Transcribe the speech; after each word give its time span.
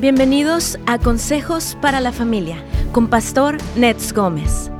Bienvenidos 0.00 0.78
a 0.86 1.00
Consejos 1.00 1.76
para 1.82 1.98
la 1.98 2.12
Familia 2.12 2.64
con 2.92 3.08
Pastor 3.08 3.58
Nets 3.74 4.12
Gómez. 4.12 4.70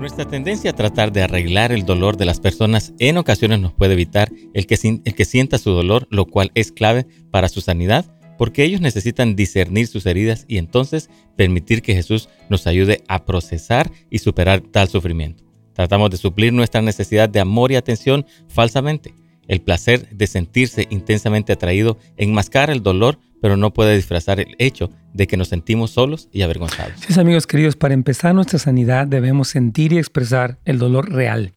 Nuestra 0.00 0.24
tendencia 0.24 0.72
a 0.72 0.74
tratar 0.74 1.12
de 1.12 1.22
arreglar 1.22 1.70
el 1.70 1.84
dolor 1.84 2.16
de 2.16 2.24
las 2.24 2.40
personas 2.40 2.92
en 2.98 3.18
ocasiones 3.18 3.60
nos 3.60 3.72
puede 3.72 3.92
evitar 3.92 4.32
el 4.52 4.66
que, 4.66 4.76
el 4.82 5.14
que 5.14 5.24
sienta 5.24 5.58
su 5.58 5.70
dolor, 5.70 6.08
lo 6.10 6.26
cual 6.26 6.50
es 6.56 6.72
clave 6.72 7.06
para 7.30 7.48
su 7.48 7.60
sanidad, 7.60 8.12
porque 8.36 8.64
ellos 8.64 8.80
necesitan 8.80 9.36
discernir 9.36 9.86
sus 9.86 10.06
heridas 10.06 10.44
y 10.48 10.58
entonces 10.58 11.08
permitir 11.36 11.82
que 11.82 11.94
Jesús 11.94 12.28
nos 12.48 12.66
ayude 12.66 13.04
a 13.06 13.26
procesar 13.26 13.92
y 14.10 14.18
superar 14.18 14.60
tal 14.60 14.88
sufrimiento. 14.88 15.44
Tratamos 15.72 16.10
de 16.10 16.16
suplir 16.16 16.52
nuestra 16.52 16.82
necesidad 16.82 17.28
de 17.28 17.38
amor 17.38 17.70
y 17.70 17.76
atención 17.76 18.26
falsamente. 18.48 19.14
El 19.50 19.60
placer 19.60 20.08
de 20.10 20.28
sentirse 20.28 20.86
intensamente 20.90 21.52
atraído 21.52 21.98
enmascara 22.16 22.72
el 22.72 22.84
dolor, 22.84 23.18
pero 23.42 23.56
no 23.56 23.72
puede 23.72 23.96
disfrazar 23.96 24.38
el 24.38 24.54
hecho 24.60 24.90
de 25.12 25.26
que 25.26 25.36
nos 25.36 25.48
sentimos 25.48 25.90
solos 25.90 26.28
y 26.30 26.42
avergonzados. 26.42 27.00
Sí, 27.00 27.18
amigos 27.18 27.48
queridos, 27.48 27.74
para 27.74 27.94
empezar 27.94 28.32
nuestra 28.32 28.60
sanidad 28.60 29.08
debemos 29.08 29.48
sentir 29.48 29.92
y 29.92 29.98
expresar 29.98 30.60
el 30.64 30.78
dolor 30.78 31.10
real. 31.10 31.52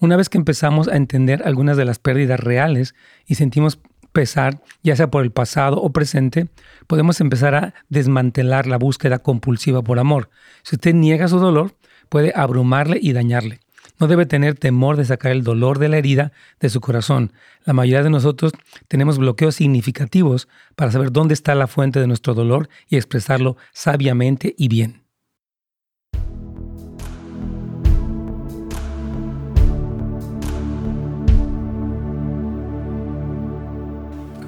Una 0.00 0.16
vez 0.16 0.28
que 0.28 0.38
empezamos 0.38 0.88
a 0.88 0.96
entender 0.96 1.44
algunas 1.44 1.76
de 1.76 1.84
las 1.84 2.00
pérdidas 2.00 2.40
reales 2.40 2.96
y 3.28 3.36
sentimos 3.36 3.78
pesar, 4.10 4.60
ya 4.82 4.96
sea 4.96 5.08
por 5.08 5.22
el 5.22 5.30
pasado 5.30 5.80
o 5.80 5.92
presente, 5.92 6.48
podemos 6.88 7.20
empezar 7.20 7.54
a 7.54 7.74
desmantelar 7.88 8.66
la 8.66 8.76
búsqueda 8.76 9.20
compulsiva 9.20 9.82
por 9.82 10.00
amor. 10.00 10.30
Si 10.64 10.74
usted 10.74 10.94
niega 10.94 11.28
su 11.28 11.38
dolor, 11.38 11.76
puede 12.08 12.32
abrumarle 12.34 12.98
y 13.00 13.12
dañarle. 13.12 13.60
No 13.98 14.06
debe 14.06 14.26
tener 14.26 14.54
temor 14.54 14.96
de 14.96 15.04
sacar 15.04 15.32
el 15.32 15.42
dolor 15.42 15.78
de 15.78 15.88
la 15.88 15.98
herida 15.98 16.32
de 16.60 16.68
su 16.68 16.80
corazón. 16.80 17.32
La 17.64 17.72
mayoría 17.72 18.02
de 18.02 18.10
nosotros 18.10 18.52
tenemos 18.88 19.18
bloqueos 19.18 19.54
significativos 19.56 20.48
para 20.74 20.90
saber 20.90 21.12
dónde 21.12 21.34
está 21.34 21.54
la 21.54 21.66
fuente 21.66 22.00
de 22.00 22.06
nuestro 22.06 22.34
dolor 22.34 22.68
y 22.88 22.96
expresarlo 22.96 23.56
sabiamente 23.72 24.54
y 24.58 24.68
bien. 24.68 25.05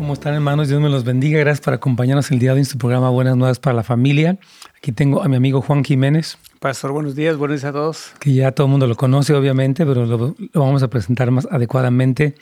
¿Cómo 0.08 0.14
están 0.14 0.32
hermanos? 0.32 0.68
Dios 0.68 0.80
me 0.80 0.88
los 0.88 1.04
bendiga. 1.04 1.38
Gracias 1.38 1.62
por 1.62 1.74
acompañarnos 1.74 2.30
el 2.30 2.38
día 2.38 2.52
de 2.52 2.54
hoy 2.54 2.58
en 2.60 2.64
su 2.64 2.78
programa 2.78 3.10
Buenas 3.10 3.36
Nuevas 3.36 3.58
para 3.58 3.76
la 3.76 3.82
Familia. 3.82 4.38
Aquí 4.74 4.90
tengo 4.90 5.22
a 5.22 5.28
mi 5.28 5.36
amigo 5.36 5.60
Juan 5.60 5.84
Jiménez. 5.84 6.38
Pastor, 6.60 6.92
buenos 6.92 7.14
días, 7.14 7.36
buenos 7.36 7.60
días 7.60 7.68
a 7.68 7.72
todos. 7.74 8.12
Que 8.18 8.32
ya 8.32 8.52
todo 8.52 8.68
el 8.68 8.70
mundo 8.70 8.86
lo 8.86 8.96
conoce, 8.96 9.34
obviamente, 9.34 9.84
pero 9.84 10.06
lo, 10.06 10.34
vamos 10.54 10.82
a 10.82 10.88
presentar 10.88 11.30
más 11.30 11.46
adecuadamente 11.50 12.36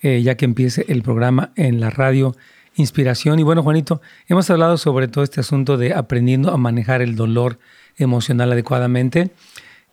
eh, 0.00 0.22
ya 0.22 0.36
que 0.36 0.44
empiece 0.44 0.84
el 0.86 1.02
programa 1.02 1.50
en 1.56 1.80
la 1.80 1.90
radio 1.90 2.36
Inspiración. 2.76 3.40
Y 3.40 3.42
bueno, 3.42 3.64
Juanito, 3.64 4.00
hemos 4.28 4.48
hablado 4.50 4.76
sobre 4.76 5.08
todo 5.08 5.24
este 5.24 5.40
asunto 5.40 5.76
de 5.76 5.94
aprendiendo 5.94 6.52
a 6.52 6.56
manejar 6.56 7.02
el 7.02 7.16
dolor 7.16 7.58
emocional 7.96 8.52
adecuadamente. 8.52 9.32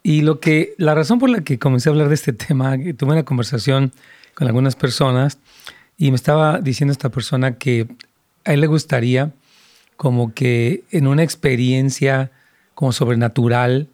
Y 0.04 0.22
lo 0.22 0.39
que, 0.39 0.76
la 0.78 0.94
razón 0.94 1.17
por 1.17 1.32
la 1.32 1.42
que 1.42 1.58
comencé 1.58 1.89
a 1.89 1.92
hablar 1.92 2.08
de 2.10 2.14
este 2.14 2.34
tema, 2.34 2.78
tuve 2.95 3.14
una 3.14 3.26
conversación 3.26 3.94
con 4.36 4.45
algunas 4.45 4.76
personas 4.76 5.39
y 5.98 6.12
me 6.12 6.16
estaba 6.16 6.60
diciendo 6.60 6.92
esta 6.92 7.10
persona 7.10 7.58
que 7.58 7.88
a 8.44 8.54
él 8.54 8.62
le 8.62 8.68
gustaría 8.68 9.32
como 9.98 10.34
que 10.34 10.84
en 10.92 11.08
una 11.08 11.24
experiencia 11.24 12.32
como 12.74 12.92
sobrenatural, 12.92 13.88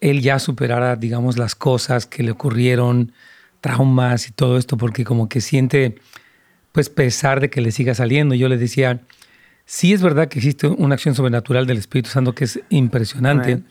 él 0.00 0.22
ya 0.22 0.38
superara, 0.38 0.96
digamos, 0.96 1.36
las 1.36 1.54
cosas 1.54 2.06
que 2.06 2.22
le 2.22 2.30
ocurrieron, 2.30 3.12
traumas 3.60 4.28
y 4.28 4.32
todo 4.32 4.56
esto, 4.56 4.76
porque 4.76 5.04
como 5.04 5.28
que 5.28 5.40
siente, 5.40 5.96
pues, 6.72 6.88
pesar 6.88 7.40
de 7.40 7.50
que 7.50 7.60
le 7.60 7.72
siga 7.72 7.94
saliendo. 7.94 8.34
Yo 8.34 8.48
le 8.48 8.56
decía, 8.56 9.00
sí 9.66 9.92
es 9.92 10.00
verdad 10.00 10.28
que 10.28 10.38
existe 10.38 10.68
una 10.68 10.94
acción 10.94 11.14
sobrenatural 11.14 11.66
del 11.66 11.78
Espíritu 11.78 12.10
Santo 12.10 12.34
que 12.34 12.44
es 12.44 12.60
impresionante, 12.70 13.62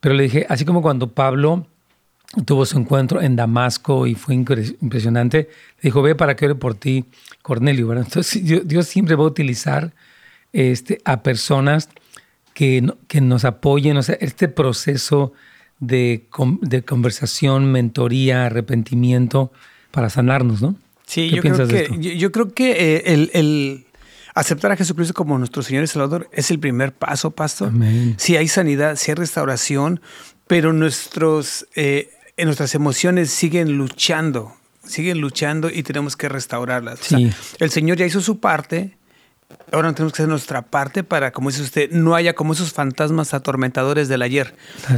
pero 0.00 0.14
le 0.14 0.24
dije, 0.24 0.46
así 0.48 0.64
como 0.64 0.82
cuando 0.82 1.12
Pablo 1.12 1.66
tuvo 2.44 2.64
su 2.64 2.78
encuentro 2.78 3.20
en 3.20 3.36
Damasco 3.36 4.06
y 4.06 4.14
fue 4.14 4.34
impresionante, 4.34 5.48
le 5.78 5.82
dijo, 5.88 6.02
ve 6.02 6.14
para 6.14 6.36
que 6.36 6.46
ore 6.46 6.54
por 6.54 6.74
ti, 6.74 7.04
Cornelio, 7.42 7.88
¿verdad? 7.88 8.04
Entonces 8.06 8.42
Dios, 8.66 8.86
siempre 8.86 9.16
va 9.16 9.24
a 9.24 9.28
utilizar 9.28 9.92
este, 10.52 11.00
a 11.04 11.22
personas 11.22 11.88
que, 12.54 12.92
que 13.08 13.20
nos 13.20 13.44
apoyen, 13.44 13.96
o 13.96 14.02
sea, 14.02 14.16
este 14.20 14.48
proceso 14.48 15.32
de, 15.80 16.28
de, 16.60 16.82
conversación, 16.82 17.72
mentoría, 17.72 18.46
arrepentimiento 18.46 19.50
para 19.90 20.10
sanarnos, 20.10 20.62
¿no? 20.62 20.76
Sí, 21.06 21.30
yo 21.30 21.42
creo, 21.42 21.66
que, 21.66 22.16
yo, 22.16 22.30
creo 22.30 22.54
que 22.54 22.70
eh, 22.70 23.02
el, 23.06 23.30
el, 23.32 23.86
aceptar 24.34 24.70
a 24.70 24.76
Jesucristo 24.76 25.12
como 25.14 25.36
nuestro 25.38 25.62
Señor 25.62 25.82
y 25.82 25.86
Salvador 25.88 26.28
es 26.32 26.52
el 26.52 26.60
primer 26.60 26.92
paso, 26.92 27.32
pastor. 27.32 27.72
Si 28.16 28.36
hay 28.36 28.46
sanidad, 28.46 28.94
si 28.94 29.10
hay 29.10 29.16
restauración, 29.16 30.00
pero 30.46 30.72
nuestros, 30.72 31.66
eh, 31.74 32.10
nuestras 32.44 32.74
emociones 32.74 33.30
siguen 33.30 33.76
luchando, 33.76 34.54
siguen 34.84 35.20
luchando 35.20 35.70
y 35.70 35.82
tenemos 35.82 36.16
que 36.16 36.28
restaurarlas. 36.28 37.00
el 37.58 37.70
Señor 37.70 37.96
ya 37.96 38.06
hizo 38.06 38.20
su 38.20 38.40
parte, 38.40 38.96
Ahora 39.72 39.92
tenemos 39.92 40.12
que 40.12 40.22
hacer 40.22 40.28
nuestra 40.28 40.62
parte 40.62 41.04
para, 41.04 41.32
como 41.32 41.50
dice 41.50 41.62
usted, 41.62 41.90
no 41.90 42.14
haya 42.14 42.34
como 42.34 42.52
esos 42.52 42.72
fantasmas 42.72 43.34
atormentadores 43.34 44.08
del 44.08 44.22
ayer, 44.22 44.54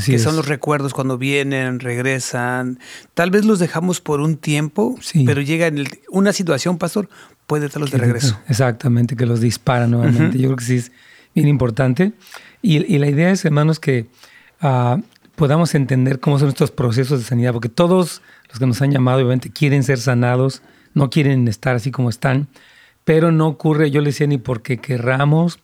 que 0.07 0.19
son 0.19 0.37
los 0.37 0.47
recuerdos 0.47 0.95
cuando 0.95 1.19
vienen, 1.19 1.81
regresan. 1.81 2.79
Tal 3.15 3.31
vez 3.31 3.45
los 3.45 3.59
dejamos 3.59 4.01
por 4.01 4.21
un 4.21 4.37
tiempo, 4.37 4.99
pero 5.27 5.43
llega 5.43 5.67
en 5.67 5.87
una 6.11 6.33
situación, 6.33 6.79
pastor, 6.79 7.09
puede 7.47 7.69
traerlos 7.69 7.91
de 7.91 7.99
regreso. 7.99 8.39
Exactamente, 8.49 9.17
que 9.17 9.27
los 9.27 9.41
dispara 9.41 9.87
nuevamente. 9.87 10.39
Yo 10.39 10.49
creo 10.49 10.57
que 10.57 10.65
sí 10.65 10.77
es 10.77 10.93
bien 11.35 11.49
importante. 11.49 12.13
Y, 12.63 12.99
la 12.99 13.09
idea 13.09 13.31
es, 13.31 13.45
hermanos, 13.45 13.79
que 13.79 14.07
uh, 14.63 15.03
podamos 15.43 15.75
entender 15.75 16.21
cómo 16.21 16.39
son 16.39 16.51
estos 16.51 16.71
procesos 16.71 17.19
de 17.19 17.27
sanidad, 17.27 17.53
porque 17.53 17.69
todos 17.69 18.23
los 18.49 18.61
que 18.61 18.67
nos 18.67 18.81
han 18.81 18.93
llamado, 18.93 19.19
obviamente, 19.19 19.51
quieren 19.51 19.83
ser 19.83 19.99
sanados, 19.99 20.63
no 20.95 21.11
quieren 21.11 21.49
estar 21.49 21.75
así 21.75 21.91
como 21.91 22.11
están 22.11 22.47
pero 23.05 23.33
no 23.33 23.49
ocurre, 23.49 23.91
yo 23.91 24.01
le 24.01 24.11
decía, 24.11 24.27
ni 24.27 24.39
porque 24.39 24.79
querramos, 24.79 25.59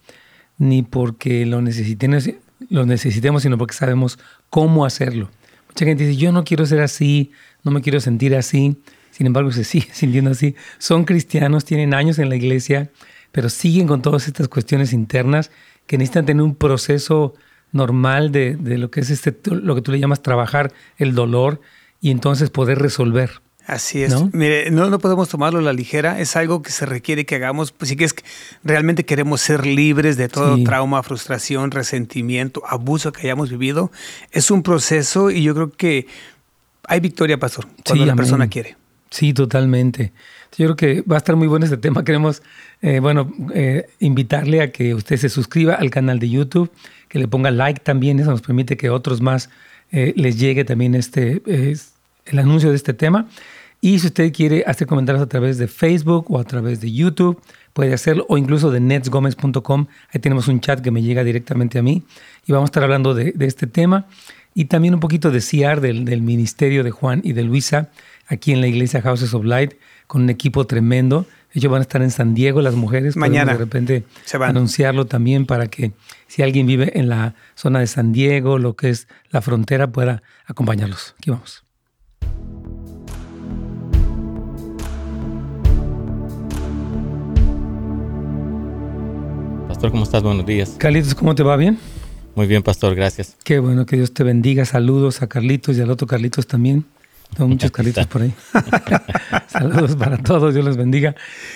ni 0.59 0.83
porque 0.83 1.47
lo 1.47 1.63
necesitemos, 1.63 2.29
lo 2.69 2.87
necesitemos, 2.87 3.43
sino 3.43 3.57
porque 3.59 3.75
sabemos 3.75 4.19
cómo 4.51 4.85
hacerlo. 4.85 5.31
Mucha 5.69 5.85
gente 5.85 6.05
dice, 6.05 6.19
yo 6.19 6.33
no 6.33 6.45
quiero 6.45 6.67
ser 6.67 6.81
así, 6.81 7.31
no 7.63 7.71
me 7.71 7.81
quiero 7.81 8.01
sentir 8.01 8.35
así, 8.35 8.83
sin 9.11 9.27
embargo 9.27 9.53
se 9.53 9.65
sigue 9.65 9.89
sintiendo 9.93 10.33
así. 10.33 10.57
Son 10.79 11.05
cristianos, 11.05 11.65
tienen 11.65 11.95
años 11.95 12.19
en 12.19 12.29
la 12.29 12.37
iglesia, 12.37 12.91
pero 13.31 13.49
siguen 13.49 13.87
con 13.87 14.03
todas 14.03 14.27
estas 14.27 14.49
cuestiones 14.49 14.93
internas 14.93 15.51
que 15.87 15.97
necesitan 15.97 16.27
tener 16.27 16.43
un 16.43 16.57
proceso 16.57 17.35
normal 17.73 18.33
de, 18.33 18.57
de 18.57 18.79
lo 18.79 18.91
que 18.91 19.01
es 19.01 19.11
este, 19.11 19.37
lo 19.51 19.75
que 19.75 19.83
tú 19.83 19.93
le 19.93 20.01
llamas 20.01 20.23
trabajar 20.23 20.73
el 20.97 21.15
dolor 21.15 21.61
y 22.01 22.11
entonces 22.11 22.51
poder 22.51 22.79
resolver. 22.79 23.41
Así 23.69 24.03
es. 24.03 24.13
¿No? 24.13 24.31
Mire, 24.33 24.71
no, 24.71 24.89
no 24.89 24.99
podemos 24.99 25.29
tomarlo 25.29 25.59
a 25.59 25.63
la 25.63 25.75
ligera, 25.75 26.21
es 26.21 26.37
algo 26.37 26.63
que 26.63 26.71
se 26.71 26.87
requiere 26.87 27.27
que 27.27 27.35
hagamos, 27.35 27.71
pues 27.71 27.91
sí 27.91 27.97
que 27.97 28.05
es 28.05 28.15
que 28.15 28.25
realmente 28.65 29.05
queremos 29.05 29.43
ser 29.43 29.67
libres 29.67 30.17
de 30.17 30.31
todo 30.31 30.65
trauma, 30.65 31.03
frustración, 31.03 31.71
resentimiento, 31.71 32.63
abuso 32.67 33.13
que 33.13 33.27
hayamos 33.27 33.51
vivido. 33.51 33.93
Es 34.33 34.51
un 34.51 34.63
proceso 34.63 35.31
y 35.31 35.43
yo 35.43 35.55
creo 35.55 35.71
que 35.71 36.07
hay 36.85 37.01
victoria, 37.01 37.39
pastor, 37.39 37.67
cuando 37.85 38.07
la 38.07 38.17
persona 38.17 38.49
quiere. 38.49 38.79
Sí, 39.11 39.35
totalmente. 39.35 40.13
Yo 40.57 40.75
creo 40.75 40.77
que 40.77 41.03
va 41.03 41.17
a 41.17 41.19
estar 41.19 41.37
muy 41.37 41.47
bueno 41.47 41.67
este 41.67 41.77
tema. 41.77 42.05
Queremos, 42.05 42.43
eh, 42.81 43.01
bueno, 43.01 43.31
eh, 43.55 43.87
invitarle 43.99 44.63
a 44.63 44.73
que 44.73 44.95
usted 44.95 45.19
se 45.19 45.29
suscriba 45.29 45.75
al 45.75 45.91
canal 45.91 46.19
de 46.19 46.31
YouTube, 46.31 46.71
que 47.09 47.19
le 47.19 47.29
ponga 47.29 47.51
like 47.51 47.81
también. 47.81 48.19
Eso 48.21 48.31
nos 48.31 48.43
permite 48.43 48.77
que 48.77 48.91
otros 48.91 49.21
más 49.21 49.51
eh, 49.91 50.13
les 50.17 50.39
llegue 50.39 50.65
también 50.65 50.95
este, 50.95 51.43
el 51.47 52.39
anuncio 52.39 52.71
de 52.71 52.77
este 52.77 52.95
tema. 52.95 53.29
Y 53.81 54.01
si 54.01 54.09
usted 54.09 54.33
quiere 54.33 54.65
hacer 54.67 54.87
comentarios 54.87 55.23
a 55.23 55.29
través 55.29 55.57
de 55.57 55.69
Facebook 55.69 56.27
o 56.31 56.41
a 56.41 56.45
través 56.45 56.81
de 56.81 56.93
YouTube, 56.93 57.41
puede 57.73 57.95
hacerlo, 57.95 58.27
o 58.29 58.37
incluso 58.37 58.73
de 58.73 58.81
netsgomez.com. 58.81 59.87
Ahí 60.13 60.21
tenemos 60.21 60.49
un 60.49 60.61
chat 60.61 60.81
que 60.81 60.91
me 60.91 61.01
llega 61.01 61.23
directamente 61.23 61.79
a 61.79 61.83
mí 61.83 62.03
y 62.47 62.53
vamos 62.53 62.67
a 62.67 62.71
estar 62.71 62.83
hablando 62.83 63.15
de, 63.15 63.35
este 63.39 63.69
tema 63.69 64.07
y 64.53 64.65
también 64.65 64.95
un 64.95 65.01
poquito 65.01 65.31
de 65.31 65.41
CIAR, 65.41 65.81
del, 65.81 66.05
del, 66.05 66.23
ministerio 66.23 66.83
de 66.83 66.91
Juan 66.91 67.21
y 67.23 67.35
de 67.35 67.45
Luisa, 67.45 67.91
aquí 68.27 68.51
en 68.51 68.61
la 68.61 68.67
iglesia 68.67 69.01
Houses 69.01 69.33
of 69.33 69.45
Light, 69.45 69.75
con 70.09 70.23
un 70.23 70.31
equipo 70.31 70.67
tremendo. 70.67 71.27
Ellos 71.53 71.71
van 71.71 71.79
a 71.79 71.83
estar 71.83 72.03
en 72.03 72.11
San 72.11 72.35
Diego, 72.35 72.61
las 72.61 72.75
mujeres. 72.75 73.17
Mañana. 73.17 73.53
De 73.53 73.59
repente 73.59 74.05
anunciarlo 74.41 75.07
también 75.07 75.47
para 75.47 75.69
que 75.69 75.93
si 76.29 76.43
alguien 76.43 76.67
vive 76.67 76.97
en 76.99 77.09
la 77.09 77.35
zona 77.57 77.81
de 77.81 77.89
San 77.89 78.13
Diego, 78.13 78.59
lo 78.59 78.77
que 78.77 78.91
es 78.91 79.09
la 79.31 79.43
frontera, 79.43 79.91
pueda 79.91 80.23
acompañarlos. 80.47 81.15
Aquí 81.19 81.31
vamos. 81.31 81.65
Pastor, 89.67 89.91
¿cómo 89.91 90.05
estás? 90.05 90.23
Buenos 90.23 90.47
días. 90.47 90.77
Carlitos, 90.79 91.15
¿cómo 91.15 91.35
te 91.35 91.43
va? 91.43 91.57
¿Bien? 91.57 91.79
Muy 92.35 92.47
bien, 92.47 92.63
Pastor, 92.63 92.95
gracias. 92.95 93.37
Qué 93.43 93.59
bueno, 93.59 93.87
que 93.87 93.97
Dios 93.97 94.13
te 94.13 94.23
bendiga. 94.23 94.65
Saludos 94.65 95.23
a 95.23 95.29
Carlitos 95.29 95.77
y 95.77 95.81
al 95.81 95.91
otro 95.91 96.07
Carlitos 96.07 96.47
también. 96.47 96.85
Tengo 97.35 97.49
muchos 97.49 97.71
Carlitos 97.71 98.07
por 98.07 98.23
ahí. 98.23 98.35
Saludos 99.47 99.97
para 99.97 100.19
todos, 100.19 100.55
Dios 100.55 100.65
los 100.65 100.77
bendiga. 100.77 101.15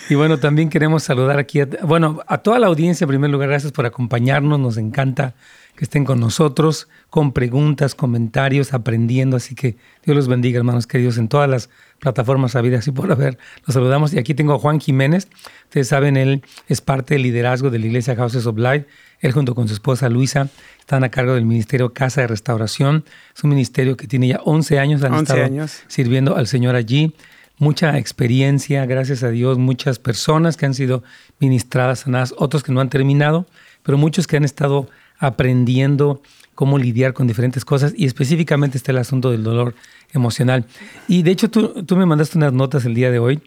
Y 0.08 0.14
bueno, 0.14 0.38
también 0.38 0.68
queremos 0.68 1.02
saludar 1.02 1.38
aquí, 1.38 1.60
a, 1.60 1.68
bueno, 1.82 2.20
a 2.26 2.38
toda 2.38 2.58
la 2.58 2.68
audiencia, 2.68 3.04
en 3.04 3.08
primer 3.08 3.30
lugar, 3.30 3.48
gracias 3.48 3.72
por 3.72 3.86
acompañarnos, 3.86 4.60
nos 4.60 4.76
encanta 4.76 5.34
que 5.76 5.84
estén 5.84 6.04
con 6.04 6.20
nosotros, 6.20 6.88
con 7.08 7.32
preguntas, 7.32 7.94
comentarios, 7.94 8.74
aprendiendo, 8.74 9.36
así 9.36 9.54
que 9.54 9.76
Dios 10.04 10.16
los 10.16 10.28
bendiga, 10.28 10.58
hermanos 10.58 10.86
queridos, 10.86 11.18
en 11.18 11.28
todas 11.28 11.48
las 11.48 11.70
plataformas 11.98 12.56
habidas 12.56 12.86
y 12.88 12.92
por 12.92 13.10
haber. 13.10 13.38
Los 13.66 13.74
saludamos 13.74 14.12
y 14.12 14.18
aquí 14.18 14.34
tengo 14.34 14.54
a 14.54 14.58
Juan 14.58 14.80
Jiménez, 14.80 15.28
ustedes 15.64 15.88
saben, 15.88 16.16
él 16.16 16.42
es 16.68 16.80
parte 16.80 17.14
del 17.14 17.22
liderazgo 17.22 17.70
de 17.70 17.78
la 17.78 17.86
iglesia 17.86 18.14
Houses 18.16 18.46
of 18.46 18.58
Life, 18.58 18.86
él 19.22 19.32
junto 19.32 19.54
con 19.54 19.68
su 19.68 19.74
esposa 19.74 20.08
Luisa 20.08 20.48
están 20.80 21.04
a 21.04 21.10
cargo 21.10 21.34
del 21.34 21.46
Ministerio 21.46 21.94
Casa 21.94 22.22
de 22.22 22.26
Restauración. 22.26 23.04
Es 23.34 23.44
un 23.44 23.50
ministerio 23.50 23.96
que 23.96 24.08
tiene 24.08 24.28
ya 24.28 24.40
11 24.44 24.78
años, 24.80 25.04
han 25.04 25.12
11 25.12 25.22
estado 25.22 25.44
años. 25.44 25.82
sirviendo 25.86 26.36
al 26.36 26.48
Señor 26.48 26.74
allí. 26.74 27.14
Mucha 27.58 27.96
experiencia, 27.98 28.84
gracias 28.86 29.22
a 29.22 29.30
Dios, 29.30 29.58
muchas 29.58 30.00
personas 30.00 30.56
que 30.56 30.66
han 30.66 30.74
sido 30.74 31.04
ministradas, 31.38 32.00
sanadas, 32.00 32.34
otros 32.36 32.64
que 32.64 32.72
no 32.72 32.80
han 32.80 32.90
terminado, 32.90 33.46
pero 33.84 33.96
muchos 33.96 34.26
que 34.26 34.36
han 34.36 34.44
estado 34.44 34.88
aprendiendo 35.22 36.20
cómo 36.54 36.78
lidiar 36.78 37.14
con 37.14 37.26
diferentes 37.26 37.64
cosas 37.64 37.94
y 37.96 38.04
específicamente 38.04 38.76
está 38.76 38.90
el 38.92 38.98
asunto 38.98 39.30
del 39.30 39.42
dolor 39.42 39.74
emocional. 40.12 40.66
Y 41.08 41.22
de 41.22 41.30
hecho 41.30 41.48
tú, 41.48 41.84
tú 41.84 41.96
me 41.96 42.04
mandaste 42.04 42.36
unas 42.36 42.52
notas 42.52 42.84
el 42.84 42.94
día 42.94 43.10
de 43.10 43.18
hoy 43.18 43.40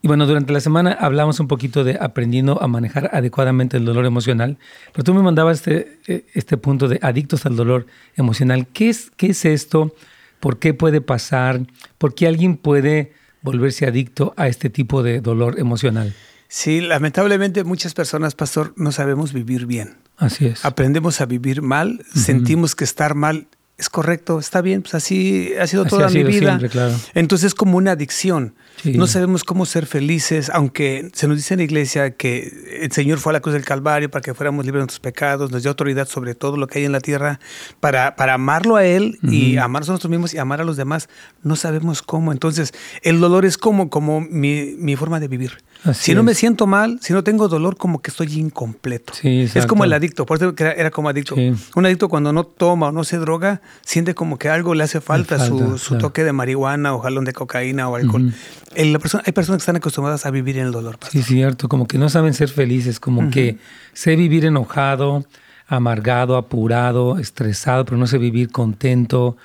y 0.00 0.08
bueno, 0.08 0.26
durante 0.26 0.52
la 0.52 0.60
semana 0.60 0.92
hablamos 0.92 1.38
un 1.38 1.48
poquito 1.48 1.84
de 1.84 1.98
aprendiendo 2.00 2.62
a 2.62 2.66
manejar 2.66 3.10
adecuadamente 3.12 3.76
el 3.76 3.84
dolor 3.84 4.06
emocional, 4.06 4.56
pero 4.92 5.04
tú 5.04 5.12
me 5.12 5.22
mandabas 5.22 5.58
este, 5.58 5.98
eh, 6.06 6.24
este 6.34 6.56
punto 6.56 6.88
de 6.88 6.98
adictos 7.02 7.46
al 7.46 7.56
dolor 7.56 7.86
emocional. 8.16 8.66
¿Qué 8.72 8.88
es, 8.88 9.10
¿Qué 9.16 9.28
es 9.28 9.44
esto? 9.44 9.94
¿Por 10.40 10.58
qué 10.58 10.72
puede 10.72 11.00
pasar? 11.00 11.60
¿Por 11.98 12.14
qué 12.14 12.26
alguien 12.26 12.56
puede 12.56 13.12
volverse 13.42 13.86
adicto 13.86 14.34
a 14.36 14.48
este 14.48 14.70
tipo 14.70 15.02
de 15.02 15.20
dolor 15.20 15.58
emocional? 15.58 16.14
Sí, 16.46 16.80
lamentablemente 16.80 17.64
muchas 17.64 17.92
personas, 17.92 18.34
pastor, 18.34 18.72
no 18.76 18.92
sabemos 18.92 19.32
vivir 19.32 19.66
bien. 19.66 20.07
Así 20.18 20.46
es. 20.46 20.64
Aprendemos 20.64 21.20
a 21.20 21.26
vivir 21.26 21.62
mal, 21.62 22.04
sentimos 22.14 22.74
que 22.74 22.84
estar 22.84 23.14
mal 23.14 23.46
es 23.78 23.88
correcto, 23.88 24.40
está 24.40 24.60
bien, 24.60 24.82
pues 24.82 24.94
así 24.96 25.52
ha 25.58 25.66
sido 25.68 25.84
toda 25.84 26.10
mi 26.10 26.24
vida. 26.24 26.58
Siempre, 26.58 26.68
claro. 26.68 26.94
Entonces 27.14 27.46
es 27.46 27.54
como 27.54 27.78
una 27.78 27.92
adicción. 27.92 28.54
Sí. 28.82 28.92
No 28.92 29.06
sabemos 29.06 29.44
cómo 29.44 29.66
ser 29.66 29.86
felices, 29.86 30.50
aunque 30.52 31.10
se 31.12 31.26
nos 31.28 31.36
dice 31.36 31.54
en 31.54 31.58
la 31.58 31.64
iglesia 31.64 32.10
que 32.12 32.52
el 32.80 32.92
Señor 32.92 33.18
fue 33.18 33.32
a 33.32 33.34
la 33.34 33.40
cruz 33.40 33.54
del 33.54 33.64
Calvario 33.64 34.10
para 34.10 34.22
que 34.22 34.34
fuéramos 34.34 34.64
libres 34.64 34.80
de 34.80 34.84
nuestros 34.84 35.00
pecados, 35.00 35.50
nos 35.50 35.62
dio 35.62 35.70
autoridad 35.70 36.08
sobre 36.08 36.34
todo 36.34 36.56
lo 36.56 36.66
que 36.66 36.78
hay 36.78 36.84
en 36.84 36.92
la 36.92 37.00
tierra, 37.00 37.40
para, 37.80 38.16
para 38.16 38.34
amarlo 38.34 38.76
a 38.76 38.84
Él 38.84 39.18
uh 39.22 39.26
-huh. 39.26 39.32
y 39.32 39.56
amarnos 39.58 39.88
a 39.88 39.92
nosotros 39.92 40.10
mismos 40.10 40.34
y 40.34 40.38
amar 40.38 40.60
a 40.60 40.64
los 40.64 40.76
demás. 40.76 41.08
No 41.42 41.56
sabemos 41.56 42.02
cómo. 42.02 42.32
Entonces 42.32 42.72
el 43.02 43.20
dolor 43.20 43.44
es 43.44 43.58
como, 43.58 43.90
como 43.90 44.20
mi, 44.20 44.74
mi 44.78 44.96
forma 44.96 45.20
de 45.20 45.28
vivir. 45.28 45.52
Así 45.84 46.06
si 46.06 46.14
no 46.14 46.20
es. 46.20 46.26
me 46.26 46.34
siento 46.34 46.66
mal, 46.66 46.98
si 47.00 47.12
no 47.12 47.22
tengo 47.22 47.46
dolor, 47.46 47.76
como 47.76 48.00
que 48.02 48.10
estoy 48.10 48.32
incompleto. 48.34 49.14
Sí, 49.14 49.48
es 49.54 49.66
como 49.66 49.84
el 49.84 49.92
adicto, 49.92 50.26
por 50.26 50.36
eso 50.36 50.52
era 50.58 50.90
como 50.90 51.08
adicto. 51.08 51.36
Sí. 51.36 51.52
Un 51.76 51.86
adicto 51.86 52.08
cuando 52.08 52.32
no 52.32 52.44
toma 52.44 52.88
o 52.88 52.92
no 52.92 53.04
se 53.04 53.18
droga, 53.18 53.60
siente 53.84 54.14
como 54.14 54.38
que 54.38 54.48
algo 54.48 54.74
le 54.74 54.82
hace 54.84 55.00
falta, 55.00 55.38
falta 55.38 55.46
su, 55.46 55.78
su 55.78 55.90
claro. 55.90 55.98
toque 56.08 56.24
de 56.24 56.32
marihuana 56.32 56.94
o 56.94 57.00
jalón 57.00 57.24
de 57.24 57.32
cocaína 57.32 57.88
o 57.88 57.94
alcohol. 57.94 58.22
Uh 58.22 58.28
-huh. 58.28 58.34
El, 58.78 58.92
la 58.92 58.98
persona, 58.98 59.22
hay 59.26 59.32
personas 59.32 59.58
que 59.58 59.62
están 59.62 59.76
acostumbradas 59.76 60.24
a 60.26 60.30
vivir 60.30 60.58
en 60.58 60.66
el 60.66 60.72
dolor. 60.72 60.98
Pastor. 60.98 61.22
Sí, 61.22 61.34
cierto, 61.34 61.68
como 61.68 61.86
que 61.86 61.98
no 61.98 62.08
saben 62.08 62.32
ser 62.34 62.48
felices, 62.48 63.00
como 63.00 63.20
uh 63.20 63.24
-huh. 63.24 63.30
que 63.30 63.58
sé 63.92 64.16
vivir 64.16 64.44
enojado, 64.44 65.24
amargado, 65.66 66.36
apurado, 66.36 67.18
estresado, 67.18 67.84
pero 67.84 67.96
no 67.96 68.06
sé 68.06 68.18
vivir 68.18 68.50
contento, 68.50 69.36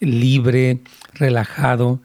libre, 0.00 0.80
relajado 1.14 2.00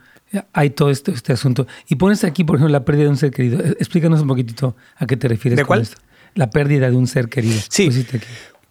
hay 0.54 0.72
todo 0.72 0.90
este, 0.90 1.12
este, 1.12 1.34
asunto. 1.34 1.68
Y 1.88 1.96
pones 1.96 2.24
aquí, 2.24 2.44
por 2.44 2.58
ejemplo, 2.58 2.72
la 2.72 2.86
pérdida 2.86 3.06
de 3.06 3.10
un 3.10 3.18
ser 3.18 3.32
querido. 3.32 3.60
Eh, 3.60 3.76
explícanos 3.80 4.22
un 4.22 4.28
poquitito 4.28 4.76
a 4.98 5.06
qué 5.06 5.18
te 5.18 5.28
refieres. 5.28 5.58
¿De 5.58 5.66
cuál? 5.66 5.82
Esto. 5.82 5.98
La 6.34 6.50
pérdida 6.50 6.90
de 6.90 6.96
un 6.98 7.08
ser 7.08 7.30
querido. 7.30 7.60
Sí. 7.70 7.90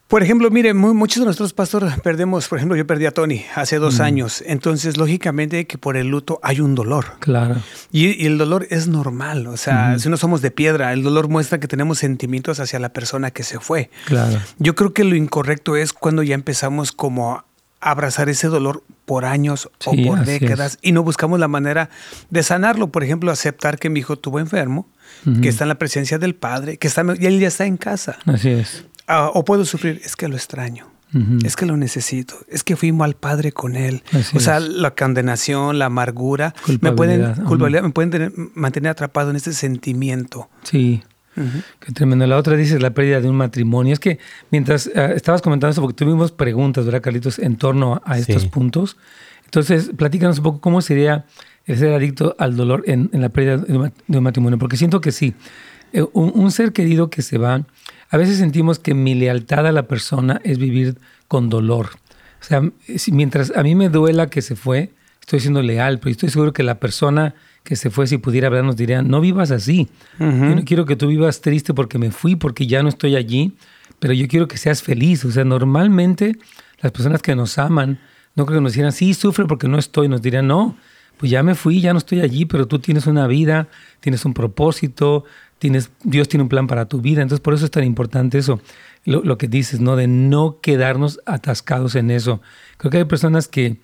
Por 0.09 0.23
ejemplo, 0.23 0.51
mire, 0.51 0.75
muy, 0.75 0.93
muchos 0.93 1.21
de 1.21 1.27
nosotros, 1.27 1.55
pastor, 1.55 1.91
perdemos, 2.03 2.47
por 2.49 2.59
ejemplo, 2.59 2.77
yo 2.77 2.87
perdí 2.87 3.07
a 3.07 3.11
Tony 3.11 3.45
hace 3.55 3.79
dos 3.79 3.99
mm. 3.99 4.03
años. 4.03 4.45
Entonces, 4.47 4.97
lógicamente, 4.99 5.67
que 5.67 5.79
por 5.79 5.97
el 5.97 6.09
luto 6.09 6.39
hay 6.43 6.61
un 6.61 6.75
dolor. 6.75 7.07
Claro. 7.21 7.57
Y, 7.91 8.23
y 8.23 8.27
el 8.27 8.37
dolor 8.37 8.67
es 8.71 8.87
normal. 8.87 9.47
O 9.47 9.57
sea, 9.57 9.95
mm. 9.95 10.01
si 10.01 10.09
no 10.11 10.17
somos 10.19 10.43
de 10.43 10.51
piedra, 10.51 10.93
el 10.93 11.03
dolor 11.03 11.29
muestra 11.29 11.59
que 11.59 11.69
tenemos 11.69 11.99
sentimientos 11.99 12.61
hacia 12.61 12.79
la 12.79 12.91
persona 12.91 13.31
que 13.31 13.43
se 13.43 13.59
fue. 13.61 13.91
Claro. 14.05 14.39
Yo 14.59 14.75
creo 14.75 14.93
que 14.93 15.05
lo 15.05 15.17
incorrecto 15.17 15.75
es 15.75 15.93
cuando 15.93 16.23
ya 16.23 16.35
empezamos 16.35 16.93
como 16.93 17.43
abrazar 17.81 18.29
ese 18.29 18.49
dolor 18.49 18.83
por 19.05 19.25
años 19.27 19.71
sí, 19.79 19.91
o 19.91 20.09
por 20.09 20.25
décadas 20.25 20.75
es. 20.75 20.79
y 20.83 20.93
no 20.93 21.03
buscamos 21.03 21.39
la 21.39 21.49
manera 21.49 21.91
de 22.31 22.43
sanarlo. 22.43 22.89
Por 22.89 23.05
ejemplo, 23.05 23.31
aceptar 23.31 23.79
que 23.79 23.91
mi 23.91 24.01
hijo 24.01 24.17
tuvo 24.17 24.39
enfermo, 24.39 24.89
uh 25.27 25.31
-huh. 25.31 25.41
que 25.41 25.49
está 25.49 25.65
en 25.65 25.69
la 25.69 25.79
presencia 25.79 26.19
del 26.19 26.35
padre, 26.35 26.79
que 26.79 26.89
está 26.89 27.05
y 27.19 27.27
él 27.27 27.41
ya 27.41 27.49
está 27.49 27.67
en 27.67 27.77
casa. 27.77 28.19
Así 28.27 28.51
es. 28.51 28.85
Uh, 29.09 29.31
o 29.35 29.45
puedo 29.45 29.65
sufrir, 29.65 30.01
es 30.05 30.17
que 30.17 30.29
lo 30.29 30.37
extraño. 30.37 30.87
Uh 31.13 31.19
-huh. 31.19 31.47
Es 31.47 31.55
que 31.57 31.67
lo 31.67 31.77
necesito, 31.77 32.35
es 32.49 32.65
que 32.65 32.75
fui 32.75 32.91
mal 32.91 33.15
padre 33.15 33.53
con 33.53 33.77
él. 33.77 34.03
Así 34.13 34.37
o 34.37 34.41
sea, 34.41 34.59
es. 34.59 34.69
la 34.69 34.95
condenación, 34.95 35.79
la 35.79 35.87
amargura, 35.87 36.55
me 36.81 36.93
pueden, 36.93 37.35
culpabilidad, 37.45 37.83
me 37.83 37.91
pueden 37.91 38.11
tener, 38.11 38.33
mantener 38.55 38.91
atrapado 38.91 39.31
en 39.31 39.37
ese 39.37 39.53
sentimiento. 39.53 40.49
Sí, 40.63 41.03
Uh 41.37 41.41
-huh. 41.41 41.63
Qué 41.81 41.93
tremendo. 41.93 42.27
La 42.27 42.37
otra 42.37 42.57
dice 42.57 42.79
la 42.79 42.91
pérdida 42.95 43.21
de 43.21 43.29
un 43.29 43.37
matrimonio. 43.37 43.93
Es 43.93 43.99
que 43.99 44.19
mientras 44.51 44.87
uh, 44.87 45.13
estabas 45.17 45.43
comentando 45.43 45.73
eso, 45.73 45.81
porque 45.81 45.97
tuvimos 45.97 46.31
preguntas, 46.31 46.85
¿verdad, 46.85 47.03
Carlitos, 47.03 47.39
en 47.39 47.57
torno 47.57 48.01
a 48.05 48.19
estos 48.19 48.43
sí. 48.43 48.49
puntos. 48.49 48.97
Entonces, 49.45 49.91
platícanos 49.97 50.39
un 50.39 50.45
poco 50.45 50.61
cómo 50.61 50.81
sería 50.81 51.27
el 51.67 51.79
ser 51.79 51.93
adicto 51.93 52.37
al 52.39 52.57
dolor 52.57 52.85
en, 52.87 53.11
en 53.13 53.21
la 53.21 53.29
pérdida 53.31 53.57
de 53.59 54.19
un 54.19 54.23
matrimonio, 54.23 54.59
porque 54.59 54.77
siento 54.77 55.01
que 55.01 55.13
sí. 55.13 55.35
Eh, 55.93 56.05
un, 56.13 56.33
un, 56.35 56.51
ser 56.51 56.73
querido 56.73 57.09
que 57.09 57.23
se 57.23 57.39
va, 57.39 57.65
a 58.15 58.17
veces 58.17 58.39
sentimos 58.39 58.79
que 58.79 58.95
mi 58.95 59.17
lealtad 59.17 59.67
a 59.67 59.73
la 59.73 59.89
persona 59.89 60.41
es 60.45 60.59
vivir 60.59 60.99
con 61.27 61.51
dolor. 61.51 61.89
O 62.41 62.45
sea, 62.45 62.63
si, 62.97 63.11
mientras 63.11 63.53
a 63.57 63.65
mí 63.65 63.75
me 63.75 63.89
duela 63.89 64.31
que 64.31 64.41
se 64.41 64.55
fue, 64.55 64.93
estoy 65.21 65.41
siendo 65.41 65.63
leal, 65.63 65.99
pero 65.99 66.13
estoy 66.13 66.29
seguro 66.31 66.53
que 66.53 66.63
la 66.63 66.79
persona 66.79 67.35
que 67.65 67.75
se 67.75 67.91
fue, 67.91 68.07
si 68.07 68.19
pudiera 68.19 68.47
hablar, 68.47 68.63
nos 68.63 68.77
diría, 68.77 69.03
no 69.03 69.21
vivas 69.21 69.51
así. 69.51 69.89
Uh 70.21 70.27
-huh. 70.27 70.49
Yo 70.51 70.55
no 70.55 70.65
quiero 70.65 70.87
que 70.87 70.95
tú 70.95 71.09
vivas 71.09 71.41
triste 71.41 71.75
porque 71.75 71.99
me 71.99 72.13
fui, 72.13 72.37
porque 72.37 72.69
ya 72.69 72.85
no 72.85 72.89
estoy 72.89 73.17
allí, 73.17 73.55
pero 73.99 74.13
yo 74.13 74.29
quiero 74.29 74.47
que 74.47 74.59
seas 74.59 74.81
feliz. 74.81 75.25
O 75.25 75.33
sea, 75.33 75.43
normalmente 75.43 76.37
las 76.83 76.93
personas 76.93 77.21
que 77.21 77.35
nos 77.35 77.59
aman, 77.59 77.99
no 78.37 78.47
creo 78.47 78.59
que 78.61 78.63
nos 78.63 78.75
dijeran, 78.75 78.93
sí, 78.93 79.13
sufre 79.15 79.47
porque 79.47 79.67
no 79.67 79.77
estoy, 79.77 80.07
nos 80.07 80.23
dirían, 80.23 80.47
no, 80.47 80.77
pues 81.17 81.31
ya 81.31 81.43
me 81.43 81.55
fui, 81.55 81.81
ya 81.81 81.93
no 81.93 81.99
estoy 81.99 82.21
allí, 82.21 82.45
pero 82.45 82.67
tú 82.67 82.79
tienes 82.79 83.07
una 83.07 83.27
vida, 83.27 83.69
tienes 84.01 84.25
un 84.25 84.35
propósito, 84.35 85.25
tienes, 85.59 85.91
Dios 86.03 86.29
tiene 86.29 86.43
un 86.43 86.49
plan 86.49 86.67
para 86.67 86.87
tu 86.87 87.01
vida. 87.01 87.23
Entonces, 87.23 87.43
por 87.43 87.55
eso 87.55 87.65
es 87.65 87.71
tan 87.71 87.85
importante 87.85 88.39
eso, 88.39 88.61
lo, 89.05 89.23
lo 89.23 89.39
que 89.39 89.49
dices, 89.49 89.81
¿no? 89.81 89.97
De 89.97 90.07
no 90.07 90.61
quedarnos 90.61 91.21
atascados 91.27 91.95
en 91.95 92.11
eso. 92.11 92.41
Creo 92.77 92.91
que 92.91 92.99
hay 92.99 93.05
personas 93.05 93.49
que 93.49 93.79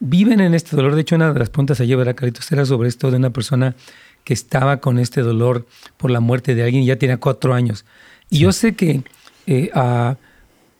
viven 0.00 0.40
en 0.40 0.54
este 0.54 0.76
dolor. 0.76 0.94
De 0.94 1.02
hecho, 1.02 1.14
una 1.14 1.32
de 1.32 1.38
las 1.38 1.50
preguntas 1.50 1.80
ayer, 1.80 1.96
¿verdad, 1.96 2.14
Caritos? 2.14 2.50
Era 2.50 2.66
sobre 2.66 2.88
esto 2.88 3.10
de 3.10 3.16
una 3.16 3.30
persona 3.30 3.74
que 4.24 4.34
estaba 4.34 4.78
con 4.78 4.98
este 4.98 5.22
dolor 5.22 5.66
por 5.96 6.10
la 6.10 6.20
muerte 6.20 6.54
de 6.54 6.62
alguien 6.64 6.82
y 6.82 6.86
ya 6.86 6.96
tenía 6.96 7.18
cuatro 7.18 7.54
años. 7.54 7.84
Y 8.30 8.36
sí. 8.36 8.42
yo 8.42 8.52
sé 8.52 8.74
que 8.74 9.02
eh, 9.46 9.70
uh, 9.74 10.14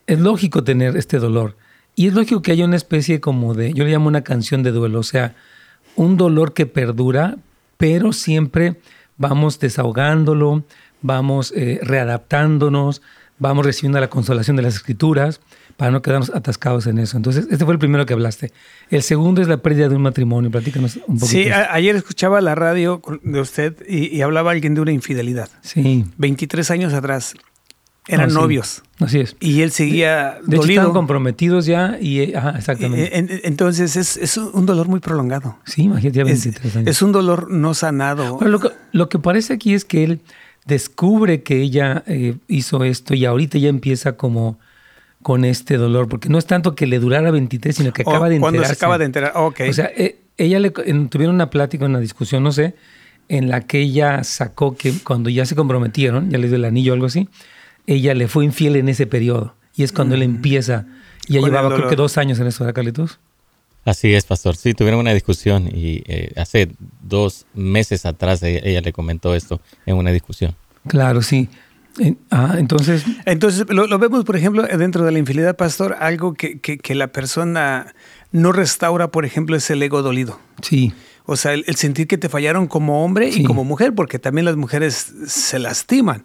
es 0.06 0.20
lógico 0.20 0.64
tener 0.64 0.96
este 0.96 1.18
dolor. 1.18 1.56
Y 1.94 2.08
es 2.08 2.14
lógico 2.14 2.42
que 2.42 2.52
haya 2.52 2.64
una 2.64 2.76
especie 2.76 3.20
como 3.20 3.54
de, 3.54 3.72
yo 3.72 3.84
le 3.84 3.90
llamo 3.90 4.08
una 4.08 4.22
canción 4.22 4.62
de 4.62 4.72
duelo, 4.72 5.00
o 5.00 5.04
sea, 5.04 5.34
un 5.94 6.16
dolor 6.16 6.54
que 6.54 6.66
perdura, 6.66 7.36
pero 7.76 8.12
siempre 8.12 8.76
vamos 9.16 9.58
desahogándolo, 9.58 10.64
vamos 11.00 11.52
eh, 11.56 11.80
readaptándonos, 11.82 13.02
vamos 13.38 13.66
recibiendo 13.66 14.00
la 14.00 14.08
consolación 14.08 14.56
de 14.56 14.62
las 14.62 14.74
escrituras 14.76 15.40
para 15.76 15.90
no 15.90 16.02
quedarnos 16.02 16.30
atascados 16.30 16.86
en 16.86 16.98
eso. 16.98 17.16
Entonces, 17.16 17.48
este 17.50 17.64
fue 17.64 17.74
el 17.74 17.78
primero 17.78 18.06
que 18.06 18.12
hablaste. 18.12 18.52
El 18.90 19.02
segundo 19.02 19.42
es 19.42 19.48
la 19.48 19.56
pérdida 19.56 19.88
de 19.88 19.96
un 19.96 20.02
matrimonio. 20.02 20.50
Platícanos 20.50 20.98
un 21.06 21.18
poco. 21.18 21.26
Sí, 21.26 21.50
ayer 21.50 21.96
escuchaba 21.96 22.40
la 22.40 22.54
radio 22.54 23.02
de 23.22 23.40
usted 23.40 23.76
y, 23.88 24.14
y, 24.14 24.22
hablaba 24.22 24.52
alguien 24.52 24.74
de 24.74 24.80
una 24.80 24.92
infidelidad. 24.92 25.48
Sí. 25.62 26.04
23 26.18 26.70
años 26.70 26.92
atrás. 26.92 27.34
Eran 28.08 28.30
oh, 28.30 28.40
novios. 28.40 28.82
Sí. 28.98 29.04
Así 29.04 29.20
es. 29.20 29.36
Y 29.40 29.62
él 29.62 29.70
seguía 29.70 30.38
de, 30.42 30.46
de 30.46 30.56
dolido. 30.56 30.62
Hecho, 30.62 30.70
estaban 30.72 30.92
comprometidos 30.92 31.66
ya 31.66 31.98
y 32.00 32.34
ajá, 32.34 32.54
exactamente. 32.56 33.16
En, 33.16 33.28
entonces 33.44 33.96
es, 33.96 34.16
es, 34.16 34.36
un 34.36 34.66
dolor 34.66 34.88
muy 34.88 35.00
prolongado. 35.00 35.58
Sí, 35.64 35.82
imagínate, 35.82 36.18
ya 36.18 36.24
23 36.24 36.64
es, 36.64 36.76
años. 36.76 36.88
Es 36.88 37.02
un 37.02 37.12
dolor 37.12 37.50
no 37.50 37.74
sanado. 37.74 38.36
Bueno, 38.36 38.50
lo, 38.50 38.60
que, 38.60 38.68
lo 38.92 39.08
que 39.08 39.18
parece 39.18 39.54
aquí 39.54 39.74
es 39.74 39.84
que 39.84 40.04
él 40.04 40.20
descubre 40.66 41.42
que 41.42 41.60
ella 41.60 42.02
eh, 42.06 42.36
hizo 42.48 42.84
esto 42.84 43.14
y 43.14 43.24
ahorita 43.24 43.58
ya 43.58 43.68
empieza 43.68 44.16
como 44.16 44.58
con 45.22 45.44
este 45.44 45.76
dolor, 45.76 46.08
porque 46.08 46.28
no 46.28 46.38
es 46.38 46.46
tanto 46.46 46.74
que 46.74 46.86
le 46.86 46.98
durara 46.98 47.30
23, 47.30 47.76
sino 47.76 47.92
que 47.92 48.02
acaba 48.02 48.26
oh, 48.26 48.28
de 48.28 48.36
enterarse. 48.36 48.56
Cuando 48.56 48.64
se 48.64 48.72
acaba 48.72 48.98
de 48.98 49.04
enterar, 49.04 49.32
ok. 49.36 49.60
O 49.70 49.72
sea, 49.72 49.90
eh, 49.96 50.18
ella 50.36 50.58
le 50.58 50.72
en, 50.84 51.08
tuvieron 51.08 51.36
una 51.36 51.50
plática, 51.50 51.86
una 51.86 52.00
discusión, 52.00 52.42
no 52.42 52.50
sé, 52.50 52.74
en 53.28 53.48
la 53.48 53.60
que 53.60 53.78
ella 53.78 54.24
sacó 54.24 54.76
que 54.76 54.92
cuando 55.04 55.30
ya 55.30 55.46
se 55.46 55.54
comprometieron, 55.54 56.30
ya 56.30 56.38
le 56.38 56.48
dio 56.48 56.56
el 56.56 56.64
anillo 56.64 56.92
o 56.92 56.94
algo 56.94 57.06
así, 57.06 57.28
ella 57.86 58.14
le 58.14 58.28
fue 58.28 58.44
infiel 58.44 58.76
en 58.76 58.88
ese 58.88 59.06
periodo. 59.06 59.54
Y 59.74 59.82
es 59.82 59.92
cuando 59.92 60.14
mm. 60.14 60.18
él 60.18 60.22
empieza, 60.22 60.86
ya 61.28 61.40
llevaba 61.40 61.74
creo 61.74 61.88
que 61.88 61.96
dos 61.96 62.18
años 62.18 62.38
en 62.40 62.46
eso, 62.46 62.64
¿verdad, 62.64 62.74
Carlitos? 62.74 63.18
Así 63.84 64.14
es, 64.14 64.24
pastor. 64.24 64.56
Sí, 64.56 64.74
tuvieron 64.74 65.00
una 65.00 65.12
discusión 65.12 65.66
y 65.66 66.02
eh, 66.06 66.32
hace 66.36 66.70
dos 67.00 67.46
meses 67.54 68.06
atrás 68.06 68.42
ella, 68.42 68.80
le 68.80 68.92
comentó 68.92 69.34
esto 69.34 69.60
en 69.86 69.96
una 69.96 70.12
discusión. 70.12 70.54
Claro, 70.86 71.22
sí. 71.22 71.48
Ah, 72.30 72.54
entonces. 72.58 73.04
Entonces, 73.26 73.66
lo, 73.68 73.98
vemos, 73.98 74.24
por 74.24 74.36
ejemplo, 74.36 74.62
dentro 74.62 75.04
de 75.04 75.12
la 75.12 75.18
infidelidad, 75.18 75.56
pastor, 75.56 75.96
algo 75.98 76.34
que, 76.34 76.58
que, 76.58 76.94
la 76.94 77.08
persona 77.08 77.92
no 78.30 78.52
restaura, 78.52 79.08
por 79.08 79.24
ejemplo, 79.24 79.56
es 79.56 79.68
el 79.68 79.82
ego 79.82 80.00
dolido. 80.00 80.38
Sí. 80.62 80.92
O 81.24 81.36
sea, 81.36 81.52
el, 81.52 81.64
sentir 81.76 82.06
que 82.06 82.18
te 82.18 82.28
fallaron 82.28 82.66
como 82.66 83.04
hombre 83.04 83.28
y 83.28 83.44
como 83.44 83.64
mujer, 83.64 83.94
porque 83.94 84.18
también 84.18 84.44
las 84.44 84.56
mujeres 84.56 85.12
se 85.26 85.58
lastiman. 85.58 86.24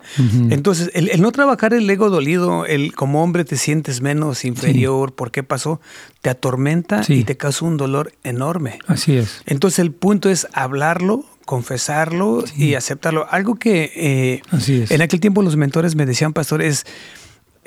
Entonces, 0.50 0.90
el, 0.94 1.22
no 1.22 1.32
trabajar 1.32 1.74
el 1.74 1.90
ego 1.90 2.10
dolido, 2.10 2.66
el 2.66 2.94
como 2.94 3.24
hombre 3.24 3.46
te 3.46 3.58
sientes 3.58 4.02
menos 4.02 4.46
inferior, 4.46 5.14
¿por 5.14 5.32
qué 5.32 5.44
pasó? 5.44 5.80
Te 6.22 6.30
atormenta 6.30 7.02
y 7.08 7.24
te 7.24 7.38
causa 7.38 7.66
un 7.66 7.78
dolor 7.78 8.14
enorme. 8.24 8.80
Así 8.88 9.18
es. 9.18 9.42
Entonces, 9.46 9.80
el 9.80 9.92
punto 9.92 10.30
es 10.30 10.48
hablarlo, 10.54 11.26
confesarlo 11.46 12.44
y 12.56 12.74
aceptarlo. 12.74 13.28
Algo 13.30 13.56
que 13.56 13.92
eh, 13.96 14.42
en 14.90 15.02
aquel 15.02 15.20
tiempo 15.20 15.42
los 15.42 15.56
mentores 15.56 15.96
me 15.96 16.06
decían, 16.06 16.34
pastor, 16.34 16.62
es 16.62 16.86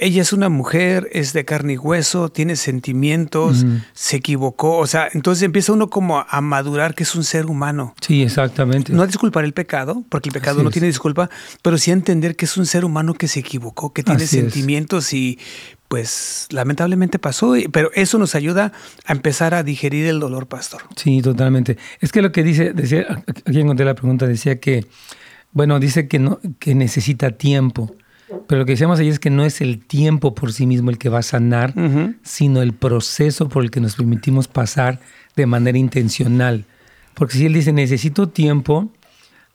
ella 0.00 0.22
es 0.22 0.32
una 0.32 0.48
mujer, 0.48 1.08
es 1.12 1.32
de 1.34 1.44
carne 1.44 1.74
y 1.74 1.78
hueso, 1.78 2.30
tiene 2.30 2.56
sentimientos, 2.56 3.66
se 3.92 4.16
equivocó, 4.16 4.78
o 4.78 4.86
sea, 4.86 5.08
entonces 5.12 5.42
empieza 5.42 5.72
uno 5.72 5.90
como 5.90 6.24
a 6.26 6.40
madurar 6.40 6.94
que 6.94 7.02
es 7.02 7.14
un 7.14 7.22
ser 7.22 7.46
humano. 7.46 7.94
Sí, 8.00 8.22
exactamente. 8.22 8.92
No 8.92 9.02
a 9.02 9.06
disculpar 9.06 9.44
el 9.44 9.52
pecado, 9.52 10.02
porque 10.08 10.30
el 10.30 10.32
pecado 10.32 10.62
no 10.62 10.70
tiene 10.70 10.86
disculpa, 10.86 11.28
pero 11.62 11.76
sí 11.76 11.90
a 11.90 11.94
entender 11.94 12.34
que 12.34 12.46
es 12.46 12.56
un 12.56 12.64
ser 12.64 12.84
humano 12.84 13.12
que 13.14 13.28
se 13.28 13.40
equivocó, 13.40 13.92
que 13.92 14.02
tiene 14.02 14.26
sentimientos 14.26 15.12
y 15.12 15.38
pues 15.88 16.46
lamentablemente 16.50 17.18
pasó, 17.18 17.54
pero 17.72 17.90
eso 17.94 18.16
nos 18.16 18.34
ayuda 18.34 18.72
a 19.04 19.12
empezar 19.12 19.54
a 19.54 19.62
digerir 19.62 20.06
el 20.06 20.20
dolor, 20.20 20.46
pastor. 20.46 20.82
Sí, 20.96 21.20
totalmente. 21.20 21.76
Es 22.00 22.12
que 22.12 22.22
lo 22.22 22.32
que 22.32 22.42
dice, 22.42 22.72
decía, 22.72 23.22
aquí 23.44 23.60
encontré 23.60 23.84
la 23.84 23.96
pregunta, 23.96 24.26
decía 24.26 24.60
que, 24.60 24.86
bueno, 25.52 25.80
dice 25.80 26.06
que, 26.08 26.20
no, 26.20 26.38
que 26.58 26.74
necesita 26.74 27.32
tiempo. 27.32 27.94
Pero 28.46 28.60
lo 28.60 28.66
que 28.66 28.72
decíamos 28.72 28.98
ahí 28.98 29.08
es 29.08 29.18
que 29.18 29.30
no 29.30 29.44
es 29.44 29.60
el 29.60 29.84
tiempo 29.84 30.34
por 30.34 30.52
sí 30.52 30.66
mismo 30.66 30.90
el 30.90 30.98
que 30.98 31.08
va 31.08 31.18
a 31.18 31.22
sanar, 31.22 31.74
sino 32.22 32.62
el 32.62 32.72
proceso 32.72 33.48
por 33.48 33.62
el 33.62 33.70
que 33.70 33.80
nos 33.80 33.96
permitimos 33.96 34.48
pasar 34.48 35.00
de 35.36 35.46
manera 35.46 35.78
intencional. 35.78 36.64
Porque 37.14 37.34
si 37.34 37.46
él 37.46 37.52
dice, 37.52 37.72
necesito 37.72 38.28
tiempo 38.28 38.90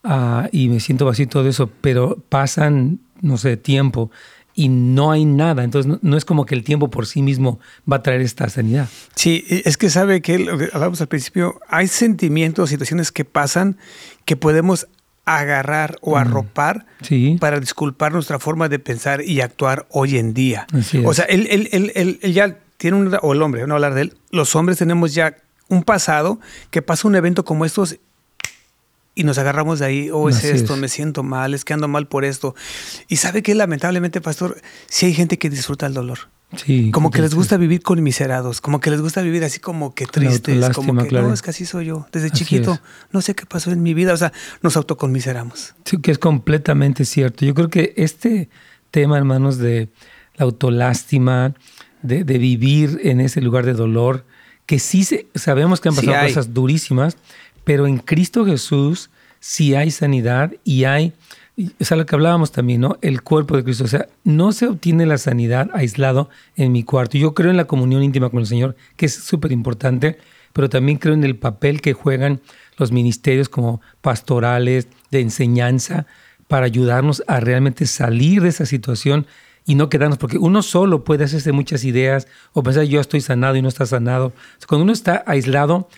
ah, 0.04 0.50
y 0.52 0.70
me 0.70 0.80
siento 0.80 1.06
vacío 1.06 1.24
y 1.24 1.28
todo 1.28 1.48
eso, 1.48 1.70
pero 1.82 2.18
pasan, 2.30 3.00
no 3.22 3.38
sé, 3.38 3.58
tiempo 3.58 4.12
y 4.56 4.70
no 4.70 5.12
hay 5.12 5.26
nada. 5.26 5.64
Entonces 5.64 6.00
no, 6.02 6.18
es 6.18 6.26
como 6.26 6.46
que 6.46 6.56
el 6.56 6.64
tiempo 6.64 6.90
por 6.90 7.06
sí 7.06 7.22
mismo 7.22 7.60
va 7.92 7.98
a 7.98 8.04
traer 8.04 8.22
esta 8.22 8.50
sanidad. 8.50 8.88
Sí, 9.14 9.44
es 9.50 9.78
que 9.78 9.90
sabe 9.90 10.22
que 10.22 10.40
lo 10.40 10.58
que 10.58 10.70
hablamos 10.74 11.02
al 11.02 11.08
principio, 11.08 11.60
hay 11.68 11.88
sentimientos, 11.88 12.70
situaciones 12.70 13.12
que 13.12 13.26
pasan 13.26 13.78
que 14.24 14.38
podemos 14.38 14.88
agarrar 15.26 15.98
o 16.02 16.18
arropar 16.18 16.86
para 17.40 17.60
disculpar 17.60 18.14
nuestra 18.14 18.40
forma 18.40 18.70
de 18.70 18.80
pensar 18.80 19.22
y 19.22 19.42
actuar 19.42 19.88
hoy 19.90 20.18
en 20.18 20.34
día. 20.34 20.68
o 21.04 21.14
sea, 21.14 21.26
él, 21.26 21.48
él, 21.50 21.70
él, 21.72 22.20
él, 22.22 22.34
ya 22.34 22.60
tiene 22.78 22.98
un, 22.98 23.18
o 23.22 23.34
el 23.34 23.42
hombre, 23.42 23.66
no 23.68 23.76
hablar 23.76 23.94
de 23.96 24.02
él, 24.02 24.18
los 24.32 24.56
hombres 24.56 24.78
tenemos 24.78 25.14
ya 25.14 25.36
un 25.68 25.84
pasado 25.84 26.40
que 26.70 26.82
pasa 26.82 27.08
un 27.08 27.16
evento 27.16 27.44
como 27.44 27.66
estos 27.66 27.98
y 29.16 29.24
nos 29.24 29.38
agarramos 29.38 29.80
de 29.80 29.86
ahí, 29.86 30.10
oh, 30.12 30.28
es 30.28 30.44
esto, 30.44 30.76
me 30.76 30.90
siento 30.90 31.24
mal, 31.24 31.54
es 31.54 31.64
que 31.64 31.74
ando 31.74 31.88
mal 31.88 32.06
por 32.08 32.26
esto. 32.26 32.54
Y 33.08 33.16
sabe 33.16 33.44
que 33.44 33.56
lamentablemente, 33.56 34.20
pastor, 34.20 34.62
si 34.88 35.06
hay 35.06 35.14
gente 35.14 35.40
que 35.40 35.50
disfruta 35.50 35.86
el 35.86 35.94
dolor 35.94 36.20
como 36.92 37.12
que 37.12 37.22
les 37.22 37.34
gusta 37.34 37.58
vivir 37.58 37.82
con 37.82 38.02
miserados, 38.02 38.62
como 38.62 38.80
que 38.80 38.90
les 38.92 39.02
gusta 39.02 39.22
vivir 39.22 39.44
así 39.44 39.60
como 39.60 39.94
que 39.94 40.06
tristes, 40.06 40.70
como 40.70 41.04
que 41.04 41.12
no, 41.12 41.34
es 41.34 41.42
que 41.42 41.50
así 41.50 41.66
soy 41.66 41.86
yo. 41.86 42.08
Desde 42.12 42.30
chiquito, 42.30 42.80
no 43.12 43.22
sé 43.22 43.36
qué 43.36 43.46
pasó 43.46 43.72
en 43.72 43.84
mi 43.84 43.94
vida, 43.94 44.14
o 44.14 44.18
sea, 44.18 44.32
nos 44.62 44.78
autoconmiseramos. 44.78 45.76
Sí, 45.86 45.98
que 45.98 46.12
es 46.12 46.20
completamente 46.20 47.06
cierto. 47.06 47.46
Yo 47.46 47.54
creo 47.54 47.70
que 47.70 47.94
este 47.98 48.50
tema, 48.92 49.18
hermanos, 49.18 49.58
de 49.58 49.90
la 50.36 50.46
autolástima, 50.46 51.54
de, 52.02 52.24
vivir 52.24 53.00
en 53.04 53.20
ese 53.20 53.42
lugar 53.42 53.66
de 53.66 53.74
dolor, 53.74 54.26
que 54.66 54.80
sí 54.80 55.06
sabemos 55.36 55.82
que 55.82 55.90
han 55.90 55.96
pasado 55.96 56.28
cosas 56.28 56.54
durísimas, 56.54 57.18
pero 57.64 57.88
en 57.88 57.98
Cristo 57.98 58.46
Jesús 58.46 59.10
sí 59.40 59.76
hay 59.76 59.92
sanidad 59.92 60.54
y 60.64 60.86
hay 60.86 61.14
es 61.58 61.92
a 61.92 61.96
lo 61.96 62.06
que 62.06 62.16
hablábamos 62.16 62.52
también, 62.52 62.82
¿no? 62.82 62.98
El 63.02 63.22
cuerpo 63.22 63.56
de 63.56 63.64
Cristo. 63.64 63.86
O 63.86 63.88
sea, 63.88 64.08
no 64.24 64.52
se 64.52 64.68
obtiene 64.68 65.06
la 65.06 65.18
sanidad 65.18 65.70
aislado 65.74 66.30
en 66.56 66.72
mi 66.72 66.84
cuarto. 66.84 67.18
Yo 67.18 67.34
creo 67.34 67.50
en 67.50 67.58
la 67.58 67.66
comunión 67.66 68.04
íntima 68.04 68.30
con 68.30 68.40
el 68.40 68.48
Señor, 68.48 68.76
que 68.98 69.06
es 69.06 69.14
súper 69.14 69.52
importante, 69.52 70.18
pero 70.54 70.70
también 70.70 70.98
creo 70.98 71.14
en 71.14 71.24
el 71.24 71.38
papel 71.38 71.82
que 71.82 71.94
juegan 71.94 72.42
los 72.78 72.92
ministerios 72.92 73.48
como 73.50 73.82
pastorales, 74.02 74.88
de 75.12 75.22
enseñanza, 75.22 76.08
para 76.48 76.66
ayudarnos 76.66 77.24
a 77.28 77.40
realmente 77.40 77.86
salir 77.86 78.42
de 78.42 78.50
esa 78.50 78.66
situación 78.66 79.26
y 79.66 79.76
no 79.76 79.90
quedarnos, 79.90 80.20
porque 80.20 80.38
uno 80.38 80.62
solo 80.62 81.04
puede 81.04 81.24
hacerse 81.24 81.52
muchas 81.52 81.84
ideas 81.86 82.28
o 82.54 82.62
pensar 82.62 82.84
yo 82.84 83.02
estoy 83.02 83.22
sanado 83.22 83.56
y 83.56 83.62
no 83.62 83.70
está 83.70 83.86
sanado. 83.86 84.32
Cuando 84.68 84.84
uno 84.84 84.94
está 84.94 85.24
aislado, 85.26 85.90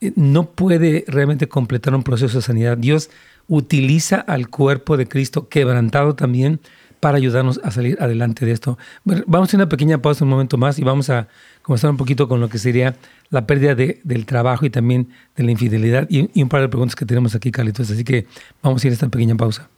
eh, 0.00 0.12
no 0.16 0.50
puede 0.50 1.04
realmente 1.06 1.48
completar 1.48 1.94
un 1.94 2.02
proceso 2.02 2.38
de 2.38 2.42
sanidad. 2.42 2.76
Dios 2.76 3.10
utiliza 3.48 4.16
al 4.16 4.48
cuerpo 4.48 4.96
de 4.96 5.06
Cristo 5.06 5.48
quebrantado 5.48 6.14
también 6.14 6.60
para 7.00 7.16
ayudarnos 7.16 7.60
a 7.64 7.72
salir 7.72 7.96
adelante 8.00 8.46
de 8.46 8.52
esto. 8.52 8.78
vamos 9.04 9.48
a 9.48 9.50
hacer 9.50 9.58
una 9.58 9.68
pequeña 9.68 9.98
pausa 9.98 10.22
un 10.24 10.30
momento 10.30 10.56
más 10.56 10.78
y 10.78 10.84
vamos 10.84 11.10
a 11.10 11.26
comenzar 11.62 11.90
un 11.90 11.96
poquito 11.96 12.28
con 12.28 12.40
lo 12.40 12.48
que 12.48 12.58
sería 12.58 12.94
la 13.30 13.44
pérdida 13.44 13.74
de, 13.74 14.00
del 14.04 14.24
trabajo 14.24 14.66
y 14.66 14.70
también 14.70 15.08
de 15.36 15.42
la 15.42 15.50
infidelidad 15.50 16.06
y, 16.08 16.30
y, 16.32 16.42
un 16.44 16.48
par 16.48 16.60
de 16.60 16.68
preguntas 16.68 16.94
que 16.94 17.04
tenemos 17.04 17.34
aquí, 17.34 17.50
Carlitos. 17.50 17.90
Así 17.90 18.04
que 18.04 18.26
vamos 18.62 18.84
a 18.84 18.86
ir 18.86 18.92
a 18.92 18.94
esta 18.94 19.08
pequeña 19.08 19.34
pausa. 19.34 19.68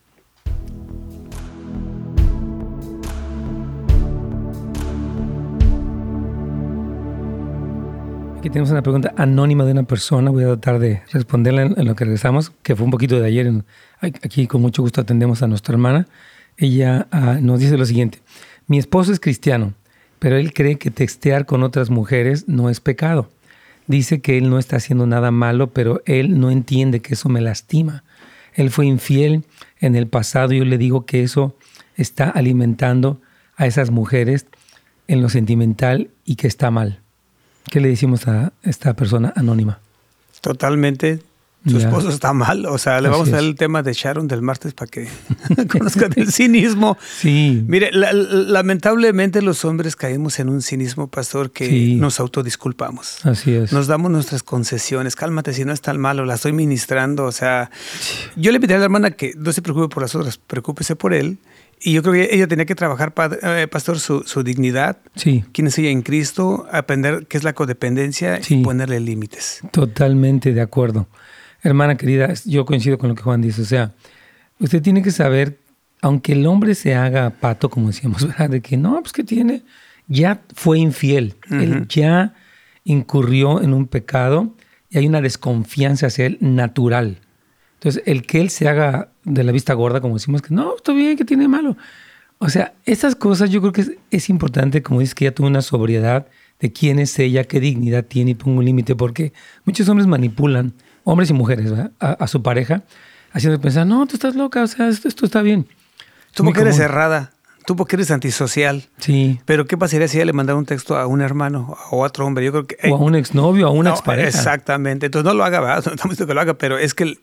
Aquí 8.45 8.51
tenemos 8.51 8.73
una 8.73 8.83
pregunta 8.83 9.15
anónima 9.17 9.65
de 9.65 9.73
una 9.73 9.85
persona. 9.85 10.31
Voy 10.31 10.45
a 10.45 10.49
tratar 10.49 10.79
de 10.79 11.01
responderla 11.11 11.63
en, 11.63 11.87
lo 11.87 11.97
que 11.97 12.05
regresamos, 12.05 12.53
que 12.63 12.77
fue 12.77 12.85
un 12.85 12.91
poquito 12.91 13.19
de 13.19 13.27
ayer. 13.27 13.51
aquí 14.03 14.47
con 14.47 14.61
mucho 14.61 14.83
gusto 14.83 15.01
atendemos 15.01 15.43
a 15.43 15.47
nuestra 15.47 15.73
hermana. 15.73 16.07
Ella 16.59 17.09
ah, 17.11 17.39
nos 17.41 17.61
dice 17.61 17.79
lo 17.79 17.87
siguiente. 17.87 18.19
Mi 18.67 18.77
esposo 18.77 19.13
es 19.13 19.19
cristiano, 19.19 19.73
pero 20.19 20.37
él 20.37 20.53
cree 20.53 20.77
que 20.77 20.91
textear 20.91 21.47
con 21.47 21.63
otras 21.63 21.89
mujeres 21.89 22.47
no 22.47 22.69
es 22.69 22.81
pecado. 22.81 23.31
Dice 23.87 24.21
que 24.21 24.37
él 24.37 24.51
no 24.51 24.59
está 24.59 24.77
haciendo 24.77 25.07
nada 25.07 25.31
malo, 25.31 25.71
pero 25.71 26.03
él 26.05 26.39
no 26.39 26.51
entiende 26.51 27.01
que 27.01 27.15
eso 27.15 27.31
me 27.31 27.41
lastima. 27.41 28.05
Él 28.53 28.69
fue 28.69 28.85
infiel 28.85 29.45
en 29.81 29.97
el 29.97 30.07
pasado 30.07 30.53
y 30.53 30.59
yo 30.59 30.67
le 30.67 30.77
digo 30.77 31.07
que 31.07 31.23
eso 31.23 31.57
está 31.97 32.29
alimentando 32.29 33.23
a 33.57 33.65
esas 33.65 33.91
mujeres 33.91 34.45
en 35.09 35.23
lo 35.23 35.31
sentimental 35.31 36.11
y 36.27 36.37
que 36.37 36.47
está 36.47 36.71
mal. 36.71 37.04
¿Qué 37.71 37.81
le 37.81 37.89
decimos 37.89 38.27
a 38.29 38.53
esta 38.63 38.95
persona 38.95 39.33
anónima? 39.37 39.79
Totalmente. 40.41 41.21
Su 41.67 41.79
esposo 41.79 42.11
está 42.11 42.35
mal. 42.35 42.67
O 42.67 42.77
sea, 42.77 43.01
le 43.01 43.09
vamos 43.09 43.29
a 43.29 43.37
dar 43.37 43.45
el 43.45 43.55
tema 43.55 43.83
de 43.83 43.95
Sharon 43.95 44.29
del 44.29 44.43
martes 44.43 44.75
para 44.75 44.91
que 44.91 45.09
conozcan 45.71 46.13
el 46.17 46.31
cinismo. 46.31 46.99
Sí. 47.19 47.65
Mire, 47.67 47.91
lamentablemente 47.93 49.41
los 49.41 49.65
hombres 49.65 49.97
caemos 49.97 50.39
en 50.39 50.51
un 50.51 50.61
cinismo, 50.61 51.09
pastor, 51.09 51.51
que 51.51 51.97
nos 51.97 52.21
autodisculpamos. 52.21 53.25
Así 53.25 53.55
es. 53.55 53.73
Nos 53.73 53.87
damos 53.87 54.11
nuestras 54.11 54.43
concesiones. 54.43 55.17
Cálmate, 55.17 55.55
si 55.55 55.65
no 55.65 55.73
es 55.73 55.81
tan 55.81 55.99
malo, 55.99 56.27
la 56.27 56.35
estoy 56.35 56.53
ministrando. 56.53 57.25
O 57.25 57.33
sea, 57.33 57.71
yo 58.37 58.53
le 58.53 58.61
pediría 58.61 58.77
a 58.77 58.81
la 58.81 58.85
hermana 58.85 59.13
que 59.13 59.33
no 59.35 59.51
se 59.53 59.63
preocupe 59.63 59.89
por 59.89 60.03
las 60.03 60.15
otras, 60.15 60.37
preocúpese 60.37 60.97
por 60.97 61.15
él 61.15 61.39
y 61.87 61.93
yo 61.93 62.03
creo 62.03 62.15
que 62.15 62.35
ella 62.35 62.49
tenía 62.49 62.65
que 62.65 62.75
trabajar, 62.75 63.13
eh, 63.43 63.69
pastor, 63.71 64.01
su, 64.01 64.43
dignidad, 64.43 64.97
sí. 65.17 65.45
quién 65.53 65.67
es 65.67 65.79
ella 65.79 65.91
en 65.91 66.01
Cristo, 66.01 66.67
aprender 66.73 67.27
qué 67.27 67.37
es 67.37 67.45
la 67.45 67.53
codependencia 67.53 68.41
y 68.49 68.63
ponerle 68.63 69.01
límites. 69.01 69.61
Totalmente 69.71 70.55
de 70.55 70.63
acuerdo. 70.63 71.07
Hermana 71.63 71.97
querida, 71.97 72.33
yo 72.47 72.65
coincido 72.65 72.97
con 72.97 73.11
lo 73.11 73.15
que 73.15 73.23
Juan 73.23 73.43
dice. 73.43 73.61
O 73.61 73.67
sea, 73.67 73.93
usted 74.59 74.81
tiene 74.81 75.03
que 75.03 75.11
saber, 75.11 75.59
aunque 76.01 76.33
el 76.33 76.47
hombre 76.47 76.75
se 76.75 76.95
haga 76.95 77.29
pato, 77.29 77.69
como 77.69 77.89
decíamos, 77.89 78.27
¿verdad? 78.27 78.49
De 78.49 78.63
que 78.63 78.79
no, 78.79 78.99
pues 79.03 79.13
que 79.13 79.23
tiene, 79.23 79.63
ya 80.09 80.41
fue 80.55 80.79
infiel, 80.79 81.35
él 81.51 81.87
ya 81.87 82.33
incurrió 82.85 83.61
en 83.61 83.75
un 83.75 83.89
pecado 83.89 84.55
y 84.89 84.97
hay 84.97 85.07
una 85.07 85.21
desconfianza 85.21 86.07
hacia 86.07 86.25
él 86.25 86.39
natural. 86.41 87.19
Entonces, 87.75 88.03
el 88.07 88.23
que 88.23 88.41
él 88.41 88.49
se 88.49 88.69
haga 88.69 89.11
de 89.25 89.45
la 89.45 89.53
vista 89.53 89.75
gorda, 89.75 90.01
como 90.01 90.15
decimos, 90.15 90.43
que 90.43 90.55
no, 90.55 90.77
está 90.77 90.93
bien, 90.93 91.17
que 91.17 91.25
tiene 91.25 91.49
malo. 91.49 91.77
O 92.39 92.49
sea, 92.49 92.75
esas 92.85 93.17
cosas 93.17 93.51
yo 93.51 93.61
creo 93.61 93.73
que 93.73 93.99
es, 94.11 94.29
importante, 94.29 94.83
como 94.83 95.01
dices, 95.01 95.15
que 95.15 95.25
ella 95.25 95.35
tuvo 95.35 95.47
una 95.47 95.63
sobriedad 95.63 96.27
de 96.61 96.73
quién 96.73 96.99
es 96.99 97.19
ella, 97.19 97.45
qué 97.45 97.61
dignidad 97.61 98.05
tiene 98.05 98.33
y 98.33 98.35
pongo 98.35 98.59
un 98.59 98.65
límite, 98.65 98.95
porque 98.95 99.33
muchos 99.65 99.89
hombres 99.89 100.07
manipulan, 100.07 100.75
hombres 101.05 101.31
y 101.31 101.33
mujeres, 101.33 101.73
a, 102.01 102.27
su 102.27 102.43
pareja, 102.43 102.83
haciendo 103.33 103.61
pensar, 103.61 103.87
no, 103.87 104.07
tú 104.07 104.17
estás 104.17 104.35
loca, 104.35 104.63
o 104.63 104.67
sea, 104.67 104.89
esto, 104.89 105.25
está 105.25 105.43
bien. 105.43 105.67
Mujer 106.39 106.67
es 106.67 106.77
cerrada. 106.77 107.33
tú 107.65 107.77
porque 107.77 107.97
eres 107.97 108.11
antisocial. 108.11 108.89
Sí. 108.99 109.41
Pero 109.45 109.67
¿qué 109.67 109.79
pasaría 109.79 110.09
si 110.09 110.19
ella 110.19 110.27
le 110.27 110.33
mandara 110.33 110.59
un 110.59 110.67
texto 110.67 110.99
a 110.99 111.07
un 111.07 111.21
hermano 111.21 111.77
o 111.91 112.05
a 112.05 112.09
otro 112.09 112.27
hombre? 112.27 112.45
Yo 112.45 112.53
creo 112.53 112.67
que... 112.67 112.77
o 112.91 112.97
a 112.97 112.99
un 112.99 113.15
exnovio, 113.15 113.69
a 113.69 113.71
una 113.71 113.91
expareja. 113.91 114.29
Exactamente. 114.29 115.07
Entonces 115.07 115.25
no 115.25 115.35
lo 115.35 115.45
haga, 115.45 115.61
¿verdad? 115.61 115.85
No 115.87 115.93
estamos 115.93 116.11
diciendo 116.11 116.27
que 116.27 116.35
lo 116.35 116.41
haga, 116.41 116.55
pero 116.55 116.77
es 116.77 116.93
que 116.95 117.17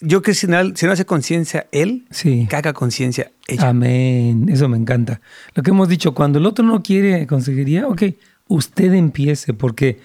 yo 0.00 0.22
que 0.22 0.34
si 0.34 0.46
no, 0.46 0.74
si 0.74 0.86
no 0.86 0.92
hace 0.92 1.06
conciencia 1.06 1.66
él, 1.72 2.06
sí. 2.10 2.46
que 2.48 2.56
haga 2.56 2.72
conciencia 2.72 3.30
ella. 3.46 3.68
Amén. 3.68 4.48
Eso 4.48 4.68
me 4.68 4.76
encanta. 4.76 5.20
Lo 5.54 5.62
que 5.62 5.70
hemos 5.70 5.88
dicho, 5.88 6.14
cuando 6.14 6.38
el 6.38 6.46
otro 6.46 6.64
no 6.64 6.82
quiere 6.82 7.26
conseguiría, 7.26 7.86
ok, 7.88 8.02
usted 8.48 8.92
empiece, 8.92 9.54
porque 9.54 10.00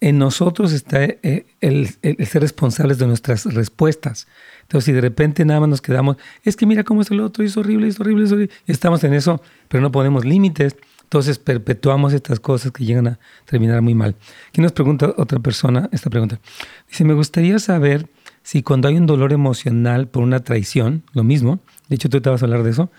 en 0.00 0.18
nosotros 0.18 0.72
está 0.72 1.02
eh, 1.04 1.46
el, 1.60 1.88
ser 1.88 2.42
responsables 2.42 2.98
de 2.98 3.06
nuestras 3.06 3.46
respuestas. 3.46 4.26
Entonces, 4.62 4.86
si 4.86 4.92
de 4.92 5.00
repente 5.00 5.44
nada 5.44 5.60
más 5.60 5.68
nos 5.68 5.80
quedamos, 5.80 6.16
es 6.42 6.56
que 6.56 6.66
mira 6.66 6.84
cómo 6.84 7.02
es 7.02 7.10
el 7.10 7.20
otro, 7.20 7.44
es 7.44 7.56
horrible, 7.56 7.88
es 7.88 7.98
horrible, 8.00 8.24
es 8.24 8.32
horrible, 8.32 8.54
estamos 8.66 9.02
en 9.04 9.14
eso, 9.14 9.40
pero 9.68 9.80
no 9.80 9.90
ponemos 9.92 10.24
límites, 10.24 10.76
entonces 11.04 11.38
perpetuamos 11.38 12.12
estas 12.12 12.40
cosas 12.40 12.72
que 12.72 12.84
llegan 12.84 13.06
a 13.06 13.18
terminar 13.46 13.80
muy 13.82 13.94
mal. 13.94 14.16
Aquí 14.48 14.60
nos 14.60 14.72
pregunta 14.72 15.14
otra 15.16 15.38
persona 15.38 15.88
esta 15.92 16.10
pregunta. 16.10 16.40
Dice, 16.88 17.04
me 17.04 17.14
gustaría 17.14 17.58
saber 17.58 18.08
si 18.44 18.62
cuando 18.62 18.86
hay 18.86 18.96
un 18.96 19.06
dolor 19.06 19.32
emocional 19.32 20.06
por 20.06 20.22
una 20.22 20.44
traición, 20.44 21.02
lo 21.14 21.24
mismo, 21.24 21.60
de 21.88 21.96
hecho 21.96 22.10
tú 22.10 22.20
te 22.20 22.30
vas 22.30 22.42
a 22.42 22.44
hablar 22.44 22.62
de 22.62 22.70
eso, 22.70 22.92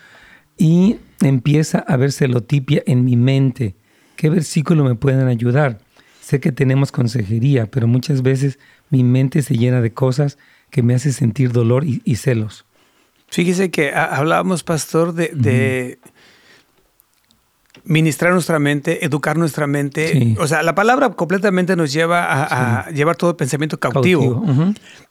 y 0.58 0.96
empieza 1.22 1.78
a 1.78 1.96
ver 1.96 2.12
celotipia 2.12 2.82
en 2.84 3.04
mi 3.04 3.16
mente, 3.16 3.76
¿qué 4.16 4.28
versículo 4.28 4.84
me 4.84 4.96
pueden 4.96 5.28
ayudar? 5.28 5.78
Sé 6.20 6.40
que 6.40 6.50
tenemos 6.50 6.90
consejería, 6.90 7.70
pero 7.70 7.86
muchas 7.86 8.22
veces 8.22 8.58
mi 8.90 9.04
mente 9.04 9.40
se 9.42 9.56
llena 9.56 9.80
de 9.80 9.92
cosas 9.92 10.36
que 10.70 10.82
me 10.82 10.94
hacen 10.94 11.12
sentir 11.12 11.52
dolor 11.52 11.84
y, 11.86 12.16
celos. 12.16 12.66
Fíjese 13.28 13.70
que 13.70 13.92
hablábamos, 13.94 14.64
pastor, 14.64 15.14
de, 15.14 16.00
ministrar 17.86 18.32
nuestra 18.32 18.58
mente, 18.58 19.04
educar 19.04 19.38
nuestra 19.38 19.66
mente. 19.66 20.36
O 20.38 20.46
sea, 20.46 20.62
la 20.62 20.74
palabra 20.74 21.10
completamente 21.10 21.76
nos 21.76 21.92
lleva 21.92 22.26
a, 22.28 22.90
llevar 22.90 23.16
todo 23.16 23.30
el 23.30 23.36
pensamiento 23.36 23.78
cautivo. 23.78 24.44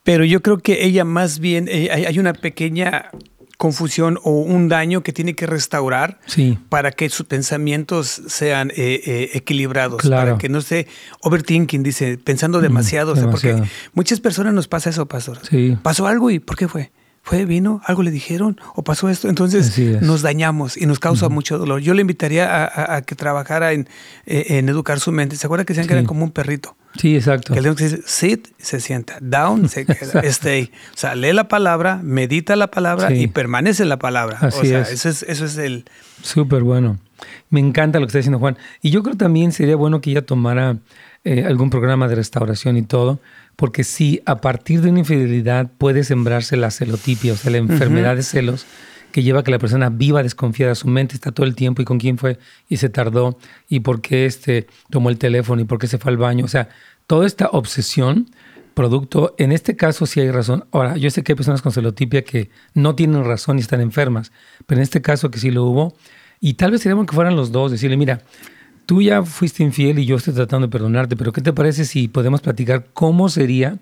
Pero 0.03 0.23
yo 0.23 0.41
creo 0.41 0.59
que 0.59 0.85
ella 0.85 1.03
más 1.05 1.39
bien, 1.39 1.67
eh, 1.69 1.89
hay 1.91 2.19
una 2.19 2.33
pequeña 2.33 3.09
confusión 3.57 4.19
o 4.23 4.31
un 4.31 4.67
daño 4.67 5.01
que 5.01 5.13
tiene 5.13 5.33
que 5.33 5.47
restaurar 5.47 6.19
para 6.69 6.91
que 6.91 7.09
sus 7.09 7.25
pensamientos 7.25 8.21
sean 8.27 8.71
eh, 8.71 9.01
eh, 9.05 9.29
equilibrados, 9.33 10.07
para 10.09 10.37
que 10.37 10.49
no 10.49 10.59
esté 10.59 10.87
overthinking, 11.21 11.83
dice, 11.83 12.17
pensando 12.17 12.61
demasiado. 12.61 13.15
porque 13.29 13.63
muchas 13.93 14.19
personas 14.19 14.53
nos 14.53 14.67
pasa 14.67 14.89
eso, 14.89 15.05
pastor. 15.07 15.39
Pasó 15.81 16.07
algo 16.07 16.29
y 16.31 16.39
¿por 16.39 16.57
qué 16.57 16.67
fue? 16.67 16.91
Fue, 17.25 17.45
vino, 17.45 17.81
algo 17.83 18.03
le 18.03 18.11
dijeron 18.11 18.61
o 18.75 18.83
pasó 18.83 19.09
esto. 19.09 19.27
Entonces 19.27 19.79
nos 20.03 20.21
dañamos 20.21 20.77
y 20.77 20.85
nos 20.85 20.99
causa 20.99 21.27
mucho 21.27 21.57
dolor. 21.57 21.81
Yo 21.81 21.95
le 21.95 22.01
invitaría 22.01 22.93
a, 22.95 23.01
que 23.01 23.15
trabajara 23.15 23.73
en, 23.73 23.89
eh, 24.27 24.45
en, 24.49 24.69
educar 24.69 24.99
su 24.99 25.11
mente. 25.11 25.35
¿Se 25.35 25.47
acuerda 25.47 25.65
que 25.65 25.73
decían 25.73 25.87
que 25.87 25.95
era 25.95 26.03
como 26.03 26.23
un 26.23 26.29
perrito? 26.29 26.75
Sí, 26.95 27.15
exacto. 27.15 27.55
Que 27.55 27.61
que 27.61 27.69
dice 27.71 28.01
sit, 28.05 28.49
se 28.59 28.79
sienta. 28.79 29.17
Down, 29.21 29.69
se 29.69 29.85
queda. 29.87 30.21
Stay. 30.21 30.69
O 30.93 30.97
sea, 30.97 31.15
lee 31.15 31.33
la 31.33 31.47
palabra, 31.47 31.99
medita 32.03 32.55
la 32.55 32.69
palabra 32.69 33.11
y 33.11 33.25
permanece 33.25 33.81
en 33.81 33.89
la 33.89 33.97
palabra. 33.97 34.37
Así 34.41 34.59
o 34.59 34.65
sea, 34.65 34.81
es. 34.81 34.91
Eso 34.91 35.09
es, 35.09 35.23
eso 35.23 35.45
es 35.45 35.57
el... 35.57 35.85
Súper 36.21 36.61
bueno. 36.61 36.99
Me 37.49 37.59
encanta 37.59 37.99
lo 37.99 38.05
que 38.05 38.09
está 38.09 38.19
diciendo 38.19 38.37
Juan. 38.37 38.55
Y 38.83 38.91
yo 38.91 39.01
creo 39.01 39.17
también 39.17 39.51
sería 39.51 39.75
bueno 39.75 39.99
que 39.99 40.11
ella 40.11 40.23
tomara 40.23 40.77
eh, 41.25 41.43
algún 41.43 41.69
programa 41.69 42.07
de 42.07 42.15
restauración 42.15 42.77
y 42.77 42.83
todo, 42.83 43.19
porque 43.55 43.83
si 43.83 44.21
a 44.25 44.41
partir 44.41 44.81
de 44.81 44.91
una 44.91 44.99
infidelidad 44.99 45.71
puede 45.77 46.03
sembrarse 46.03 46.55
la 46.55 46.69
celotipia, 46.71 47.33
o 47.33 47.35
sea, 47.35 47.51
la 47.51 47.57
enfermedad 47.57 48.15
de 48.15 48.21
celos, 48.23 48.65
que 49.11 49.23
lleva 49.23 49.39
a 49.39 49.43
que 49.43 49.49
la 49.49 49.57
persona 49.57 49.89
viva 49.89 50.21
desconfiada, 50.21 50.75
su 50.75 50.87
mente 50.87 51.15
está 51.15 51.31
todo 51.31 51.45
el 51.45 51.55
tiempo 51.55 51.81
y 51.81 51.85
con 51.85 51.97
quién 51.97 52.17
fue 52.17 52.37
y 52.69 52.77
se 52.77 52.89
tardó 52.89 53.39
y 53.69 53.79
por 53.79 54.01
qué 54.01 54.25
este, 54.25 54.67
tomó 54.89 55.09
el 55.09 55.17
teléfono 55.17 55.61
y 55.61 55.65
por 55.65 55.79
qué 55.79 55.87
se 55.87 55.97
fue 55.97 56.11
al 56.11 56.17
baño. 56.17 56.45
O 56.45 56.49
sea, 56.49 56.69
toda 57.07 57.25
esta 57.25 57.47
obsesión, 57.47 58.29
producto, 58.73 59.33
en 59.37 59.51
este 59.51 59.75
caso 59.75 60.05
sí 60.05 60.19
hay 60.19 60.31
razón. 60.31 60.65
Ahora, 60.71 60.97
yo 60.97 61.09
sé 61.09 61.23
que 61.23 61.31
hay 61.31 61.35
personas 61.37 61.61
con 61.61 61.71
celotipia 61.71 62.23
que 62.23 62.49
no 62.73 62.93
tienen 62.93 63.23
razón 63.23 63.57
y 63.57 63.61
están 63.61 63.81
enfermas, 63.81 64.31
pero 64.67 64.79
en 64.79 64.83
este 64.83 65.01
caso 65.01 65.31
que 65.31 65.39
sí 65.39 65.49
lo 65.49 65.63
hubo, 65.63 65.95
y 66.39 66.53
tal 66.55 66.71
vez 66.71 66.81
sería 66.81 66.95
bueno 66.95 67.07
que 67.07 67.15
fueran 67.15 67.35
los 67.35 67.51
dos, 67.51 67.71
decirle, 67.71 67.97
mira, 67.97 68.21
tú 68.85 69.01
ya 69.01 69.23
fuiste 69.23 69.63
infiel 69.63 69.99
y 69.99 70.05
yo 70.05 70.17
estoy 70.17 70.33
tratando 70.33 70.67
de 70.67 70.71
perdonarte, 70.71 71.15
pero 71.15 71.31
¿qué 71.31 71.41
te 71.41 71.53
parece 71.53 71.85
si 71.85 72.07
podemos 72.07 72.41
platicar 72.41 72.87
cómo 72.93 73.29
sería 73.29 73.79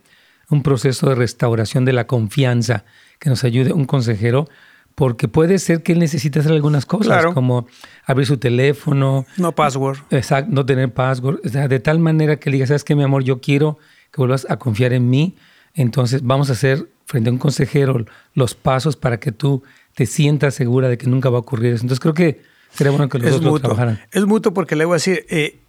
un 0.50 0.64
proceso 0.64 1.10
de 1.10 1.16
restauración 1.16 1.86
de 1.86 1.94
la 1.94 2.08
confianza 2.08 2.86
que 3.20 3.30
nos 3.30 3.44
ayude 3.44 3.74
un 3.74 3.86
consejero? 3.86 4.48
Porque 4.96 5.28
puede 5.28 5.58
ser 5.58 5.82
que 5.82 5.94
él 5.94 6.00
necesite 6.00 6.40
hacer 6.40 6.52
algunas 6.52 6.86
cosas, 6.86 7.26
como 7.34 7.66
abrir 8.06 8.28
su 8.28 8.38
teléfono. 8.38 9.26
No 9.38 9.54
password. 9.54 9.98
Exacto, 10.12 10.52
no 10.54 10.66
tener 10.66 10.94
password. 10.94 11.40
O 11.44 11.50
sea, 11.50 11.68
de 11.68 11.80
tal 11.80 11.98
manera 11.98 12.36
que 12.36 12.52
le 12.52 12.58
diga, 12.58 12.68
¿sabes 12.68 12.84
qué, 12.84 12.96
mi 12.96 13.02
amor? 13.02 13.24
Yo 13.24 13.42
quiero 13.42 13.80
que 14.12 14.18
vuelvas 14.18 14.46
a 14.50 14.58
confiar 14.58 14.94
en 14.94 15.10
mí. 15.10 15.36
Entonces 15.74 16.22
vamos 16.22 16.50
a 16.50 16.54
hacer 16.54 16.88
frente 17.06 17.32
a 17.32 17.34
un 17.34 17.40
consejero 17.40 18.06
los 18.36 18.54
pasos 18.54 18.96
para 18.96 19.20
que 19.20 19.32
tú 19.32 19.64
te 19.96 20.06
sientas 20.06 20.54
segura 20.54 20.90
de 20.90 21.00
que 21.00 21.08
nunca 21.08 21.30
va 21.32 21.38
a 21.38 21.42
ocurrir 21.42 21.74
eso. 21.74 21.84
Entonces 21.84 22.00
creo 22.00 22.14
que 22.14 22.42
Sería 22.74 22.92
bueno 22.92 23.10
que 23.10 23.20
los 23.20 23.36
es 23.36 23.42
dos 23.42 23.62
trabajaran. 23.62 24.02
Es 24.12 24.26
mutuo 24.26 24.54
porque 24.54 24.76
le 24.76 24.86
voy 24.86 24.94
a 24.94 24.96
decir, 24.96 25.26
eh, 25.30 25.60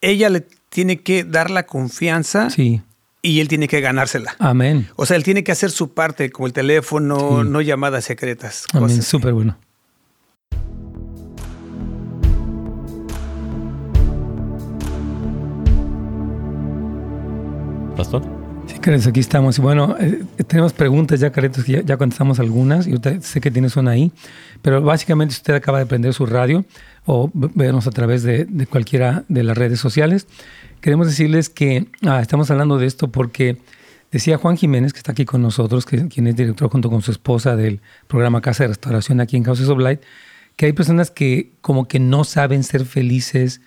ella 0.00 0.28
le 0.28 0.46
tiene 0.68 1.00
que 1.00 1.24
dar 1.24 1.50
la 1.50 1.66
confianza 1.66 2.50
sí. 2.50 2.82
y 3.22 3.40
él 3.40 3.48
tiene 3.48 3.68
que 3.68 3.80
ganársela. 3.80 4.36
Amén. 4.38 4.88
O 4.96 5.06
sea, 5.06 5.16
él 5.16 5.24
tiene 5.24 5.42
que 5.42 5.52
hacer 5.52 5.70
su 5.70 5.92
parte, 5.92 6.30
como 6.30 6.46
el 6.46 6.52
teléfono, 6.52 7.44
no 7.44 7.60
llamadas 7.60 8.04
secretas. 8.04 8.66
Amén, 8.72 9.02
súper 9.02 9.32
bueno. 9.32 9.58
Pastor. 17.96 18.43
Sí, 18.84 18.90
aquí 19.08 19.20
estamos. 19.20 19.56
Y 19.56 19.62
bueno, 19.62 19.96
eh, 19.98 20.24
tenemos 20.46 20.74
preguntas 20.74 21.18
ya, 21.18 21.32
Caretos, 21.32 21.64
que 21.64 21.82
ya, 21.86 21.96
contestamos 21.96 22.38
algunas. 22.38 22.86
Y 22.86 22.92
usted 22.92 23.22
sé 23.22 23.40
que 23.40 23.50
tienes 23.50 23.76
una 23.76 23.92
ahí. 23.92 24.12
Pero 24.60 24.82
básicamente, 24.82 25.32
si 25.32 25.38
usted 25.38 25.54
acaba 25.54 25.78
de 25.78 25.86
prender 25.86 26.12
su 26.12 26.26
radio 26.26 26.66
o 27.06 27.30
vernos 27.32 27.86
a 27.86 27.92
través 27.92 28.22
de, 28.24 28.46
cualquiera 28.68 29.24
de 29.28 29.42
las 29.42 29.56
redes 29.56 29.80
sociales, 29.80 30.26
queremos 30.82 31.06
decirles 31.06 31.48
que 31.48 31.86
ah, 32.06 32.20
estamos 32.20 32.50
hablando 32.50 32.76
de 32.76 32.84
esto 32.84 33.08
porque 33.10 33.56
decía 34.12 34.36
Juan 34.36 34.58
Jiménez, 34.58 34.92
que 34.92 34.98
está 34.98 35.12
aquí 35.12 35.24
con 35.24 35.40
nosotros, 35.40 35.86
que, 35.86 36.06
quien 36.08 36.26
es 36.26 36.36
director 36.36 36.68
junto 36.70 36.90
con 36.90 37.00
su 37.00 37.10
esposa 37.10 37.56
del 37.56 37.80
programa 38.06 38.42
Casa 38.42 38.64
de 38.64 38.68
Restauración 38.68 39.18
aquí 39.18 39.38
en 39.38 39.44
Houses 39.44 39.70
of 39.70 39.78
Light, 39.78 40.02
que 40.56 40.66
hay 40.66 40.74
personas 40.74 41.10
que 41.10 41.52
como 41.62 41.88
que 41.88 42.00
no 42.00 42.24
saben 42.24 42.62
ser 42.62 42.84
felices, 42.84 43.62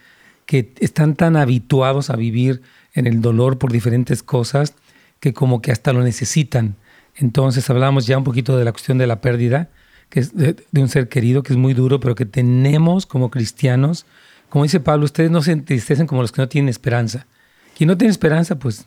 que 0.46 0.74
están 0.80 1.16
tan 1.16 1.38
habituados 1.38 2.12
a 2.12 2.16
vivir 2.16 2.62
en 2.94 3.08
el 3.08 3.20
dolor 3.20 3.58
por 3.58 3.72
diferentes 3.72 4.22
cosas 4.22 4.76
que 5.20 5.34
como 5.34 5.62
que 5.62 5.72
hasta 5.72 5.94
lo 5.94 6.04
necesitan. 6.04 6.76
Entonces 7.16 7.70
hablamos 7.70 8.06
ya 8.06 8.18
un 8.18 8.24
poquito 8.24 8.58
de 8.58 8.66
la 8.66 8.72
cuestión 8.72 8.98
de 8.98 9.08
la 9.08 9.22
pérdida, 9.22 9.70
que 10.10 10.20
es 10.20 10.36
de, 10.36 10.56
un 10.74 10.90
ser 10.90 11.10
querido, 11.10 11.44
que 11.44 11.54
es 11.54 11.58
muy 11.58 11.74
duro, 11.74 12.00
pero 12.00 12.16
que 12.16 12.26
tenemos 12.26 13.06
como 13.06 13.30
cristianos, 13.30 14.06
como 14.50 14.64
dice 14.64 14.80
Pablo, 14.80 15.06
ustedes 15.06 15.32
no 15.32 15.42
se 15.42 15.52
entristecen 15.52 16.08
como 16.08 16.22
los 16.22 16.32
que 16.32 16.42
no 16.42 16.48
tienen 16.48 16.70
esperanza. 16.70 17.26
Quien 17.76 17.88
no 17.88 17.98
tiene 17.98 18.12
esperanza, 18.12 18.58
pues 18.58 18.86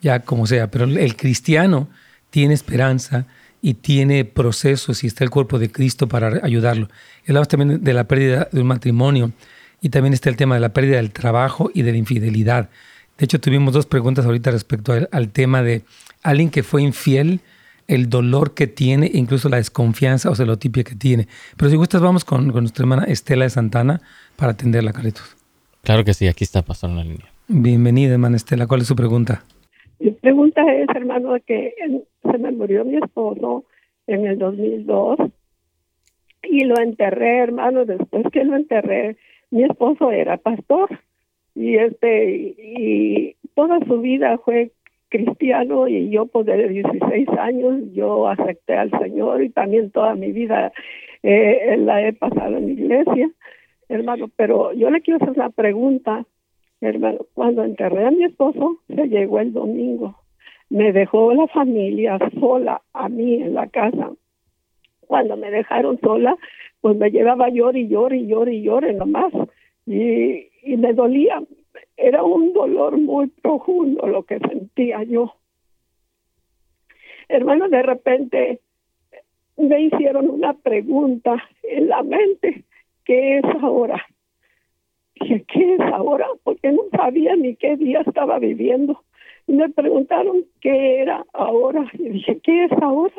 ya 0.00 0.20
como 0.20 0.46
sea, 0.46 0.70
pero 0.70 0.84
el 0.84 1.16
cristiano 1.16 1.88
tiene 2.30 2.54
esperanza 2.54 3.26
y 3.60 3.74
tiene 3.74 4.24
procesos 4.24 5.02
y 5.04 5.06
está 5.06 5.24
el 5.24 5.30
cuerpo 5.30 5.58
de 5.58 5.70
Cristo 5.70 6.08
para 6.08 6.40
ayudarlo. 6.44 6.88
Hablamos 7.26 7.48
también 7.48 7.82
de 7.82 7.92
la 7.92 8.06
pérdida 8.06 8.48
de 8.52 8.60
un 8.60 8.66
matrimonio 8.66 9.32
y 9.80 9.88
también 9.88 10.14
está 10.14 10.30
el 10.30 10.36
tema 10.36 10.54
de 10.54 10.60
la 10.60 10.72
pérdida 10.72 10.96
del 10.96 11.10
trabajo 11.10 11.70
y 11.74 11.82
de 11.82 11.92
la 11.92 11.98
infidelidad. 11.98 12.70
De 13.18 13.24
hecho, 13.24 13.40
tuvimos 13.40 13.72
dos 13.72 13.86
preguntas 13.86 14.26
ahorita 14.26 14.50
respecto 14.50 14.92
al, 14.92 15.28
tema 15.30 15.62
de 15.62 15.82
alguien 16.22 16.50
que 16.50 16.62
fue 16.62 16.82
infiel, 16.82 17.40
el 17.88 18.10
dolor 18.10 18.52
que 18.52 18.66
tiene, 18.66 19.10
incluso 19.14 19.48
la 19.48 19.56
desconfianza 19.56 20.30
o 20.30 20.34
celotipia 20.34 20.84
que 20.84 20.94
tiene. 20.94 21.26
Pero 21.56 21.70
si 21.70 21.76
gustas, 21.76 22.02
vamos 22.02 22.24
con, 22.26 22.48
nuestra 22.48 22.82
hermana 22.82 23.04
Estela 23.04 23.44
de 23.44 23.50
Santana 23.50 24.02
para 24.36 24.52
atenderla, 24.52 24.92
Carlitos. 24.92 25.34
Claro 25.82 26.04
que 26.04 26.12
sí, 26.12 26.26
aquí 26.26 26.44
está 26.44 26.60
pasando 26.62 26.96
la 26.96 27.04
línea. 27.04 27.26
Bienvenida, 27.48 28.12
hermana 28.12 28.36
Estela. 28.36 28.66
¿Cuál 28.66 28.82
es 28.82 28.88
su 28.88 28.96
pregunta? 28.96 29.44
Mi 29.98 30.10
pregunta 30.10 30.62
es, 30.74 30.88
hermano, 30.94 31.36
que 31.46 31.72
se 32.22 32.38
me 32.38 32.52
murió 32.52 32.84
mi 32.84 32.96
esposo 32.96 33.64
en 34.06 34.26
el 34.26 34.38
2002 34.38 35.18
y 36.42 36.64
lo 36.64 36.78
enterré, 36.78 37.38
hermano. 37.38 37.86
Después 37.86 38.26
que 38.30 38.44
lo 38.44 38.56
enterré, 38.56 39.16
mi 39.50 39.64
esposo 39.64 40.10
era 40.10 40.36
pastor 40.36 40.90
y 41.56 41.76
este 41.76 42.54
y 42.58 43.36
toda 43.54 43.80
su 43.86 44.00
vida 44.00 44.38
fue 44.38 44.70
cristiano 45.08 45.88
y 45.88 46.10
yo 46.10 46.26
pues 46.26 46.44
de 46.46 46.68
16 46.68 47.28
años 47.38 47.80
yo 47.94 48.28
acepté 48.28 48.74
al 48.74 48.90
Señor 48.90 49.42
y 49.42 49.48
también 49.48 49.90
toda 49.90 50.14
mi 50.14 50.32
vida 50.32 50.72
eh, 51.22 51.76
la 51.78 52.06
he 52.06 52.12
pasado 52.12 52.58
en 52.58 52.66
la 52.66 52.72
iglesia, 52.72 53.30
hermano, 53.88 54.30
pero 54.36 54.72
yo 54.74 54.90
le 54.90 55.00
quiero 55.00 55.16
hacer 55.16 55.30
una 55.30 55.50
pregunta, 55.50 56.26
hermano, 56.80 57.20
cuando 57.32 57.64
enterré 57.64 58.04
a 58.04 58.10
mi 58.10 58.24
esposo 58.24 58.78
se 58.86 59.08
llegó 59.08 59.40
el 59.40 59.52
domingo, 59.52 60.20
me 60.68 60.92
dejó 60.92 61.32
la 61.32 61.46
familia 61.48 62.18
sola 62.38 62.82
a 62.92 63.08
mí 63.08 63.42
en 63.42 63.54
la 63.54 63.66
casa. 63.68 64.10
Cuando 65.00 65.36
me 65.36 65.50
dejaron 65.50 65.98
sola, 66.00 66.36
pues 66.80 66.96
me 66.96 67.10
llevaba 67.10 67.48
llor 67.48 67.76
y 67.76 67.88
llor 67.88 68.12
y 68.12 68.26
llor 68.26 68.48
y 68.48 68.62
llore 68.62 68.92
nomás. 68.92 69.32
Y, 69.86 70.48
y 70.66 70.76
me 70.76 70.92
dolía, 70.92 71.40
era 71.96 72.24
un 72.24 72.52
dolor 72.52 72.98
muy 72.98 73.28
profundo 73.28 74.06
lo 74.08 74.24
que 74.24 74.40
sentía 74.40 75.04
yo. 75.04 75.36
Hermano, 77.28 77.68
de 77.68 77.82
repente 77.82 78.60
me 79.56 79.82
hicieron 79.82 80.28
una 80.28 80.54
pregunta 80.54 81.42
en 81.62 81.88
la 81.88 82.02
mente, 82.02 82.64
¿qué 83.04 83.38
es 83.38 83.44
ahora? 83.62 84.04
Dije, 85.14 85.44
¿qué 85.46 85.74
es 85.74 85.80
ahora? 85.80 86.26
Porque 86.42 86.72
no 86.72 86.82
sabía 86.90 87.36
ni 87.36 87.54
qué 87.54 87.76
día 87.76 88.00
estaba 88.00 88.40
viviendo. 88.40 89.02
Me 89.46 89.68
preguntaron 89.70 90.44
qué 90.60 91.02
era 91.02 91.24
ahora. 91.32 91.86
Y 91.94 92.08
dije, 92.08 92.40
¿qué 92.40 92.64
es 92.64 92.72
ahora? 92.82 93.14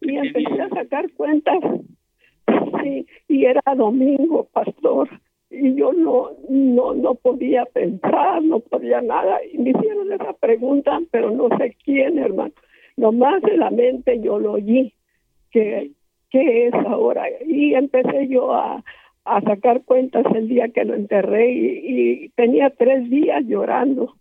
Y 0.00 0.16
empecé 0.16 0.60
a 0.60 0.68
sacar 0.68 1.10
cuentas. 1.12 1.62
Sí, 2.82 3.06
y 3.28 3.44
era 3.44 3.62
domingo, 3.76 4.48
pastor. 4.52 5.08
Y 5.52 5.74
yo 5.74 5.92
no, 5.92 6.30
no, 6.48 6.94
no 6.94 7.14
podía 7.14 7.66
pensar, 7.66 8.42
no 8.42 8.60
podía 8.60 9.02
nada. 9.02 9.38
Y 9.52 9.58
me 9.58 9.70
hicieron 9.70 10.10
esa 10.12 10.32
pregunta, 10.32 10.98
pero 11.10 11.30
no 11.30 11.48
sé 11.58 11.76
quién, 11.84 12.18
hermano. 12.18 12.52
Nomás 12.96 13.42
en 13.44 13.60
la 13.60 13.70
mente 13.70 14.20
yo 14.20 14.38
lo 14.38 14.52
oí 14.52 14.94
que 15.50 15.90
qué 16.30 16.68
es 16.68 16.74
ahora. 16.74 17.26
Y 17.46 17.74
empecé 17.74 18.26
yo 18.28 18.52
a, 18.52 18.82
a 19.24 19.40
sacar 19.42 19.82
cuentas 19.84 20.24
el 20.34 20.48
día 20.48 20.68
que 20.68 20.84
lo 20.84 20.94
enterré 20.94 21.52
y, 21.52 22.28
tenía 22.30 22.70
tres 22.70 23.08
días 23.08 23.44
llorando. 23.46 24.16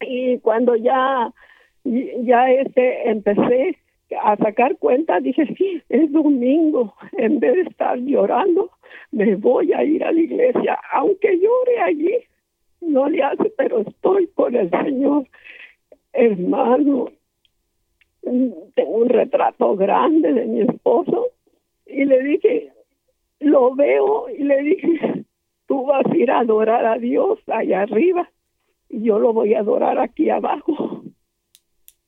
Y 0.00 0.38
cuando 0.40 0.76
ya, 0.76 1.32
ya 1.84 2.50
este 2.50 3.08
empecé 3.08 3.78
a 4.22 4.36
sacar 4.36 4.76
cuentas, 4.76 5.22
dije, 5.22 5.46
sí, 5.56 5.82
es 5.88 6.12
domingo, 6.12 6.94
en 7.12 7.40
vez 7.40 7.54
de 7.54 7.60
estar 7.62 7.98
llorando, 7.98 8.70
me 9.10 9.34
voy 9.36 9.72
a 9.72 9.82
ir 9.84 10.04
a 10.04 10.12
la 10.12 10.20
iglesia, 10.20 10.78
aunque 10.92 11.38
llore 11.38 11.80
allí, 11.80 12.14
no 12.80 13.08
le 13.08 13.22
hace, 13.22 13.50
pero 13.56 13.80
estoy 13.80 14.28
con 14.28 14.54
el 14.54 14.70
Señor. 14.70 15.26
Hermano, 16.12 17.10
tengo 18.22 18.90
un 18.90 19.08
retrato 19.08 19.76
grande 19.76 20.32
de 20.32 20.46
mi 20.46 20.60
esposo 20.62 21.28
y 21.86 22.04
le 22.04 22.22
dije, 22.22 22.72
lo 23.40 23.74
veo 23.74 24.28
y 24.30 24.42
le 24.42 24.62
dije, 24.62 25.24
tú 25.66 25.86
vas 25.86 26.06
a 26.06 26.16
ir 26.16 26.30
a 26.30 26.40
adorar 26.40 26.84
a 26.86 26.98
Dios 26.98 27.38
allá 27.46 27.82
arriba 27.82 28.28
y 28.88 29.02
yo 29.02 29.18
lo 29.18 29.32
voy 29.32 29.54
a 29.54 29.60
adorar 29.60 29.98
aquí 29.98 30.30
abajo. 30.30 30.85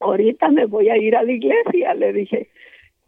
Ahorita 0.01 0.49
me 0.49 0.67
voy 0.67 0.89
a 0.89 0.97
ir 0.97 1.17
a 1.17 1.23
la 1.23 1.33
iglesia, 1.33 1.95
le 1.95 2.13
dije. 2.13 2.49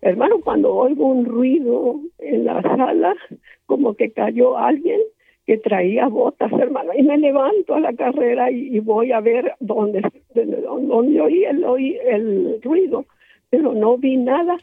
Hermano, 0.03 0.41
cuando 0.41 0.75
oigo 0.75 1.07
un 1.07 1.27
ruido 1.27 2.01
en 2.19 2.47
la 2.47 2.63
sala, 2.63 3.15
como 3.67 3.95
que 3.95 4.13
cayó 4.13 4.57
alguien 4.57 5.01
que 5.47 5.59
traía 5.59 6.09
botas, 6.09 6.53
hermano, 6.53 6.93
y 6.97 7.03
me 7.03 7.19
levanto 7.19 7.75
a 7.75 7.81
la 7.81 7.93
carrera 7.93 8.51
y, 8.51 8.79
voy 8.81 9.13
a 9.13 9.21
ver 9.21 9.55
dónde, 9.61 10.03
dónde, 10.35 11.21
oí, 11.21 11.45
el, 11.45 11.65
oí 11.65 11.99
el 12.05 12.61
ruido, 12.63 13.05
pero 13.51 13.73
no 13.73 13.99
vi 13.99 14.17
nada. 14.17 14.57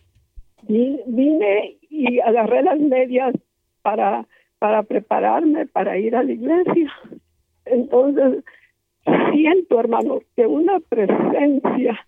vine 0.68 1.78
y 1.90 2.20
agarré 2.20 2.64
las 2.64 2.80
medias 2.80 3.36
para, 3.82 4.26
para 4.60 4.84
prepararme 4.84 5.66
para 5.66 5.98
ir 5.98 6.16
a 6.16 6.24
la 6.24 6.32
iglesia. 6.32 6.92
Entonces, 7.66 8.44
siento, 9.32 9.80
hermano, 9.80 10.20
que 10.36 10.46
una 10.46 10.80
presencia, 10.80 12.00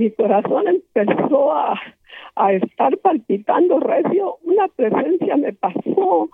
mi 0.00 0.10
corazón 0.12 0.64
empezó 0.66 1.52
a, 1.52 1.78
a 2.36 2.52
estar 2.54 2.96
palpitando 2.98 3.78
recio, 3.80 4.38
una 4.44 4.66
presencia 4.68 5.36
me 5.36 5.52
pasó 5.52 6.30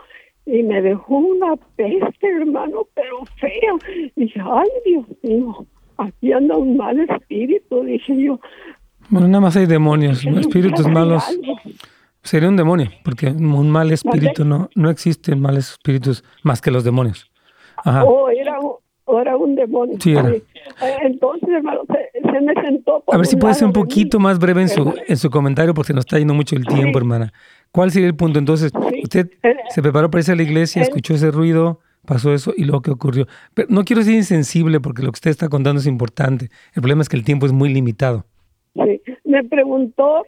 y 0.47 0.63
me 0.63 0.81
dejó 0.81 1.17
una 1.17 1.57
peste, 1.75 2.29
hermano, 2.29 2.87
pero 2.95 3.25
feo. 3.41 3.79
Y 4.15 4.21
dije, 4.21 4.41
ay, 4.41 4.69
Dios 4.85 5.05
mío, 5.25 5.67
aquí 5.97 6.33
anda 6.33 6.57
un 6.57 6.77
mal 6.77 6.97
espíritu, 7.01 7.83
dije 7.83 8.17
yo. 8.17 8.39
Bueno, 9.09 9.27
nada 9.27 9.41
más 9.41 9.57
hay 9.57 9.67
demonios, 9.67 10.25
espíritus 10.25 10.87
malos. 10.87 11.25
Sería 12.23 12.49
un 12.49 12.57
demonio, 12.57 12.89
porque 13.05 13.27
un 13.27 13.69
mal 13.69 13.91
espíritu 13.91 14.45
no, 14.45 14.69
no 14.77 14.91
existen 14.91 15.41
males 15.41 15.73
espíritus 15.73 16.23
más 16.45 16.61
que 16.61 16.71
los 16.71 16.85
demonios. 16.85 17.29
Ajá. 17.79 18.05
Oh, 18.05 18.31
era, 19.07 19.21
era 19.23 19.37
un 19.37 19.55
demonio. 19.55 19.97
Sí, 20.01 20.13
era. 20.13 20.31
Eh, 20.31 20.43
entonces, 21.03 21.49
hermano, 21.49 21.81
se, 21.87 22.41
me 22.41 22.55
sentó. 22.55 23.03
a 23.07 23.17
ver 23.17 23.27
si 23.27 23.37
puede 23.37 23.55
ser 23.55 23.67
un 23.67 23.73
poquito 23.73 24.19
más 24.19 24.39
breve 24.39 24.63
en 24.63 24.69
su, 24.69 24.95
en 25.07 25.17
su 25.17 25.31
comentario, 25.31 25.75
porque 25.75 25.93
nos 25.93 26.03
está 26.05 26.19
yendo 26.19 26.35
mucho 26.35 26.57
el 26.57 26.67
tiempo, 26.67 26.99
hermana. 26.99 27.33
¿Cuál 27.73 27.91
sería 27.91 28.09
el 28.09 28.17
punto? 28.17 28.39
Entonces, 28.39 28.73
usted 29.03 29.31
se 29.71 29.83
preparó 29.83 30.11
para 30.11 30.21
irse 30.21 30.33
a 30.33 30.37
la 30.37 30.43
iglesia, 30.43 30.83
escuchó 30.83 31.15
ese 31.15 31.31
ruido, 31.31 31.81
pasó 32.07 32.33
eso 32.33 32.53
y 32.57 32.65
luego 32.65 32.83
qué 32.83 32.91
ocurrió. 32.91 33.27
Pero 33.55 33.69
no 33.71 33.85
quiero 33.85 34.03
ser 34.03 34.15
insensible 34.15 34.81
porque 34.81 35.03
lo 35.03 35.13
que 35.13 35.17
usted 35.17 35.31
está 35.31 35.49
contando 35.49 35.81
es 35.81 35.87
importante. 35.87 36.49
El 36.75 36.83
problema 36.83 37.03
es 37.03 37.09
que 37.09 37.17
el 37.17 37.25
tiempo 37.25 37.47
es 37.47 37.53
muy 37.53 37.73
limitado. 37.73 38.25
Sí, 38.75 39.01
me 39.25 39.45
preguntó 39.45 40.27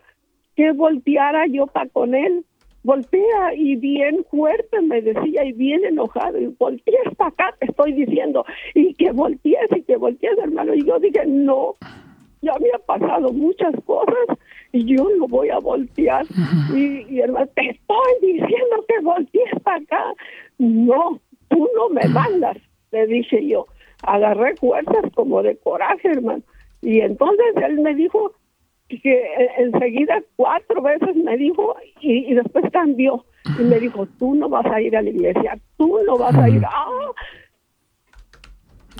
que 0.56 0.72
volteara 0.72 1.46
yo 1.46 1.66
para 1.66 1.88
con 1.88 2.14
él. 2.14 2.44
Voltea 2.88 3.54
y 3.54 3.76
bien 3.76 4.24
fuerte 4.30 4.80
me 4.80 5.02
decía 5.02 5.44
y 5.44 5.52
bien 5.52 5.84
enojado 5.84 6.40
y 6.40 6.46
voltees 6.46 7.14
para 7.18 7.28
acá, 7.28 7.54
te 7.60 7.66
estoy 7.66 7.92
diciendo, 7.92 8.46
y 8.72 8.94
que 8.94 9.12
voltees 9.12 9.68
y 9.76 9.82
que 9.82 9.98
voltees, 9.98 10.38
hermano. 10.38 10.72
Y 10.74 10.86
yo 10.86 10.98
dije, 10.98 11.26
no, 11.26 11.76
ya 12.40 12.54
me 12.58 12.70
ha 12.74 12.78
pasado 12.78 13.30
muchas 13.30 13.74
cosas 13.84 14.38
y 14.72 14.86
yo 14.86 15.06
no 15.18 15.28
voy 15.28 15.50
a 15.50 15.58
voltear. 15.58 16.24
y, 16.74 17.04
y, 17.14 17.20
hermano, 17.20 17.46
te 17.48 17.68
estoy 17.68 18.12
diciendo 18.22 18.86
que 18.88 19.04
voltees 19.04 19.50
para 19.62 19.76
acá. 19.76 20.14
No, 20.56 21.20
tú 21.48 21.68
no 21.76 21.90
me 21.90 22.08
mandas, 22.08 22.56
le 22.90 23.06
dije 23.06 23.46
yo. 23.46 23.66
Agarré 24.02 24.56
fuerzas 24.56 25.12
como 25.14 25.42
de 25.42 25.58
coraje, 25.58 26.08
hermano. 26.08 26.42
Y 26.80 27.00
entonces 27.00 27.54
él 27.56 27.80
me 27.80 27.94
dijo, 27.94 28.32
que 28.88 29.22
enseguida 29.58 30.22
cuatro 30.36 30.80
veces 30.82 31.14
me 31.16 31.36
dijo 31.36 31.76
y, 32.00 32.34
después 32.34 32.64
cambió 32.72 33.24
y 33.58 33.62
me 33.62 33.78
dijo, 33.78 34.06
tú 34.18 34.34
no 34.34 34.48
vas 34.48 34.66
a 34.66 34.80
ir 34.80 34.96
a 34.96 35.02
la 35.02 35.10
iglesia, 35.10 35.58
tú 35.76 35.98
no 36.06 36.16
vas 36.16 36.34
a 36.34 36.48
ir. 36.48 36.62
¡Ah! 36.64 37.12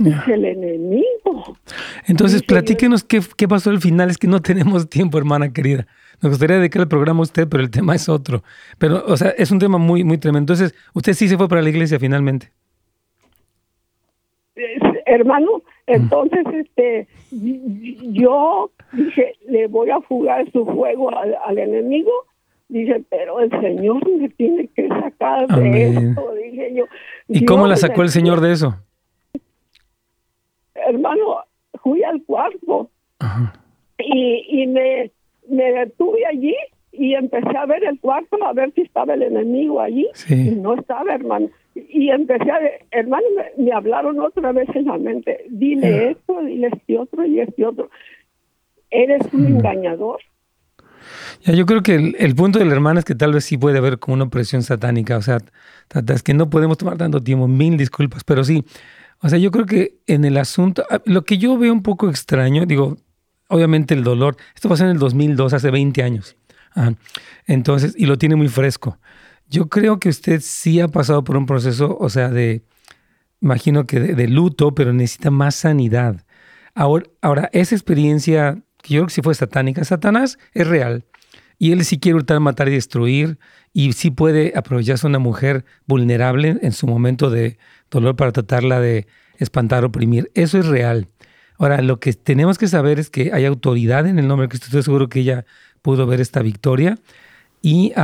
el 0.01 0.45
enemigo. 0.45 1.57
Entonces, 2.07 2.43
platíquenos 2.43 3.03
qué, 3.03 3.21
qué, 3.37 3.49
pasó 3.49 3.71
al 3.71 3.81
final. 3.81 4.11
Es 4.11 4.19
que 4.19 4.29
no 4.29 4.41
tenemos 4.41 4.89
tiempo, 4.91 5.19
hermana 5.19 5.53
querida. 5.53 5.87
Nos 6.23 6.31
gustaría 6.31 6.59
dedicar 6.59 6.83
el 6.83 6.89
programa 6.89 7.21
a 7.21 7.23
usted, 7.23 7.49
pero 7.49 7.63
el 7.63 7.71
tema 7.71 7.95
es 7.95 8.09
otro. 8.09 8.43
Pero, 8.79 9.05
o 9.07 9.17
sea, 9.17 9.31
es 9.31 9.51
un 9.51 9.59
tema 9.59 9.79
muy, 9.79 10.05
muy 10.05 10.19
tremendo. 10.19 10.53
Entonces, 10.53 10.73
¿usted 10.95 11.15
sí 11.15 11.29
se 11.29 11.37
fue 11.37 11.49
para 11.49 11.63
la 11.63 11.69
iglesia 11.69 11.99
finalmente? 11.99 12.53
Hermano, 15.09 15.63
entonces, 15.87 16.45
este, 16.53 17.09
yo 17.31 18.71
dije, 18.93 19.35
le 19.49 19.67
voy 19.67 19.91
a 19.91 20.01
jugar 20.03 20.51
su 20.53 20.65
fuego 20.67 21.11
al, 21.11 21.59
enemigo. 21.59 22.11
Dije, 22.69 23.03
pero 23.09 23.41
el 23.41 23.51
Señor 23.51 24.07
me 24.09 24.29
tiene 24.29 24.69
que 24.69 24.89
sacar 24.89 25.49
de 25.49 25.89
esto, 25.89 26.35
dije 26.35 26.75
yo. 26.75 26.85
¿Y 27.27 27.45
cómo 27.47 27.67
la 27.67 27.77
sacó 27.77 28.03
el 28.03 28.11
Señor 28.11 28.41
de 28.41 28.53
eso? 28.53 28.77
Hermano, 30.75 31.39
fui 31.83 32.03
al 32.03 32.23
cuarto 32.25 32.91
y, 33.99 34.63
y 34.63 34.67
me, 34.67 35.11
me 35.49 35.73
detuve 35.73 36.27
allí 36.27 36.55
y 36.99 37.15
empecé 37.15 37.57
a 37.57 37.67
ver 37.67 37.85
el 37.85 37.99
cuarto 38.01 38.37
a 38.45 38.53
ver 38.53 38.73
si 38.75 38.83
estaba 38.83 39.15
el 39.15 39.23
enemigo 39.23 39.81
allí. 39.81 40.09
Y 40.29 40.51
no 40.57 40.75
estaba, 40.75 41.15
hermano 41.15 41.49
y 41.91 42.11
empecé 42.11 42.51
a, 42.51 42.59
hermano, 42.91 43.25
me, 43.57 43.73
hablaron 43.73 44.19
otra 44.21 44.53
vez 44.53 44.69
en 44.75 44.87
la 44.87 44.99
mente, 44.99 45.45
dile 45.49 46.11
esto, 46.11 46.41
dile 46.45 46.69
este 46.73 46.99
otro 46.99 47.25
y 47.25 47.41
este 47.41 47.65
otro. 47.65 47.91
Eres 48.91 49.23
un 49.33 49.47
engañador. 49.47 50.21
Ya, 51.43 51.55
yo 51.55 51.67
creo 51.67 51.83
que 51.83 52.15
el, 52.19 52.35
punto 52.35 52.59
del 52.59 52.73
hermano 52.73 52.99
es 52.99 53.05
que 53.05 53.15
tal 53.15 53.33
vez 53.33 53.45
sí 53.45 53.57
puede 53.57 53.79
haber 53.79 53.99
como 53.99 54.15
una 54.15 54.25
opresión 54.25 54.63
satánica, 54.63 55.17
o 55.17 55.23
sea, 55.23 55.39
es 56.09 56.23
que 56.23 56.35
no 56.35 56.51
podemos 56.51 56.79
tomar 56.79 56.99
tanto 56.99 57.23
tiempo, 57.23 57.47
mil 57.47 57.77
disculpas, 57.77 58.25
pero 58.25 58.45
sí, 58.45 58.65
o 59.21 59.29
sea, 59.29 59.39
yo 59.39 59.51
creo 59.51 59.67
que 59.67 59.99
en 60.07 60.25
el 60.25 60.37
asunto, 60.37 60.85
lo 61.05 61.25
que 61.25 61.39
yo 61.39 61.57
veo 61.57 61.73
un 61.73 61.83
poco 61.83 62.09
extraño, 62.09 62.67
digo, 62.67 62.97
obviamente 63.49 63.95
el 63.95 64.05
dolor, 64.05 64.37
esto 64.55 64.69
pasó 64.69 64.85
en 64.85 64.91
el 64.91 64.99
2002, 64.99 65.53
hace 65.53 65.71
20 65.71 66.03
años, 66.03 66.37
entonces, 67.47 67.95
y 67.97 68.07
lo 68.07 68.19
tiene 68.19 68.37
muy 68.37 68.49
fresco. 68.49 68.99
Yo 69.49 69.69
creo 69.69 69.99
que 69.99 70.11
usted 70.11 70.41
sí 70.43 70.81
ha 70.81 70.89
pasado 70.89 71.25
por 71.25 71.37
un 71.37 71.47
proceso, 71.47 71.97
o 71.99 72.11
sea, 72.11 72.29
de, 72.29 72.63
imagino 73.41 73.87
que 73.87 74.01
de, 74.01 74.29
luto, 74.29 74.75
pero 74.75 74.93
necesita 74.93 75.31
más 75.31 75.55
sanidad. 75.55 76.25
Ahora, 76.75 77.07
ahora, 77.23 77.51
esa 77.53 77.75
experiencia, 77.75 78.63
que 78.83 78.95
yo 78.95 79.01
creo 79.01 79.07
que 79.07 79.15
sí 79.15 79.23
fue 79.23 79.35
satánica, 79.35 79.85
Satanás 79.85 80.39
es 80.53 80.67
real. 80.67 81.05
Y 81.59 81.73
él 81.73 81.85
sí 81.85 81.99
quiere 81.99 82.17
hurtar, 82.17 82.39
matar 82.41 82.69
y 82.69 82.73
destruir. 82.73 83.39
Y 83.73 83.93
sí 83.93 84.11
puede 84.11 84.53
aprovecharse 84.55 85.07
una 85.07 85.19
mujer 85.19 85.65
vulnerable 85.87 86.59
en 86.63 86.73
su 86.73 86.87
momento 86.87 87.31
de 87.31 87.59
dolor 87.91 88.17
para 88.17 88.33
tratarla 88.33 88.81
de 88.81 89.07
espantar, 89.39 89.85
oprimir. 89.85 90.31
Eso 90.35 90.59
es 90.59 90.67
real. 90.67 91.09
Ahora, 91.59 91.83
lo 91.83 91.99
que 91.99 92.13
tenemos 92.13 92.59
que 92.59 92.69
saber 92.69 93.01
es 93.01 93.11
que 93.11 93.33
hay 93.33 93.45
autoridad 93.45 94.07
en 94.07 94.19
el 94.19 94.29
nombre 94.29 94.45
de 94.45 94.51
Cristo. 94.51 94.67
Estoy 94.67 94.85
seguro 94.85 95.09
que 95.09 95.21
ella 95.21 95.45
pudo 95.89 96.07
ver 96.07 96.21
esta 96.21 96.43
victoria 96.43 96.99
Y 97.63 97.95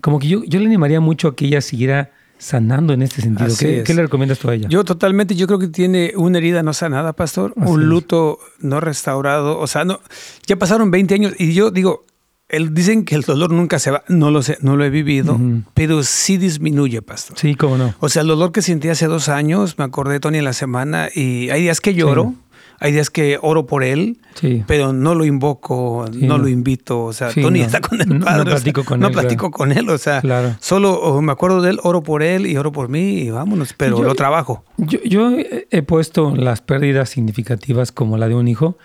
como 0.00 0.18
que 0.18 0.26
yo, 0.26 0.42
yo 0.42 0.58
le 0.58 0.66
animaría 0.66 0.98
mucho 0.98 1.28
a 1.28 1.36
que 1.36 1.46
ella 1.46 1.60
siguiera 1.60 2.10
sanando 2.38 2.92
en 2.92 3.02
este 3.02 3.22
sentido. 3.22 3.50
¿Qué, 3.56 3.94
le 3.94 4.02
recomiendas 4.02 4.40
tú 4.40 4.50
a 4.50 4.54
ella? 4.56 4.68
Yo 4.68 4.84
totalmente, 4.84 5.36
yo 5.36 5.46
creo 5.46 5.60
que 5.60 5.68
tiene 5.68 6.12
una 6.16 6.38
herida 6.38 6.64
no 6.64 6.72
sanada, 6.72 7.12
pastor, 7.12 7.52
un 7.54 7.88
luto 7.88 8.40
no 8.58 8.80
restaurado, 8.80 9.60
o 9.60 9.66
sea, 9.68 9.84
no, 9.84 10.00
ya 10.44 10.56
pasaron 10.56 10.90
20 10.90 11.14
años 11.14 11.34
y 11.38 11.52
yo 11.52 11.70
digo, 11.70 12.04
él, 12.48 12.74
dicen 12.74 13.04
que 13.04 13.14
el 13.14 13.22
dolor 13.22 13.52
nunca 13.52 13.78
se 13.78 13.92
va, 13.92 14.02
no 14.08 14.32
lo 14.32 14.42
sé, 14.42 14.58
no 14.60 14.76
lo 14.76 14.84
he 14.84 14.90
vivido, 14.90 15.38
pero 15.74 16.02
sí 16.02 16.36
disminuye, 16.36 17.00
pastor. 17.00 17.38
Sí, 17.38 17.54
cómo 17.54 17.78
no. 17.78 17.94
O 18.00 18.08
sea, 18.08 18.22
el 18.22 18.28
dolor 18.28 18.50
que 18.50 18.62
sentí 18.62 18.88
hace 18.88 19.06
dos 19.06 19.28
años, 19.28 19.78
me 19.78 19.84
acordé 19.84 20.18
Tony 20.18 20.38
en 20.38 20.44
la 20.44 20.52
semana 20.52 21.08
y 21.14 21.50
hay 21.50 21.62
días 21.62 21.80
que 21.80 21.94
lloro. 21.94 22.34
Hay 22.80 22.92
días 22.92 23.10
que 23.10 23.38
oro 23.42 23.66
por 23.66 23.82
él, 23.82 24.18
pero 24.66 24.92
no 24.92 25.14
lo 25.14 25.24
invoco, 25.24 26.06
no, 26.12 26.38
lo 26.38 26.48
invito. 26.48 27.04
O 27.04 27.12
sea, 27.12 27.30
Tony 27.32 27.60
está 27.60 27.80
con 27.80 28.00
el 28.00 28.20
Padre. 28.20 28.44
No, 28.44 28.50
platico 28.50 28.84
con 28.84 29.02
él. 29.02 29.08
No 29.08 29.10
platico 29.10 29.50
con 29.50 29.72
él. 29.72 29.88
O 29.90 29.98
sea, 29.98 30.22
solo 30.60 31.20
me 31.20 31.32
acuerdo 31.32 31.60
de 31.60 31.70
él, 31.70 31.80
oro 31.82 32.02
por 32.02 32.22
él 32.22 32.46
y 32.46 32.56
oro 32.56 32.72
por 32.72 32.88
mí 32.88 33.22
y 33.22 33.30
vámonos, 33.30 33.74
pero 33.74 34.02
lo 34.02 34.14
trabajo. 34.14 34.64
Yo, 34.76 34.98
yo 35.04 35.32
he 35.38 35.82
puesto 35.82 36.34
las 36.36 36.60
pérdidas 36.60 37.08
significativas 37.10 37.92
como 37.92 38.16
la 38.16 38.28
de 38.28 38.34
un 38.34 38.48
hijo 38.48 38.78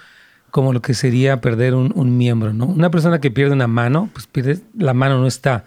como 0.53 0.71
lo 0.71 0.83
que 0.83 0.93
sería 0.93 1.41
perder 1.41 1.73
un, 1.73 2.15
miembro, 2.15 2.53
¿no? 2.53 2.67
Una 2.67 2.91
persona 2.91 3.19
que 3.19 3.31
pierde 3.31 3.53
una 3.53 3.65
mano, 3.65 4.11
pues 4.13 4.27
pierdes, 4.27 4.61
la 4.77 4.93
mano 4.93 5.17
no 5.17 5.25
está. 5.25 5.65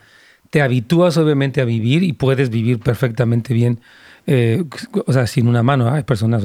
Te 0.51 0.63
habitúas 0.63 1.17
obviamente 1.17 1.61
a 1.61 1.65
vivir 1.65 2.05
y 2.05 2.13
puedes 2.13 2.51
vivir 2.51 2.79
perfectamente 2.79 3.53
bien, 3.53 3.81
eh, 4.27 4.65
o 5.07 5.13
sea, 5.13 5.27
sin 5.27 5.49
una 5.49 5.63
mano. 5.63 5.89
Hay 5.93 6.03
personas 6.03 6.45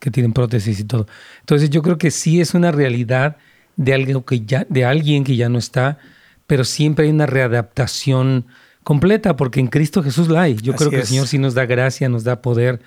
que 0.00 0.10
tienen 0.10 0.32
prótesis 0.32 0.80
y 0.80 0.84
todo. 0.84 1.06
Entonces 1.40 1.70
yo 1.70 1.82
creo 1.82 1.98
que 1.98 2.10
sí 2.10 2.40
es 2.40 2.54
una 2.54 2.70
realidad 2.70 3.36
de, 3.76 3.94
algo 3.94 4.24
que 4.24 4.40
ya, 4.40 4.66
de 4.68 4.84
alguien 4.84 5.24
que 5.24 5.36
ya 5.36 5.48
no 5.48 5.58
está, 5.58 5.98
pero 6.46 6.64
siempre 6.64 7.06
hay 7.06 7.10
una 7.10 7.26
readaptación 7.26 8.46
completa, 8.82 9.36
porque 9.36 9.60
en 9.60 9.68
Cristo 9.68 10.02
Jesús 10.02 10.28
la 10.28 10.42
hay. 10.42 10.56
Yo 10.56 10.74
creo 10.74 10.90
que 10.90 10.98
el 11.00 11.06
Señor 11.06 11.26
sí 11.26 11.38
nos 11.38 11.54
da 11.54 11.64
gracia, 11.64 12.08
nos 12.08 12.24
da 12.24 12.42
poder 12.42 12.80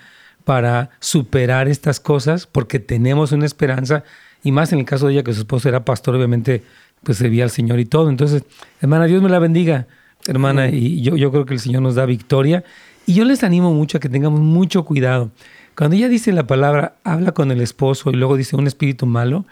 para 0.45 0.91
superar 0.99 1.67
estas 1.67 1.99
cosas, 1.99 2.45
porque 2.45 2.79
tenemos 2.79 3.31
una 3.31 3.45
esperanza 3.45 4.03
y 4.43 4.51
más 4.51 4.71
en 4.71 4.79
el 4.79 4.85
caso 4.85 5.07
de 5.07 5.13
ella 5.13 5.23
que 5.23 5.33
su 5.33 5.41
esposo 5.41 5.67
era 5.67 5.83
pastor, 5.83 6.15
obviamente 6.15 6.63
pues 7.03 7.17
servía 7.17 7.43
al 7.43 7.49
Señor 7.49 7.79
y 7.79 7.85
todo. 7.85 8.09
Entonces, 8.09 8.43
hermana, 8.79 9.05
Dios 9.05 9.21
me 9.21 9.29
la 9.29 9.39
bendiga, 9.39 9.87
hermana, 10.27 10.69
y 10.69 11.01
yo, 11.01 11.15
yo 11.15 11.31
creo 11.31 11.45
que 11.45 11.55
el 11.55 11.59
Señor 11.59 11.81
nos 11.81 11.95
da 11.95 12.05
victoria. 12.05 12.63
Y 13.07 13.13
yo 13.13 13.23
les 13.23 13.41
animo 13.45 13.73
mucho 13.73 13.97
a 13.97 14.01
que 14.01 14.09
tengamos 14.09 14.41
mucho 14.41 14.83
cuidado. 14.83 15.31
Cuando 15.77 15.95
ella 15.95 16.09
dice 16.09 16.33
la 16.33 16.45
palabra, 16.45 16.97
habla 17.05 17.31
con 17.31 17.51
el 17.51 17.61
esposo 17.61 18.09
y 18.09 18.15
luego 18.15 18.35
dice 18.35 18.57
un 18.57 18.67
espíritu 18.67 19.05
malo, 19.05 19.45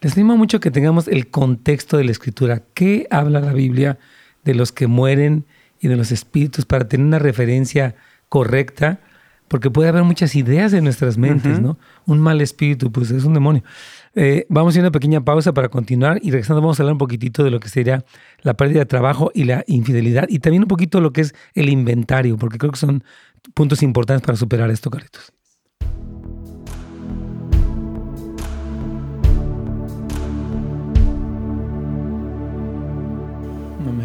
les 0.00 0.14
animo 0.14 0.38
mucho 0.38 0.56
a 0.56 0.60
que 0.60 0.70
tengamos 0.70 1.08
el 1.08 1.28
contexto 1.28 1.98
de 1.98 2.04
la 2.04 2.10
escritura. 2.10 2.62
¿Qué 2.72 3.06
habla 3.10 3.40
la 3.40 3.52
Biblia 3.52 3.98
de 4.44 4.54
los 4.54 4.72
que 4.72 4.86
mueren 4.86 5.44
y 5.78 5.88
de 5.88 5.96
los 5.96 6.10
espíritus 6.10 6.64
para 6.64 6.88
tener 6.88 7.06
una 7.06 7.18
referencia 7.18 7.96
correcta? 8.30 9.00
Porque 9.46 9.70
puede 9.70 9.90
haber 9.90 10.04
muchas 10.04 10.34
ideas 10.34 10.72
en 10.72 10.84
nuestras 10.84 11.18
mentes, 11.18 11.60
¿no? 11.60 11.78
Un 12.06 12.18
mal 12.18 12.40
espíritu, 12.40 12.90
pues 12.90 13.10
es 13.10 13.24
un 13.24 13.34
demonio. 13.34 13.62
Eh, 14.14 14.44
vamos 14.50 14.74
a 14.74 14.78
ir 14.78 14.84
a 14.84 14.88
una 14.88 14.92
pequeña 14.92 15.22
pausa 15.22 15.54
para 15.54 15.70
continuar 15.70 16.18
y 16.22 16.30
regresando 16.30 16.60
vamos 16.60 16.78
a 16.78 16.82
hablar 16.82 16.92
un 16.92 16.98
poquitito 16.98 17.44
de 17.44 17.50
lo 17.50 17.60
que 17.60 17.68
sería 17.68 18.04
la 18.42 18.54
pérdida 18.54 18.80
de 18.80 18.86
trabajo 18.86 19.30
y 19.34 19.44
la 19.44 19.64
infidelidad 19.66 20.26
y 20.28 20.38
también 20.40 20.62
un 20.62 20.68
poquito 20.68 21.00
lo 21.00 21.12
que 21.12 21.22
es 21.22 21.34
el 21.54 21.70
inventario, 21.70 22.36
porque 22.36 22.58
creo 22.58 22.72
que 22.72 22.78
son 22.78 23.04
puntos 23.54 23.82
importantes 23.82 24.26
para 24.26 24.36
superar 24.36 24.70
esto, 24.70 24.90
Carlitos. 24.90 25.32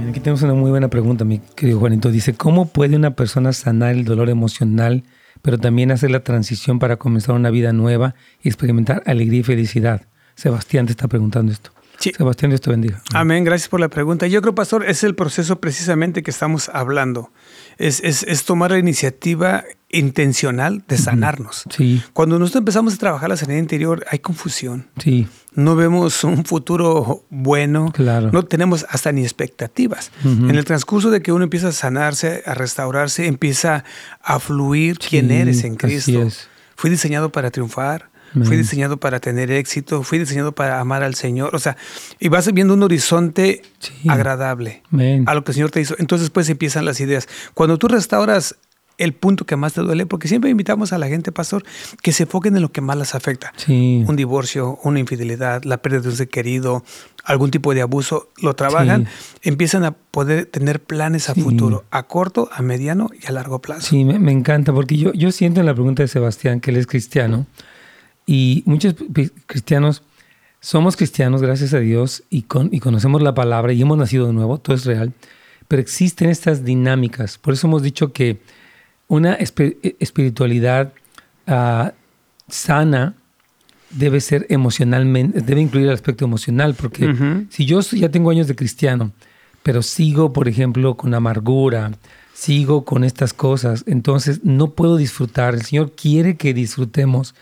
Aquí 0.10 0.22
tenemos 0.22 0.42
una 0.42 0.54
muy 0.54 0.72
buena 0.72 0.88
pregunta, 0.88 1.26
mi 1.26 1.40
querido 1.40 1.80
Juanito. 1.80 2.10
Dice, 2.10 2.34
¿cómo 2.34 2.70
puede 2.70 2.96
una 2.96 3.12
persona 3.12 3.54
sanar 3.54 3.92
el 3.92 4.04
dolor 4.04 4.30
emocional 4.30 5.04
pero 5.42 5.58
también 5.58 5.92
hacer 5.92 6.12
la 6.12 6.24
transición 6.24 6.80
para 6.80 6.98
comenzar 6.98 7.36
una 7.36 7.50
vida 7.50 7.74
nueva 7.74 8.16
y 8.42 8.48
experimentar 8.48 9.04
alegría 9.06 9.42
y 9.42 9.44
felicidad. 9.44 10.02
Sebastián 10.36 10.86
te 10.86 10.92
está 10.92 11.08
preguntando 11.08 11.52
esto. 11.52 11.72
Sebastián, 12.00 12.52
Dios 12.52 12.62
te 12.62 12.70
bendiga. 12.70 13.02
Amén, 13.14 13.44
gracias 13.44 13.70
por 13.70 13.80
la 13.80 13.90
pregunta. 13.90 14.28
Yo 14.28 14.42
creo, 14.42 14.56
pastor, 14.56 14.86
es 14.88 15.04
el 15.04 15.16
proceso 15.16 15.60
precisamente 15.60 16.24
que 16.24 16.32
estamos 16.32 16.70
hablando. 16.74 17.32
Es, 17.78 18.02
es, 18.04 18.24
es 18.24 18.44
tomar 18.44 18.72
la 18.72 18.80
iniciativa 18.80 19.64
intencional 19.90 20.84
de 20.88 20.98
sanarnos. 20.98 21.64
Sí. 21.70 22.02
Cuando 22.14 22.40
nosotros 22.40 22.62
empezamos 22.62 22.94
a 22.94 22.98
trabajar 22.98 23.30
la 23.30 23.38
sanidad 23.38 23.60
interior, 23.60 24.06
hay 24.10 24.20
confusión. 24.20 24.88
Sí. 24.98 25.28
No 25.54 25.76
vemos 25.76 26.24
un 26.24 26.46
futuro 26.46 27.26
bueno. 27.30 27.92
Claro. 27.94 28.30
No 28.32 28.44
tenemos 28.44 28.86
hasta 28.90 29.12
ni 29.12 29.24
expectativas. 29.24 30.12
En 30.24 30.56
el 30.56 30.66
transcurso 30.66 31.10
de 31.10 31.22
que 31.22 31.32
uno 31.32 31.46
empieza 31.46 31.70
a 31.70 31.72
sanarse, 31.72 32.44
a 32.46 32.54
restaurarse, 32.54 33.28
empieza 33.28 33.84
a 34.22 34.40
fluir 34.40 35.00
quién 35.00 35.32
eres 35.32 35.64
en 35.64 35.76
Cristo. 35.76 36.28
Fui 36.76 36.90
diseñado 36.90 37.32
para 37.32 37.50
triunfar 37.50 38.10
Fui 38.44 38.58
diseñado 38.58 38.98
para 38.98 39.20
tener 39.20 39.52
éxito, 39.52 40.04
fui 40.04 40.20
diseñado 40.20 40.52
para 40.52 40.80
amar 40.80 41.04
al 41.04 41.16
Señor. 41.16 41.56
O 41.56 41.60
sea, 41.60 41.78
y 42.20 42.30
vas 42.30 42.52
viendo 42.54 42.74
un 42.74 42.84
horizonte 42.84 43.62
agradable 44.08 44.84
a 45.26 45.34
lo 45.34 45.44
que 45.44 45.52
el 45.52 45.56
Señor 45.56 45.72
te 45.72 45.82
hizo. 45.82 45.96
Entonces, 46.00 46.30
pues 46.30 46.50
empiezan 46.50 46.86
las 46.86 47.00
ideas. 47.00 47.28
Cuando 47.54 47.78
tú 47.78 47.88
restauras 47.88 48.56
el 48.98 49.14
punto 49.14 49.46
que 49.46 49.56
más 49.56 49.74
te 49.74 49.82
duele, 49.82 50.06
porque 50.06 50.28
siempre 50.28 50.50
invitamos 50.50 50.92
a 50.94 50.98
la 50.98 51.08
gente, 51.08 51.32
pastor, 51.32 51.64
que 52.02 52.12
se 52.12 52.24
enfoquen 52.24 52.56
en 52.56 52.62
lo 52.62 52.72
que 52.72 52.82
más 52.82 52.98
les 52.98 53.16
afecta. 53.16 53.54
Un 53.68 54.16
divorcio, 54.16 54.80
una 54.84 55.00
infidelidad, 55.00 55.64
la 55.64 55.78
pérdida 55.78 56.02
de 56.02 56.10
un 56.10 56.16
ser 56.16 56.30
querido, 56.30 56.84
algún 57.24 57.52
tipo 57.52 57.74
de 57.74 57.82
abuso, 57.82 58.30
lo 58.42 58.56
trabajan, 58.56 59.08
empiezan 59.44 59.84
a 59.84 59.92
poder 59.92 60.46
tener 60.46 60.82
planes 60.82 61.30
a 61.30 61.36
futuro, 61.36 61.86
a 61.92 62.04
corto, 62.04 62.50
a 62.52 62.62
mediano 62.62 63.10
y 63.22 63.28
a 63.28 63.32
largo 63.32 63.60
plazo. 63.60 63.88
Sí, 63.88 64.04
me, 64.04 64.20
me, 64.20 64.32
encanta, 64.32 64.74
porque 64.74 64.98
yo, 64.98 65.14
yo 65.14 65.32
siento 65.32 65.60
en 65.60 65.68
la 65.68 65.74
pregunta 65.74 66.04
de 66.04 66.08
Sebastián, 66.08 66.60
que 66.60 66.72
él 66.72 66.78
es 66.78 66.88
cristiano, 66.88 67.46
y 68.28 68.62
muchos 68.66 68.94
cristianos 69.48 70.04
somos 70.60 70.98
cristianos, 70.98 71.42
gracias 71.42 71.74
a 71.74 71.80
Dios, 71.80 72.24
y, 72.30 72.44
con, 72.44 72.70
y 72.74 72.80
conocemos 72.80 73.22
la 73.22 73.34
palabra 73.34 73.74
y 73.74 73.82
hemos 73.82 73.98
nacido 73.98 74.28
de 74.28 74.34
nuevo, 74.34 74.58
todo 74.58 74.76
es 74.76 74.86
real, 74.86 75.14
pero 75.68 75.82
existen 75.82 76.30
estas 76.30 76.66
dinámicas. 76.66 77.38
Por 77.38 77.54
eso 77.54 77.68
hemos 77.68 77.82
dicho 77.84 78.12
que 78.12 78.40
una 79.08 79.36
e, 79.36 79.96
espiritualidad 80.00 80.94
ah, 81.48 81.94
sana 82.50 83.16
debe 83.92 84.20
ser 84.20 84.46
emocionalmente, 84.50 85.42
debe 85.42 85.62
incluir 85.62 85.88
el 85.88 85.94
aspecto 85.94 86.26
emocional, 86.26 86.76
porque 86.76 87.46
si 87.50 87.66
yo 87.66 87.80
ya 87.80 88.10
tengo 88.10 88.30
años 88.30 88.48
de 88.48 88.56
cristiano, 88.56 89.14
pero 89.64 89.82
sigo, 89.82 90.34
por 90.34 90.50
ejemplo, 90.50 90.98
con 90.98 91.14
amargura, 91.14 91.92
sigo 92.34 92.84
con 92.84 93.06
estas 93.06 93.34
cosas, 93.34 93.86
entonces 93.88 94.44
no 94.44 94.72
puedo 94.72 94.98
disfrutar. 94.98 95.54
El 95.54 95.62
Señor 95.62 95.94
quiere 95.94 96.36
que 96.36 96.54
disfrutemos 96.54 97.34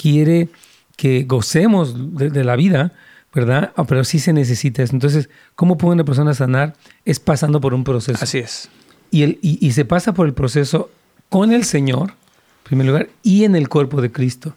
quiere 0.00 0.48
que 0.96 1.24
gocemos 1.24 2.16
de, 2.16 2.44
la 2.44 2.56
vida, 2.56 2.92
¿verdad? 3.34 3.72
Ah, 3.76 3.84
pero 3.84 4.04
sí 4.04 4.18
se 4.18 4.32
necesita 4.32 4.82
eso. 4.82 4.94
Entonces, 4.94 5.28
¿cómo 5.54 5.76
puede 5.76 5.94
una 5.94 6.04
persona 6.04 6.34
sanar? 6.34 6.74
Es 7.04 7.20
pasando 7.20 7.60
por 7.60 7.74
un 7.74 7.84
proceso. 7.84 8.18
Así 8.22 8.38
es. 8.38 8.68
Y, 9.10 9.22
el, 9.22 9.38
y, 9.42 9.72
se 9.72 9.84
pasa 9.84 10.14
por 10.14 10.26
el 10.26 10.34
proceso 10.34 10.90
con 11.28 11.52
el 11.52 11.64
Señor, 11.64 12.10
en 12.10 12.64
primer 12.64 12.86
lugar, 12.86 13.08
y 13.22 13.44
en 13.44 13.56
el 13.56 13.68
cuerpo 13.68 14.00
de 14.00 14.12
Cristo. 14.12 14.54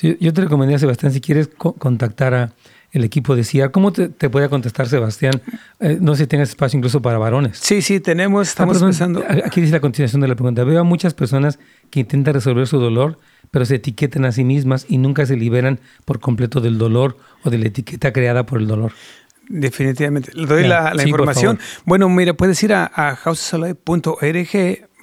yo 0.00 0.32
te 0.32 0.40
recomendaría, 0.40 0.78
Sebastián, 0.78 1.12
si 1.12 1.20
quieres 1.20 1.48
contactar 1.56 2.34
a 2.34 2.52
el 2.92 3.04
equipo 3.04 3.36
decía. 3.36 3.70
¿Cómo 3.70 3.92
te, 3.92 4.08
puede 4.30 4.48
contestar 4.48 4.88
Sebastián? 4.88 5.42
Eh, 5.80 5.98
no 6.00 6.14
sé 6.14 6.24
si 6.24 6.26
tengas 6.26 6.50
espacio 6.50 6.76
incluso 6.76 7.02
para 7.02 7.18
varones. 7.18 7.58
Sí, 7.58 7.82
sí, 7.82 8.00
tenemos, 8.00 8.48
estamos 8.48 8.78
ah, 8.78 8.86
pensando. 8.86 9.24
Aquí 9.44 9.60
dice 9.60 9.72
la 9.72 9.80
continuación 9.80 10.20
de 10.20 10.28
la 10.28 10.34
pregunta. 10.34 10.64
Veo 10.64 10.80
a 10.80 10.84
muchas 10.84 11.14
personas 11.14 11.58
que 11.90 12.00
intentan 12.00 12.34
resolver 12.34 12.66
su 12.66 12.78
dolor, 12.78 13.18
pero 13.50 13.64
se 13.64 13.76
etiquetan 13.76 14.24
a 14.24 14.32
sí 14.32 14.44
mismas 14.44 14.86
y 14.88 14.98
nunca 14.98 15.26
se 15.26 15.36
liberan 15.36 15.80
por 16.04 16.20
completo 16.20 16.60
del 16.60 16.78
dolor 16.78 17.16
o 17.44 17.50
de 17.50 17.58
la 17.58 17.66
etiqueta 17.66 18.12
creada 18.12 18.46
por 18.46 18.60
el 18.60 18.66
dolor. 18.66 18.92
Definitivamente. 19.48 20.32
Le 20.34 20.46
doy 20.46 20.64
la, 20.64 20.92
información. 21.04 21.58
Bueno, 21.84 22.08
mira, 22.08 22.34
puedes 22.34 22.60
ir 22.62 22.72
a, 22.72 22.90
a 22.94 23.16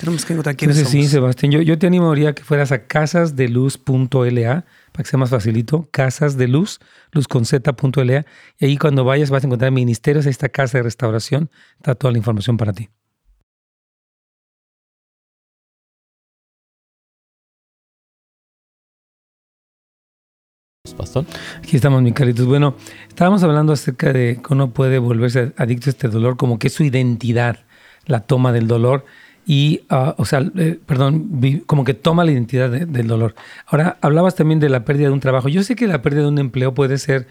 tenemos 0.00 0.24
que 0.24 0.32
encontrar 0.32 0.56
quiénes 0.56 0.78
Entonces, 0.78 1.02
Sí, 1.02 1.08
Sebastián, 1.08 1.52
yo, 1.52 1.60
yo 1.60 1.78
te 1.78 1.86
animaría 1.86 2.34
que 2.34 2.42
fueras 2.42 2.72
a 2.72 2.86
casasdeluz.la 2.86 4.64
para 4.92 5.04
que 5.04 5.10
sea 5.10 5.18
más 5.18 5.28
facilito, 5.28 5.88
Casas 5.90 6.38
de 6.38 6.48
Luz, 6.48 6.80
y 8.58 8.64
ahí 8.64 8.78
cuando 8.78 9.04
vayas 9.04 9.30
vas 9.30 9.44
a 9.44 9.46
encontrar 9.46 9.70
ministerios, 9.72 10.24
esta 10.24 10.48
casa 10.48 10.78
de 10.78 10.84
restauración, 10.84 11.50
está 11.76 11.94
toda 11.94 12.12
la 12.12 12.18
información 12.18 12.56
para 12.56 12.72
ti. 12.72 12.88
Pastor. 20.96 21.24
Aquí 21.58 21.76
estamos, 21.76 22.02
mi 22.02 22.12
caritos. 22.12 22.46
Bueno, 22.46 22.74
estábamos 23.08 23.42
hablando 23.42 23.72
acerca 23.72 24.12
de 24.12 24.40
cómo 24.42 24.72
puede 24.72 24.98
volverse 24.98 25.52
adicto 25.56 25.88
a 25.88 25.92
este 25.92 26.08
dolor, 26.08 26.36
como 26.36 26.58
que 26.58 26.66
es 26.66 26.74
su 26.74 26.82
identidad, 26.84 27.60
la 28.06 28.20
toma 28.20 28.52
del 28.52 28.66
dolor 28.66 29.04
y, 29.52 29.80
ah, 29.88 30.14
o 30.16 30.24
sea, 30.26 30.48
eh, 30.58 30.78
perdón, 30.86 31.40
como 31.66 31.82
que 31.82 31.92
toma 31.92 32.24
la 32.24 32.30
identidad 32.30 32.70
del 32.70 33.08
dolor. 33.08 33.34
Ahora, 33.66 33.96
hablabas 34.00 34.36
también 34.36 34.60
de 34.60 34.68
la 34.68 34.84
pérdida 34.84 35.08
de 35.08 35.12
un 35.12 35.18
trabajo. 35.18 35.48
Yo 35.48 35.64
sé 35.64 35.74
que 35.74 35.88
la 35.88 36.02
pérdida 36.02 36.22
de 36.22 36.28
un 36.28 36.38
empleo 36.38 36.72
puede 36.72 36.98
ser 36.98 37.26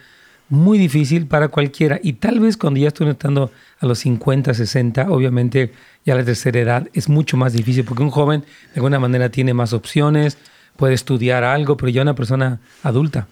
muy 0.50 0.78
difícil 0.78 1.28
para 1.28 1.48
cualquiera 1.48 1.98
y 2.04 2.14
tal 2.14 2.42
vez 2.42 2.58
cuando 2.58 2.82
ya 2.82 2.90
estoy 2.90 3.08
estando 3.08 3.52
a 3.80 3.86
los 3.86 4.00
50, 4.00 4.54
60, 4.54 5.10
obviamente 5.10 5.72
ya 6.06 6.14
la 6.14 6.26
tercera 6.26 6.60
edad 6.60 6.90
es 6.92 7.08
mucho 7.08 7.38
más 7.38 7.54
difícil 7.54 7.86
porque 7.86 8.04
un 8.04 8.10
joven 8.10 8.42
de 8.42 8.76
alguna 8.76 9.00
manera 9.00 9.30
tiene 9.30 9.54
más 9.54 9.72
opciones, 9.72 10.38
puede 10.76 10.96
estudiar 10.96 11.46
algo, 11.46 11.78
pero 11.78 11.90
ya 11.90 12.02
una 12.02 12.16
persona 12.16 12.60
adulta. 12.84 13.28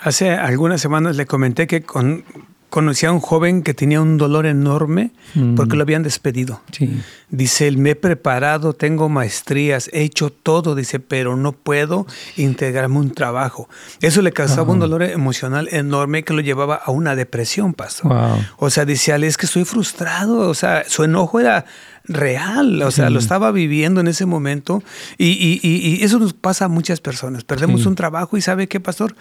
Hace 0.00 0.30
algunas 0.30 0.80
semanas 0.80 1.14
le 1.14 1.26
comenté 1.26 1.66
que 1.66 1.82
con, 1.82 2.24
conocí 2.70 3.04
a 3.04 3.12
un 3.12 3.20
joven 3.20 3.62
que 3.62 3.74
tenía 3.74 4.00
un 4.00 4.16
dolor 4.16 4.46
enorme 4.46 5.10
porque 5.56 5.74
mm. 5.74 5.76
lo 5.76 5.82
habían 5.82 6.02
despedido. 6.02 6.62
Dice, 7.28 7.68
él, 7.68 7.76
me 7.78 7.90
he 7.90 7.96
preparado, 7.96 8.72
tengo 8.72 9.08
maestrías, 9.08 9.90
he 9.92 10.02
hecho 10.02 10.30
todo, 10.30 10.74
dice, 10.74 11.00
pero 11.00 11.36
no 11.36 11.52
puedo 11.52 12.06
integrarme 12.36 12.98
un 12.98 13.10
trabajo. 13.10 13.68
Eso 14.00 14.22
le 14.22 14.32
causaba 14.32 14.72
un 14.72 14.78
dolor 14.78 15.02
emocional 15.02 15.68
enorme 15.70 16.22
que 16.22 16.32
lo 16.32 16.40
llevaba 16.40 16.76
a 16.76 16.90
una 16.90 17.14
depresión, 17.14 17.74
pastor. 17.74 18.12
O 18.56 18.70
sea, 18.70 18.84
decía, 18.84 19.16
es 19.16 19.36
que 19.36 19.46
estoy 19.46 19.64
frustrado, 19.64 20.48
o 20.48 20.54
sea, 20.54 20.84
su 20.86 21.04
enojo 21.04 21.40
era 21.40 21.66
real, 22.04 22.82
o 22.82 22.90
sea, 22.90 23.10
lo 23.10 23.18
estaba 23.18 23.52
viviendo 23.52 24.00
en 24.00 24.08
ese 24.08 24.26
momento 24.26 24.82
y, 25.18 25.60
y, 25.62 26.02
eso 26.02 26.18
nos 26.18 26.32
pasa 26.32 26.66
a 26.66 26.68
muchas 26.68 27.00
personas. 27.00 27.44
Perdemos 27.44 27.84
un 27.86 27.94
trabajo 27.94 28.36
y 28.36 28.40
¿sabe 28.40 28.68
qué, 28.68 28.80
pastor? 28.80 29.14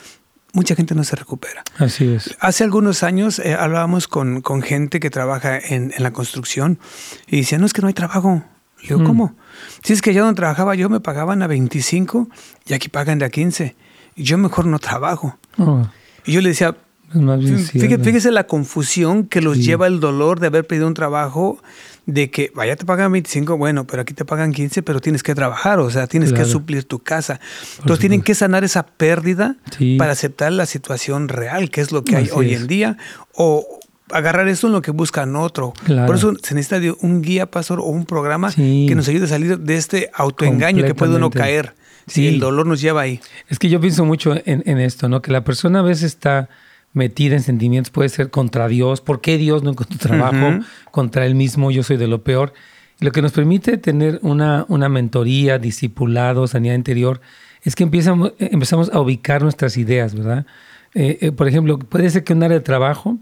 Mucha 0.53 0.75
gente 0.75 0.95
no 0.95 1.03
se 1.03 1.15
recupera. 1.15 1.63
Así 1.77 2.13
es. 2.13 2.35
Hace 2.39 2.63
algunos 2.63 3.03
años 3.03 3.39
eh, 3.39 3.55
hablábamos 3.55 4.07
con, 4.07 4.41
con, 4.41 4.61
gente 4.61 4.99
que 4.99 5.09
trabaja 5.09 5.57
en, 5.57 5.93
en, 5.95 6.03
la 6.03 6.11
construcción 6.11 6.79
y 7.27 7.37
decían, 7.37 7.61
no, 7.61 7.67
es 7.67 7.73
que 7.73 7.81
no 7.81 7.87
hay 7.87 7.93
trabajo. 7.93 8.43
Le 8.81 8.87
digo, 8.89 8.99
mm. 8.99 9.05
¿cómo? 9.05 9.35
Si 9.83 9.93
es 9.93 10.01
que 10.01 10.13
yo 10.13 10.23
donde 10.23 10.37
trabajaba 10.37 10.75
yo 10.75 10.89
me 10.89 10.99
pagaban 10.99 11.41
a 11.41 11.47
25 11.47 12.29
y 12.65 12.73
aquí 12.73 12.89
pagan 12.89 13.19
de 13.19 13.25
a 13.25 13.29
15. 13.29 13.75
Y 14.15 14.23
yo 14.23 14.37
mejor 14.37 14.65
no 14.65 14.79
trabajo. 14.79 15.37
Oh. 15.57 15.87
Y 16.25 16.33
yo 16.33 16.41
le 16.41 16.49
decía, 16.49 16.75
fíjese, 17.11 18.31
la 18.31 18.45
confusión 18.45 19.25
que 19.25 19.41
los 19.41 19.57
lleva 19.57 19.87
el 19.87 19.99
dolor 19.99 20.39
de 20.39 20.47
haber 20.47 20.65
pedido 20.65 20.87
un 20.87 20.93
trabajo 20.93 21.59
de 22.05 22.31
que 22.31 22.51
vaya 22.55 22.75
te 22.75 22.85
pagan 22.85 23.11
25, 23.11 23.57
bueno, 23.57 23.85
pero 23.85 24.01
aquí 24.01 24.13
te 24.13 24.25
pagan 24.25 24.51
15, 24.51 24.83
pero 24.83 24.99
tienes 24.99 25.23
que 25.23 25.35
trabajar, 25.35 25.79
o 25.79 25.89
sea, 25.89 26.07
tienes 26.07 26.33
que 26.33 26.45
suplir 26.45 26.83
tu 26.83 26.99
casa. 26.99 27.39
Entonces 27.79 27.99
tienen 27.99 28.21
que 28.21 28.35
sanar 28.35 28.63
esa 28.63 28.85
pérdida 28.85 29.57
para 29.97 30.13
aceptar 30.13 30.51
la 30.51 30.65
situación 30.65 31.29
real, 31.29 31.69
que 31.69 31.81
es 31.81 31.91
lo 31.91 32.03
que 32.03 32.15
hay 32.15 32.29
hoy 32.33 32.53
en 32.53 32.67
día, 32.67 32.97
o 33.33 33.79
agarrar 34.11 34.47
esto 34.47 34.67
en 34.67 34.73
lo 34.73 34.81
que 34.81 34.91
buscan 34.91 35.35
otro. 35.35 35.73
Por 36.05 36.15
eso 36.15 36.33
se 36.41 36.55
necesita 36.55 36.95
un 37.01 37.21
guía, 37.21 37.49
pastor, 37.49 37.79
o 37.79 37.85
un 37.85 38.05
programa 38.05 38.51
que 38.51 38.93
nos 38.95 39.07
ayude 39.07 39.25
a 39.25 39.29
salir 39.29 39.59
de 39.59 39.75
este 39.75 40.09
autoengaño 40.13 40.83
que 40.85 40.95
puede 40.95 41.15
uno 41.15 41.29
caer. 41.29 41.75
Si 42.07 42.27
el 42.27 42.39
dolor 42.39 42.65
nos 42.65 42.81
lleva 42.81 43.01
ahí. 43.01 43.19
Es 43.49 43.59
que 43.59 43.69
yo 43.69 43.79
pienso 43.79 44.03
mucho 44.03 44.33
en, 44.33 44.63
en 44.65 44.79
esto, 44.79 45.07
¿no? 45.07 45.21
Que 45.21 45.31
la 45.31 45.43
persona 45.43 45.79
a 45.79 45.83
veces 45.83 46.05
está 46.05 46.49
metida 46.93 47.35
en 47.35 47.43
sentimientos, 47.43 47.91
puede 47.91 48.09
ser 48.09 48.29
contra 48.29 48.67
Dios, 48.67 49.01
¿por 49.01 49.21
qué 49.21 49.37
Dios 49.37 49.63
no 49.63 49.71
encontró 49.71 49.97
trabajo? 49.97 50.59
Contra 50.91 51.25
él 51.25 51.35
mismo, 51.35 51.71
yo 51.71 51.83
soy 51.83 51.97
de 51.97 52.07
lo 52.07 52.23
peor. 52.23 52.53
lo 52.99 53.11
que 53.11 53.21
nos 53.21 53.31
permite 53.31 53.77
tener 53.77 54.19
una, 54.23 54.65
una 54.67 54.89
mentoría, 54.89 55.57
discipulado, 55.57 56.47
sanidad 56.47 56.75
interior, 56.75 57.21
es 57.63 57.75
que 57.75 57.83
empezamos, 57.83 58.33
empezamos 58.39 58.89
a 58.91 58.99
ubicar 58.99 59.41
nuestras 59.41 59.77
ideas, 59.77 60.15
¿verdad? 60.15 60.45
Eh, 60.93 61.17
eh, 61.21 61.31
por 61.31 61.47
ejemplo, 61.47 61.77
puede 61.79 62.09
ser 62.09 62.23
que 62.23 62.33
un 62.33 62.43
área 62.43 62.57
de 62.57 62.63
trabajo 62.63 63.17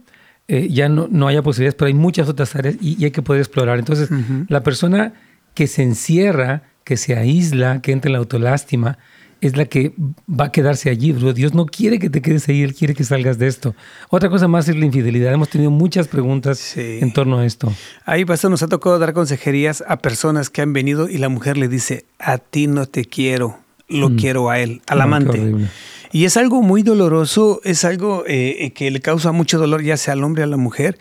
eh, 0.47 0.69
ya 0.69 0.89
no, 0.89 1.07
no, 1.11 1.27
haya 1.27 1.41
posibilidades, 1.41 1.75
pero 1.75 1.87
hay 1.87 1.93
muchas 1.93 2.29
otras 2.29 2.55
áreas 2.55 2.75
y, 2.81 3.03
hay 3.03 3.11
que 3.11 3.21
poder 3.21 3.41
explorar. 3.41 3.79
Entonces, 3.79 4.09
la 4.47 4.63
persona 4.63 5.13
que 5.53 5.67
se 5.67 5.83
encierra, 5.83 6.63
que 6.83 6.97
se 6.97 7.15
aísla, 7.15 7.81
que 7.81 7.91
entra 7.91 8.09
en 8.09 8.13
la 8.13 8.19
autolástima, 8.19 8.97
es 9.41 9.57
la 9.57 9.65
que 9.65 9.93
va 10.27 10.45
a 10.45 10.51
quedarse 10.51 10.89
allí. 10.89 11.11
Dios 11.11 11.53
no 11.53 11.65
quiere 11.65 11.99
que 11.99 12.09
te 12.09 12.21
quedes 12.21 12.47
ahí, 12.49 12.63
Él 12.63 12.73
quiere 12.73 12.93
que 12.93 13.03
salgas 13.03 13.37
de 13.37 13.47
esto. 13.47 13.75
Otra 14.09 14.29
cosa 14.29 14.47
más 14.47 14.67
es 14.69 14.75
la 14.75 14.85
infidelidad. 14.85 15.33
Hemos 15.33 15.49
tenido 15.49 15.71
muchas 15.71 16.07
preguntas 16.07 16.75
en 16.77 17.11
torno 17.13 17.39
a 17.39 17.45
esto. 17.45 17.73
Ahí, 18.05 18.25
pastor, 18.25 18.51
nos 18.51 18.63
ha 18.63 18.67
tocado 18.67 18.99
dar 18.99 19.13
consejerías 19.13 19.83
a 19.87 19.97
personas 19.97 20.49
que 20.49 20.61
han 20.61 20.73
venido 20.73 21.09
y 21.09 21.17
la 21.17 21.29
mujer 21.29 21.57
le 21.57 21.67
dice, 21.67 22.05
a 22.19 22.37
ti 22.37 22.67
no 22.67 22.85
te 22.85 23.05
quiero, 23.05 23.59
lo 23.87 24.09
mm. 24.09 24.15
quiero 24.17 24.49
a 24.49 24.59
él, 24.59 24.81
al 24.87 25.01
amante. 25.01 25.67
Y 26.11 26.25
es 26.25 26.37
algo 26.37 26.61
muy 26.61 26.83
doloroso, 26.83 27.61
es 27.63 27.85
algo 27.85 28.23
eh, 28.27 28.65
eh, 28.65 28.71
que 28.71 28.91
le 28.91 28.99
causa 29.01 29.31
mucho 29.31 29.57
dolor 29.57 29.83
ya 29.83 29.97
sea 29.97 30.13
al 30.13 30.23
hombre 30.23 30.43
o 30.43 30.45
a 30.45 30.47
la 30.47 30.57
mujer, 30.57 30.97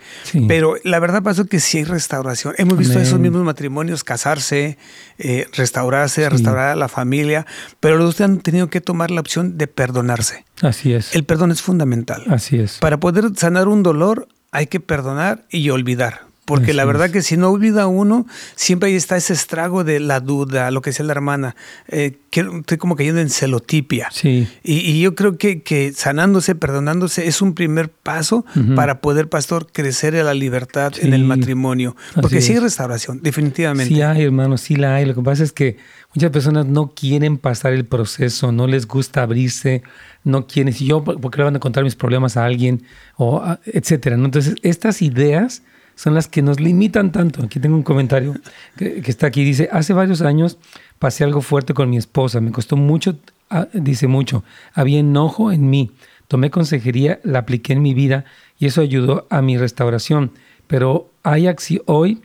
pero 0.47 0.75
la 0.83 0.99
verdad 0.99 1.23
pasó 1.23 1.45
que 1.45 1.59
sí 1.59 1.79
hay 1.79 1.83
restauración. 1.83 2.53
Hemos 2.57 2.77
visto 2.77 2.99
esos 2.99 3.19
mismos 3.19 3.43
matrimonios 3.43 4.03
casarse, 4.03 4.77
eh, 5.17 5.47
restaurarse, 5.53 6.29
restaurar 6.29 6.69
a 6.69 6.75
la 6.75 6.87
familia, 6.87 7.45
pero 7.79 7.97
los 7.97 8.17
dos 8.17 8.21
han 8.21 8.39
tenido 8.39 8.69
que 8.69 8.81
tomar 8.81 9.11
la 9.11 9.21
opción 9.21 9.57
de 9.57 9.67
perdonarse. 9.67 10.45
Así 10.61 10.93
es. 10.93 11.15
El 11.15 11.23
perdón 11.23 11.51
es 11.51 11.61
fundamental. 11.61 12.23
Así 12.29 12.57
es. 12.57 12.77
Para 12.79 12.99
poder 12.99 13.31
sanar 13.35 13.67
un 13.67 13.83
dolor 13.83 14.27
hay 14.51 14.67
que 14.67 14.79
perdonar 14.79 15.45
y 15.49 15.69
olvidar. 15.69 16.26
Porque 16.47 16.73
la 16.73 16.85
verdad 16.85 17.09
que 17.09 17.21
si 17.21 17.35
no 17.35 17.49
olvida 17.49 17.87
uno, 17.87 18.25
siempre 18.55 18.87
ahí 18.87 18.95
está 18.95 19.17
ese 19.17 19.33
estrago 19.33 19.83
de 19.83 19.99
la 19.99 20.21
duda, 20.21 20.71
lo 20.71 20.81
que 20.81 20.91
decía 20.91 21.05
la 21.05 21.11
hermana, 21.11 21.57
eh, 21.89 22.19
que 22.29 22.39
estoy 22.39 22.77
como 22.77 22.95
cayendo 22.95 23.19
en 23.19 23.29
celotipia. 23.29 24.07
Sí. 24.13 24.47
Y, 24.63 25.01
yo 25.01 25.13
creo 25.13 25.37
que, 25.37 25.61
que, 25.61 25.91
sanándose, 25.91 26.55
perdonándose, 26.55 27.27
es 27.27 27.41
un 27.41 27.53
primer 27.53 27.89
paso 27.89 28.45
para 28.77 29.01
poder, 29.01 29.27
pastor, 29.27 29.67
crecer 29.69 30.15
en 30.15 30.25
la 30.25 30.33
libertad 30.33 30.93
en 31.01 31.13
el 31.13 31.25
matrimonio. 31.25 31.97
Porque 32.15 32.39
sí 32.39 32.53
hay 32.53 32.59
restauración, 32.59 33.19
definitivamente. 33.21 33.93
Sí 33.93 34.01
hay, 34.01 34.23
hermano, 34.23 34.57
sí 34.57 34.77
la 34.77 34.95
hay. 34.95 35.05
Lo 35.05 35.15
que 35.15 35.21
pasa 35.21 35.43
es 35.43 35.51
que 35.51 35.75
muchas 36.15 36.31
personas 36.31 36.65
no 36.65 36.93
quieren 36.95 37.37
pasar 37.39 37.73
el 37.73 37.85
proceso, 37.85 38.53
no 38.53 38.67
les 38.67 38.87
gusta 38.87 39.21
abrirse, 39.21 39.83
no 40.23 40.47
quieren, 40.47 40.73
si 40.73 40.85
yo, 40.85 41.03
¿por 41.03 41.29
qué 41.29 41.39
le 41.39 41.43
van 41.43 41.57
a 41.57 41.59
contar 41.59 41.83
mis 41.83 41.95
problemas 41.95 42.37
a 42.37 42.45
alguien? 42.45 42.83
O, 43.17 43.43
etcétera. 43.65 44.15
Entonces, 44.15 44.55
estas 44.61 45.01
ideas 45.01 45.61
son 45.97 46.13
las 46.13 46.27
que 46.27 46.43
nos 46.43 46.59
limitan 46.59 47.11
tanto. 47.11 47.43
Aquí 47.43 47.59
tengo 47.59 47.75
un 47.75 47.81
comentario 47.81 48.35
que, 48.77 49.01
está 49.07 49.27
aquí. 49.27 49.43
Dice, 49.43 49.67
hace 49.71 49.93
varios 49.93 50.21
años 50.21 50.59
pasé 50.99 51.23
algo 51.23 51.41
fuerte 51.41 51.73
con 51.73 51.89
mi 51.89 51.97
esposa. 51.97 52.39
Me 52.39 52.51
costó 52.51 52.77
mucho, 52.77 53.17
ah, 53.49 53.67
dice 53.73 54.07
mucho. 54.07 54.43
Había 54.75 54.99
enojo 54.99 55.51
en 55.51 55.71
mí. 55.71 55.91
Tomé 56.27 56.51
consejería, 56.51 57.19
la 57.23 57.39
apliqué 57.39 57.73
en 57.73 57.81
mi 57.81 57.95
vida 57.95 58.25
y 58.59 58.67
eso 58.67 58.81
ayudó 58.81 59.25
a 59.31 59.41
mi 59.41 59.57
restauración. 59.57 60.33
Pero 60.67 61.09
hay 61.23 61.49
hoy 61.87 62.21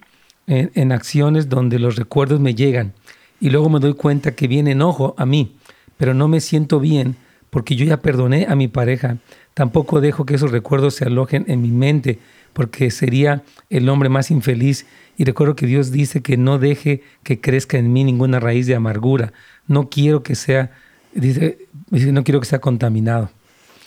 en, 0.46 0.70
en 0.74 0.92
acciones 0.92 1.48
donde 1.48 1.78
los 1.78 1.96
recuerdos 1.96 2.40
me 2.40 2.54
llegan 2.54 2.92
y 3.40 3.48
luego 3.48 3.70
me 3.70 3.80
doy 3.80 3.94
cuenta 3.94 4.32
que 4.32 4.48
viene 4.48 4.72
enojo 4.72 5.14
a 5.16 5.24
mí, 5.24 5.56
pero 5.96 6.12
no 6.12 6.28
me 6.28 6.40
siento 6.40 6.78
bien 6.78 7.16
porque 7.48 7.74
yo 7.74 7.86
ya 7.86 8.02
perdoné 8.02 8.46
a 8.48 8.54
mi 8.54 8.68
pareja. 8.68 9.16
Tampoco 9.54 10.00
dejo 10.02 10.26
que 10.26 10.34
esos 10.34 10.50
recuerdos 10.50 10.94
se 10.94 11.06
alojen 11.06 11.46
en 11.48 11.62
mi 11.62 11.70
mente 11.70 12.18
porque 12.52 12.90
sería 12.90 13.42
el 13.70 13.88
hombre 13.88 14.08
más 14.08 14.30
infeliz. 14.30 14.86
Y 15.16 15.24
recuerdo 15.24 15.56
que 15.56 15.66
Dios 15.66 15.90
dice 15.90 16.22
que 16.22 16.36
no 16.36 16.58
deje 16.58 17.02
que 17.22 17.40
crezca 17.40 17.78
en 17.78 17.92
mí 17.92 18.04
ninguna 18.04 18.40
raíz 18.40 18.66
de 18.66 18.74
amargura. 18.74 19.32
No 19.66 19.88
quiero 19.88 20.22
que 20.22 20.34
sea, 20.34 20.72
dice, 21.14 21.68
no 21.90 22.24
quiero 22.24 22.40
que 22.40 22.46
sea 22.46 22.60
contaminado. 22.60 23.30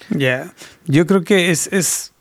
Ya, 0.10 0.54
yo 0.86 1.06
creo 1.08 1.24
que 1.24 1.50
es, 1.52 1.68
es 1.68 2.14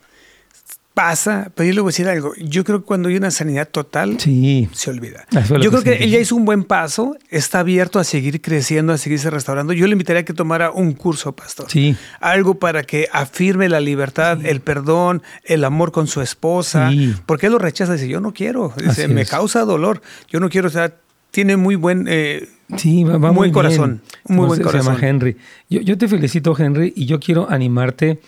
pasa, 0.95 1.51
pero 1.55 1.69
yo 1.69 1.75
le 1.75 1.81
voy 1.81 1.89
a 1.89 1.91
decir 1.91 2.09
algo. 2.09 2.33
Yo 2.37 2.63
creo 2.63 2.81
que 2.81 2.87
cuando 2.87 3.09
hay 3.09 3.17
una 3.17 3.33
sanidad 3.33 3.69
total, 3.69 4.19
sí. 4.21 4.69
se 4.73 4.91
olvida. 4.91 5.27
Yo 5.61 5.71
creo 5.71 5.83
que, 5.83 6.05
él 6.05 6.11
ya 6.11 6.21
hizo 6.21 6.37
un 6.37 6.45
buen 6.45 6.63
paso, 6.63 7.17
está 7.31 7.59
abierto 7.59 7.99
a 7.99 8.05
seguir 8.05 8.41
creciendo, 8.41 8.93
a 8.93 8.99
seguirse 8.99 9.29
restaurando. 9.29 9.73
Yo 9.73 9.87
le 9.89 9.93
invitaría 9.93 10.21
a 10.21 10.25
que 10.25 10.33
tomara 10.33 10.71
un 10.71 10.93
curso, 10.93 11.33
pastor. 11.33 11.69
Sí. 11.69 11.97
Algo 12.21 12.61
para 12.61 12.85
que 12.85 13.09
afirme 13.13 13.69
la 13.69 13.81
libertad, 13.81 14.39
el 14.47 14.61
perdón, 14.61 15.23
el 15.43 15.65
amor 15.65 15.91
con 15.91 16.07
su 16.07 16.21
esposa. 16.23 16.93
Porque 17.27 17.47
él 17.47 17.53
lo 17.53 17.59
rechaza, 17.59 17.95
dice, 17.95 18.09
yo 18.09 18.21
no 18.21 18.33
quiero, 18.33 18.73
dice, 18.77 19.09
me 19.09 19.27
causa 19.27 19.65
dolor, 19.65 20.01
yo 20.31 20.39
no 20.39 20.49
quiero, 20.49 20.69
o 20.69 20.71
sea, 20.71 20.95
tiene 21.33 21.57
muy 21.57 21.75
buen... 21.75 22.07
Eh, 22.09 22.49
sí, 22.77 23.03
va, 23.03 23.19
muy, 23.19 23.35
buen 23.35 23.53
corazón. 23.53 24.01
Muy 24.29 24.47
buen 24.47 24.63
corazón. 24.63 24.95
Se 24.95 25.01
llama 25.01 25.09
Henry. 25.09 25.37
Yo, 25.69 25.81
yo 25.81 25.99
te 25.99 26.07
felicito, 26.07 26.55
Henry, 26.57 26.93
y 26.95 27.07
yo 27.07 27.19
quiero 27.19 27.51
animarte 27.51 28.21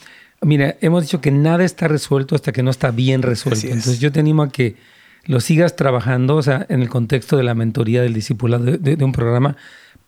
Mira, 0.42 0.76
hemos 0.80 1.02
dicho 1.02 1.20
que 1.20 1.30
nada 1.30 1.64
está 1.64 1.88
resuelto 1.88 2.34
hasta 2.34 2.52
que 2.52 2.62
no 2.62 2.70
está 2.70 2.90
bien 2.90 3.22
resuelto. 3.22 3.66
Entonces 3.66 4.00
yo 4.00 4.12
te 4.12 4.20
animo 4.20 4.42
a 4.42 4.50
que 4.50 4.76
lo 5.24 5.40
sigas 5.40 5.76
trabajando, 5.76 6.36
o 6.36 6.42
sea, 6.42 6.66
en 6.68 6.82
el 6.82 6.88
contexto 6.88 7.36
de 7.36 7.42
la 7.42 7.54
mentoría 7.54 8.02
del 8.02 8.14
discípulado 8.14 8.64
de, 8.64 9.04
un 9.04 9.12
programa, 9.12 9.56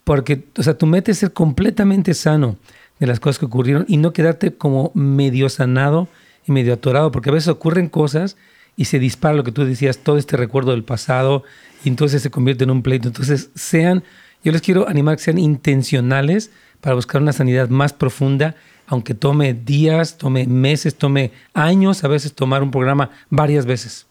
porque, 0.05 0.45
o 0.57 0.63
sea, 0.63 0.79
tu 0.79 0.87
meta 0.87 1.11
es 1.11 1.19
ser 1.19 1.33
completamente 1.33 2.15
sano 2.15 2.57
de 2.99 3.07
las 3.07 3.21
cosas 3.21 3.39
que 3.39 3.47
ocurrieron 3.47 3.85
y 3.89 3.97
no 3.97 4.13
quedarte 4.13 4.55
como 4.55 4.93
medio 4.95 5.49
sanado 5.49 6.09
y 6.47 6.53
medio 6.53 6.75
atorado, 6.75 7.11
porque 7.11 7.31
a 7.31 7.33
veces 7.33 7.49
ocurren 7.49 7.89
cosas 7.89 8.37
y 8.77 8.85
se 8.87 8.99
dispara 8.99 9.35
lo 9.35 9.45
que 9.45 9.53
tú 9.53 9.65
decías, 9.65 9.99
todo 9.99 10.19
este 10.19 10.37
recuerdo 10.37 10.71
del 10.71 10.85
pasado, 10.85 11.43
y 11.85 11.89
entonces 11.89 12.23
se 12.23 12.31
convierte 12.31 12.65
en 12.65 12.71
un 12.71 12.83
pleito. 12.83 13.09
Entonces, 13.09 13.51
sean, 13.55 14.05
yo 14.45 14.53
les 14.53 14.63
quiero 14.63 14.89
animar 14.89 15.15
a 15.15 15.17
que 15.17 15.25
sean 15.25 15.39
intencionales 15.39 16.53
para 16.81 16.95
buscar 16.95 17.21
una 17.21 17.33
sanidad 17.33 17.69
más 17.71 17.93
profunda 17.93 18.55
aunque 18.89 19.15
tome 19.15 19.55
días, 19.55 20.19
tome 20.19 20.47
meses, 20.47 20.97
tome 20.97 21.31
años, 21.55 22.03
a 22.05 22.09
veces 22.09 22.33
tomar 22.33 22.63
un 22.63 22.71
programa 22.71 23.11
varias 23.31 23.67
veces. 23.67 24.07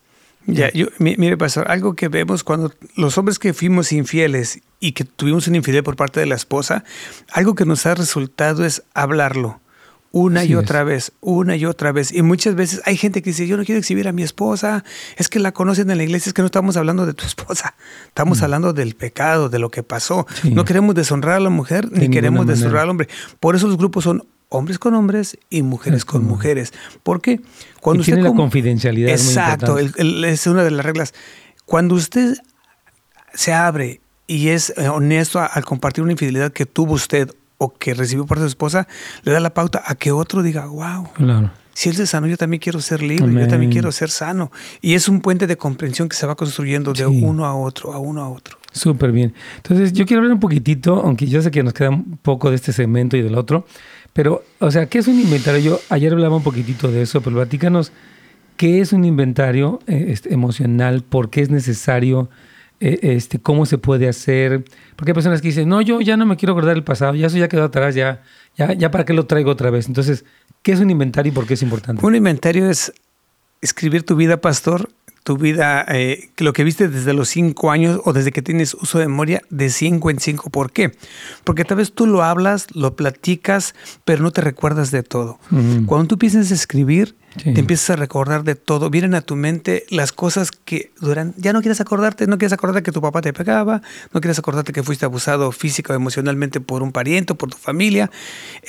Ya, 0.46 0.72
yo, 0.72 0.88
mire, 1.00 1.36
pastor, 1.36 1.70
algo 1.70 1.94
que 1.94 2.08
vemos 2.08 2.46
cuando 2.46 2.72
los 2.96 3.18
hombres 3.18 3.38
que 3.38 3.54
fuimos 3.54 3.92
infieles 3.92 4.62
y 4.80 4.94
que 4.94 5.04
tuvimos 5.04 5.48
una 5.48 5.58
infidelidad 5.58 5.84
por 5.84 5.98
parte 5.98 6.22
de 6.22 6.26
la 6.26 6.36
esposa, 6.36 6.86
algo 7.34 7.54
que 7.54 7.66
nos 7.66 7.86
ha 7.86 7.96
resultado 7.96 8.64
es 8.64 8.84
hablarlo 8.94 9.60
una 10.12 10.46
y 10.46 10.56
otra 10.56 10.84
vez, 10.84 11.12
una 11.22 11.56
y 11.56 11.66
otra 11.66 11.92
vez. 11.92 12.12
Y 12.12 12.22
muchas 12.22 12.56
veces 12.56 12.82
hay 12.86 12.98
gente 12.98 13.22
que 13.22 13.32
dice, 13.32 13.46
yo 13.46 13.58
no 13.58 13.66
quiero 13.66 13.80
exhibir 13.80 14.08
a 14.08 14.14
mi 14.14 14.24
esposa, 14.24 14.84
es 15.18 15.30
que 15.30 15.40
la 15.40 15.52
conocen 15.52 15.92
en 15.92 15.98
la 15.98 16.04
iglesia, 16.04 16.30
es 16.30 16.34
que 16.34 16.42
no 16.42 16.48
estamos 16.48 16.78
hablando 16.78 17.06
de 17.06 17.14
tu 17.14 17.26
esposa, 17.26 17.76
estamos 18.08 18.40
mm. 18.40 18.44
hablando 18.44 18.74
del 18.74 18.96
pecado, 18.96 19.50
de 19.50 19.60
lo 19.60 19.70
que 19.70 19.84
pasó. 19.84 20.26
No 20.44 20.66
queremos 20.66 20.96
deshonrar 20.96 21.36
a 21.36 21.40
la 21.40 21.50
mujer 21.50 21.92
ni 21.92 22.10
queremos 22.10 22.48
deshonrar 22.48 22.84
al 22.84 22.90
hombre. 22.90 23.10
Por 23.40 23.56
eso 23.56 23.68
los 23.68 23.78
grupos 23.78 24.06
son 24.06 24.24
hombres 24.50 24.80
con 24.80 24.94
hombres 24.94 25.38
y 25.50 25.62
mujeres 25.62 26.06
con 26.06 26.26
mujeres. 26.26 26.74
¿Por 27.04 27.22
qué? 27.22 27.42
Cuando 27.82 28.02
usted 28.02 28.16
tiene 28.16 28.30
la 28.30 28.36
confidencialidad. 28.36 29.12
Exacto, 29.12 29.78
es 29.78 30.48
una 30.48 30.64
de 30.64 30.72
las 30.72 30.86
reglas. 30.86 31.14
Cuando 31.66 31.96
usted 31.96 32.38
se 33.34 33.54
abre 33.54 34.02
y 34.26 34.50
es 34.50 34.74
eh, 34.78 34.90
honesto 34.90 35.40
al 35.40 35.66
compartir 35.66 36.04
una 36.04 36.14
infidelidad 36.14 36.52
que 36.52 36.66
tuvo 36.66 36.94
usted 36.94 37.30
o 37.58 37.74
que 37.74 37.94
recibió 37.94 38.26
por 38.26 38.40
su 38.40 38.46
esposa, 38.46 38.88
le 39.24 39.32
da 39.32 39.40
la 39.40 39.54
pauta 39.54 39.82
a 39.86 39.96
que 39.96 40.12
otro 40.12 40.44
diga, 40.44 40.66
wow. 40.68 41.10
Si 41.74 41.90
él 41.90 42.00
es 42.00 42.10
sano, 42.10 42.26
yo 42.26 42.38
también 42.38 42.60
quiero 42.60 42.82
ser 42.82 43.04
libre, 43.04 43.32
yo 43.32 43.48
también 43.48 43.72
quiero 43.72 43.92
ser 43.92 44.10
sano. 44.10 44.52
Y 44.82 44.96
es 44.96 45.08
un 45.08 45.22
puente 45.22 45.46
de 45.46 45.58
comprensión 45.58 46.10
que 46.10 46.16
se 46.16 46.26
va 46.26 46.36
construyendo 46.36 46.94
de 46.94 47.06
uno 47.06 47.46
a 47.46 47.56
otro, 47.56 47.94
a 47.94 48.00
uno 48.00 48.24
a 48.24 48.30
otro. 48.30 48.58
Súper 48.72 49.12
bien. 49.12 49.34
Entonces, 49.58 49.94
yo 49.94 50.06
quiero 50.06 50.22
hablar 50.22 50.34
un 50.34 50.40
poquitito, 50.40 51.02
aunque 51.04 51.28
yo 51.28 51.42
sé 51.42 51.52
que 51.52 51.62
nos 51.62 51.74
queda 51.74 51.90
un 51.90 52.18
poco 52.22 52.50
de 52.50 52.56
este 52.56 52.74
segmento 52.74 53.16
y 53.16 53.22
del 53.22 53.36
otro, 53.36 53.66
pero, 54.18 54.44
o 54.58 54.72
sea, 54.72 54.88
¿qué 54.88 54.98
es 54.98 55.08
un 55.08 55.20
inventario? 55.20 55.62
Yo 55.62 55.80
ayer 55.90 56.12
hablaba 56.12 56.36
un 56.36 56.42
poquitito 56.42 56.92
de 56.92 57.04
eso, 57.04 57.22
pero 57.22 57.36
platícanos, 57.36 57.92
¿qué 58.56 58.82
es 58.82 58.92
un 58.92 59.06
inventario 59.06 59.80
eh, 59.86 60.08
este, 60.08 60.34
emocional? 60.34 61.04
¿Por 61.04 61.30
qué 61.30 61.42
es 61.42 61.52
necesario? 61.52 62.28
Eh, 62.80 62.98
este, 63.04 63.38
¿Cómo 63.38 63.68
se 63.68 63.78
puede 63.78 64.10
hacer? 64.10 64.66
Porque 64.96 65.12
hay 65.12 65.14
personas 65.14 65.40
que 65.40 65.50
dicen, 65.50 65.70
no, 65.70 65.82
yo 65.84 66.02
ya 66.02 66.18
no 66.18 66.26
me 66.26 66.36
quiero 66.36 66.54
acordar 66.54 66.74
del 66.74 66.84
pasado, 66.84 67.14
ya 67.14 67.28
eso 67.28 67.38
ya 67.38 67.48
quedó 67.48 67.66
atrás, 67.66 67.94
ya, 67.94 68.24
ya, 68.58 68.74
ya 68.74 68.90
para 68.90 69.06
qué 69.06 69.14
lo 69.14 69.28
traigo 69.28 69.52
otra 69.52 69.70
vez. 69.70 69.88
Entonces, 69.88 70.26
¿qué 70.64 70.72
es 70.72 70.80
un 70.80 70.90
inventario 70.90 71.32
y 71.32 71.36
por 71.36 71.46
qué 71.46 71.54
es 71.54 71.62
importante? 71.62 72.04
Un 72.04 72.16
inventario 72.16 72.72
es 72.72 72.92
escribir 73.62 74.02
tu 74.02 74.16
vida, 74.16 74.42
pastor, 74.42 74.90
tu 75.28 75.38
vida, 75.38 75.84
eh, 75.90 76.30
lo 76.38 76.54
que 76.54 76.64
viste 76.64 76.88
desde 76.88 77.14
los 77.14 77.28
cinco 77.28 77.70
años 77.70 78.00
o 78.06 78.14
desde 78.14 78.32
que 78.32 78.42
tienes 78.42 78.74
uso 78.76 78.98
de 78.98 79.10
memoria, 79.10 79.42
de 79.50 79.70
cinco 79.70 80.10
en 80.10 80.22
cinco. 80.22 80.50
¿Por 80.50 80.72
qué? 80.72 80.94
Porque 81.44 81.66
tal 81.66 81.80
vez 81.80 81.92
tú 81.92 82.08
lo 82.08 82.24
hablas, 82.24 82.68
lo 82.74 82.96
platicas, 82.96 83.76
pero 84.06 84.24
no 84.24 84.32
te 84.32 84.40
recuerdas 84.40 84.90
de 84.90 85.04
todo. 85.04 85.38
Cuando 85.86 86.08
tú 86.08 86.16
empiezas 86.16 86.50
a 86.50 86.54
escribir, 86.54 87.18
te 87.44 87.60
empiezas 87.60 87.90
a 87.90 87.96
recordar 87.98 88.46
de 88.46 88.56
todo. 88.56 88.90
Vienen 88.90 89.16
a 89.16 89.22
tu 89.22 89.36
mente 89.36 89.84
las 89.90 90.14
cosas 90.14 90.50
que 90.52 90.92
duran. 91.02 91.34
Ya 91.36 91.52
no 91.52 91.60
quieres 91.60 91.82
acordarte, 91.82 92.26
no 92.26 92.38
quieres 92.38 92.54
acordarte 92.54 92.84
que 92.84 92.94
tu 92.94 93.02
papá 93.02 93.20
te 93.20 93.34
pegaba, 93.34 93.82
no 94.14 94.22
quieres 94.22 94.40
acordarte 94.40 94.72
que 94.72 94.82
fuiste 94.82 95.04
abusado 95.04 95.52
físico 95.52 95.92
o 95.92 95.96
emocionalmente 95.98 96.62
por 96.62 96.84
un 96.84 96.94
pariente 96.94 97.34
o 97.34 97.36
por 97.36 97.50
tu 97.50 97.58
familia. 97.58 98.10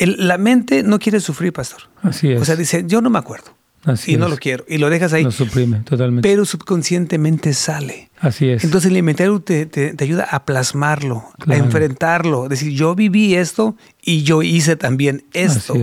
la 0.01 0.39
mente 0.39 0.83
no 0.83 0.99
quiere 0.99 1.21
sufrir, 1.21 1.53
pastor. 1.53 1.83
Así 2.03 2.33
es. 2.33 2.43
O 2.43 2.45
sea, 2.45 2.57
dice, 2.57 2.83
yo 2.85 3.01
no 3.01 3.11
me 3.11 3.21
acuerdo 3.21 3.58
y 4.07 4.17
no 4.17 4.29
lo 4.29 4.37
quiero. 4.37 4.65
Y 4.69 4.79
lo 4.79 4.91
dejas 4.91 5.13
ahí. 5.13 5.25
Lo 5.25 5.31
suprime 5.31 5.81
totalmente. 5.81 6.29
Pero 6.29 6.45
subconscientemente 6.45 7.55
sale. 7.55 8.08
Así 8.21 8.49
es. 8.49 8.65
Entonces 8.65 8.91
el 8.91 8.97
inventario 8.97 9.41
te, 9.41 9.67
te, 9.67 9.95
ayuda 10.03 10.25
a 10.31 10.45
plasmarlo, 10.45 11.25
a 11.47 11.57
enfrentarlo, 11.57 12.49
decir, 12.49 12.73
yo 12.73 12.95
viví 12.95 13.35
esto 13.35 13.77
y 14.03 14.23
yo 14.23 14.43
hice 14.43 14.77
también 14.77 15.25
esto. 15.33 15.75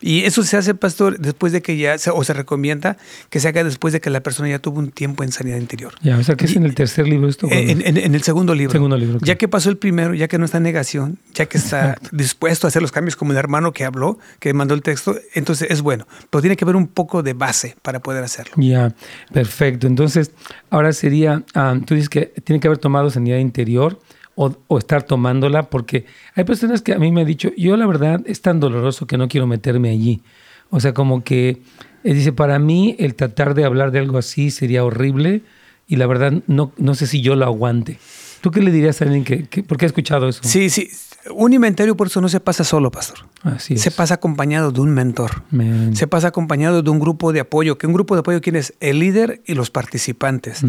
Y 0.00 0.20
eso 0.20 0.42
se 0.42 0.56
hace, 0.56 0.74
pastor, 0.74 1.18
después 1.18 1.52
de 1.52 1.62
que 1.62 1.76
ya, 1.76 1.98
se, 1.98 2.10
o 2.10 2.22
se 2.24 2.32
recomienda 2.32 2.96
que 3.28 3.40
se 3.40 3.48
haga 3.48 3.64
después 3.64 3.92
de 3.92 4.00
que 4.00 4.08
la 4.08 4.22
persona 4.22 4.48
ya 4.48 4.58
tuvo 4.58 4.78
un 4.78 4.90
tiempo 4.90 5.22
en 5.22 5.32
sanidad 5.32 5.58
interior. 5.58 5.92
Ya, 6.02 6.16
o 6.16 6.22
sea, 6.22 6.36
que 6.36 6.46
es 6.46 6.56
en 6.56 6.64
el 6.64 6.74
tercer 6.74 7.06
libro 7.06 7.28
esto. 7.28 7.48
En, 7.50 7.82
en, 7.84 8.14
el 8.14 8.22
segundo 8.22 8.54
libro. 8.54 8.72
Segundo 8.72 8.96
libro. 8.96 9.18
Ya 9.22 9.36
que 9.36 9.48
pasó 9.48 9.68
el 9.68 9.76
primero, 9.76 10.14
ya 10.14 10.28
que 10.28 10.38
no 10.38 10.44
está 10.44 10.58
en 10.58 10.64
negación, 10.64 11.18
ya 11.34 11.46
que 11.46 11.58
está 11.58 11.98
dispuesto 12.12 12.66
a 12.66 12.68
hacer 12.68 12.82
los 12.82 12.92
cambios 12.92 13.16
como 13.16 13.32
el 13.32 13.38
hermano 13.38 13.72
que 13.72 13.84
habló, 13.84 14.18
que 14.38 14.54
mandó 14.54 14.74
el 14.74 14.82
texto, 14.82 15.16
entonces 15.34 15.70
es 15.70 15.82
bueno. 15.82 16.06
Pero 16.30 16.40
tiene 16.40 16.56
que 16.56 16.64
haber 16.64 16.76
un 16.76 16.86
poco 16.86 17.22
de 17.22 17.34
base 17.34 17.76
para 17.82 18.00
poder 18.00 18.24
hacerlo. 18.24 18.54
Ya, 18.56 18.94
perfecto. 19.32 19.86
Entonces, 19.86 20.30
ahora 20.70 20.92
sería... 20.92 21.42
Ah, 21.54 21.76
tú 21.84 21.94
dices 21.94 22.08
que 22.08 22.26
tiene 22.44 22.60
que 22.60 22.68
haber 22.68 22.78
tomado 22.78 23.10
sanidad 23.10 23.38
interior 23.38 23.98
o, 24.34 24.78
estar 24.78 25.02
tomándola, 25.02 25.68
porque 25.68 26.06
hay 26.34 26.44
personas 26.44 26.82
que 26.82 26.94
a 26.94 26.98
mí 26.98 27.12
me 27.12 27.20
han 27.20 27.26
dicho, 27.26 27.50
yo 27.56 27.76
la 27.76 27.86
verdad 27.86 28.22
es 28.26 28.40
tan 28.40 28.60
doloroso 28.60 29.06
que 29.06 29.18
no 29.18 29.28
quiero 29.28 29.46
meterme 29.46 29.90
allí. 29.90 30.22
O 30.70 30.80
sea, 30.80 30.94
como 30.94 31.22
que 31.22 31.62
eh, 32.02 32.14
dice, 32.14 32.32
para 32.32 32.58
mí 32.58 32.96
el 32.98 33.14
tratar 33.14 33.54
de 33.54 33.64
hablar 33.64 33.90
de 33.90 33.98
algo 33.98 34.18
así 34.18 34.50
sería 34.50 34.84
horrible 34.84 35.42
y 35.86 35.96
la 35.96 36.06
verdad 36.06 36.32
no, 36.46 36.72
no 36.78 36.94
sé 36.94 37.06
si 37.06 37.20
yo 37.20 37.36
lo 37.36 37.44
aguante. 37.44 37.98
¿Tú 38.40 38.50
qué 38.50 38.60
le 38.60 38.72
dirías 38.72 39.00
a 39.02 39.04
alguien 39.04 39.24
que, 39.24 39.44
que 39.44 39.62
porque 39.62 39.84
ha 39.84 39.88
escuchado 39.88 40.28
eso? 40.28 40.40
Sí, 40.42 40.70
sí, 40.70 40.88
un 41.30 41.52
inventario 41.52 41.96
por 41.96 42.08
eso 42.08 42.20
no 42.20 42.28
se 42.28 42.40
pasa 42.40 42.64
solo, 42.64 42.90
pastor. 42.90 43.18
Así 43.42 43.76
Se 43.76 43.90
pasa 43.90 44.14
acompañado 44.14 44.72
de 44.72 44.80
un 44.80 44.90
mentor. 44.90 45.42
Se 45.94 46.06
pasa 46.06 46.28
acompañado 46.28 46.82
de 46.82 46.90
un 46.90 46.98
grupo 46.98 47.32
de 47.32 47.40
apoyo. 47.40 47.78
Que 47.78 47.86
un 47.86 47.92
grupo 47.92 48.14
de 48.14 48.20
apoyo 48.20 48.40
quién 48.40 48.56
es 48.56 48.74
el 48.80 48.98
líder 48.98 49.42
y 49.46 49.54
los 49.54 49.70
participantes. 49.70 50.62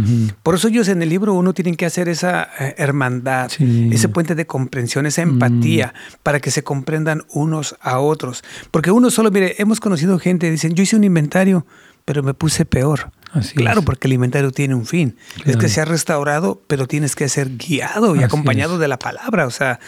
Por 0.44 0.56
eso 0.56 0.68
ellos 0.68 0.88
en 0.88 1.02
el 1.02 1.10
libro 1.10 1.34
uno 1.34 1.54
tienen 1.54 1.76
que 1.76 1.86
hacer 1.86 2.10
esa 2.10 2.50
eh, 2.60 2.76
hermandad, 2.78 3.52
ese 3.60 4.10
puente 4.10 4.36
de 4.36 4.46
comprensión, 4.46 5.06
esa 5.06 5.22
empatía, 5.22 5.94
para 6.22 6.40
que 6.40 6.52
se 6.52 6.64
comprendan 6.64 7.24
unos 7.30 7.76
a 7.82 8.00
otros. 8.00 8.44
Porque 8.72 8.92
uno 8.92 9.10
solo, 9.10 9.32
mire, 9.32 9.56
hemos 9.58 9.80
conocido 9.80 10.20
gente, 10.20 10.50
dicen, 10.52 10.74
yo 10.74 10.84
hice 10.84 10.96
un 10.96 11.04
inventario, 11.04 11.66
pero 12.06 12.24
me 12.24 12.34
puse 12.34 12.66
peor 12.66 13.12
claro, 13.56 13.82
porque 13.82 14.08
el 14.08 14.14
inventario 14.14 14.52
tiene 14.52 14.76
un 14.76 14.86
fin. 14.86 15.16
Es 15.46 15.58
que 15.58 15.70
se 15.70 15.82
ha 15.82 15.86
restaurado, 15.86 16.62
pero 16.68 16.88
tienes 16.88 17.16
que 17.16 17.28
ser 17.30 17.58
guiado 17.58 18.16
y 18.16 18.24
acompañado 18.24 18.78
de 18.78 18.88
la 18.88 19.00
palabra. 19.00 19.48
O 19.48 19.52
sea, 19.52 19.80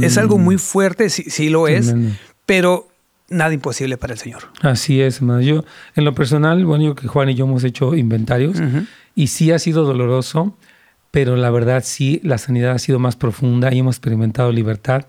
es 0.00 0.18
algo 0.18 0.38
muy 0.38 0.58
fuerte, 0.58 1.10
sí, 1.10 1.48
lo 1.48 1.68
es, 1.68 1.94
pero 2.46 2.88
nada 3.28 3.52
imposible 3.52 3.96
para 3.96 4.12
el 4.12 4.18
Señor. 4.18 4.42
Así 4.60 5.00
es, 5.00 5.16
hermano. 5.18 5.40
Yo, 5.40 5.64
en 5.94 6.04
lo 6.04 6.14
personal, 6.14 6.64
bueno, 6.64 6.84
yo 6.84 6.94
que 6.94 7.08
Juan 7.08 7.30
y 7.30 7.34
yo 7.34 7.46
hemos 7.46 7.64
hecho 7.64 7.94
inventarios 7.94 8.58
y 9.14 9.28
sí 9.28 9.52
ha 9.52 9.58
sido 9.58 9.84
doloroso, 9.84 10.56
pero 11.10 11.36
la 11.36 11.50
verdad 11.50 11.82
sí, 11.84 12.20
la 12.24 12.38
sanidad 12.38 12.72
ha 12.72 12.78
sido 12.78 12.98
más 12.98 13.16
profunda 13.16 13.72
y 13.72 13.78
hemos 13.78 13.96
experimentado 13.96 14.50
libertad. 14.50 15.06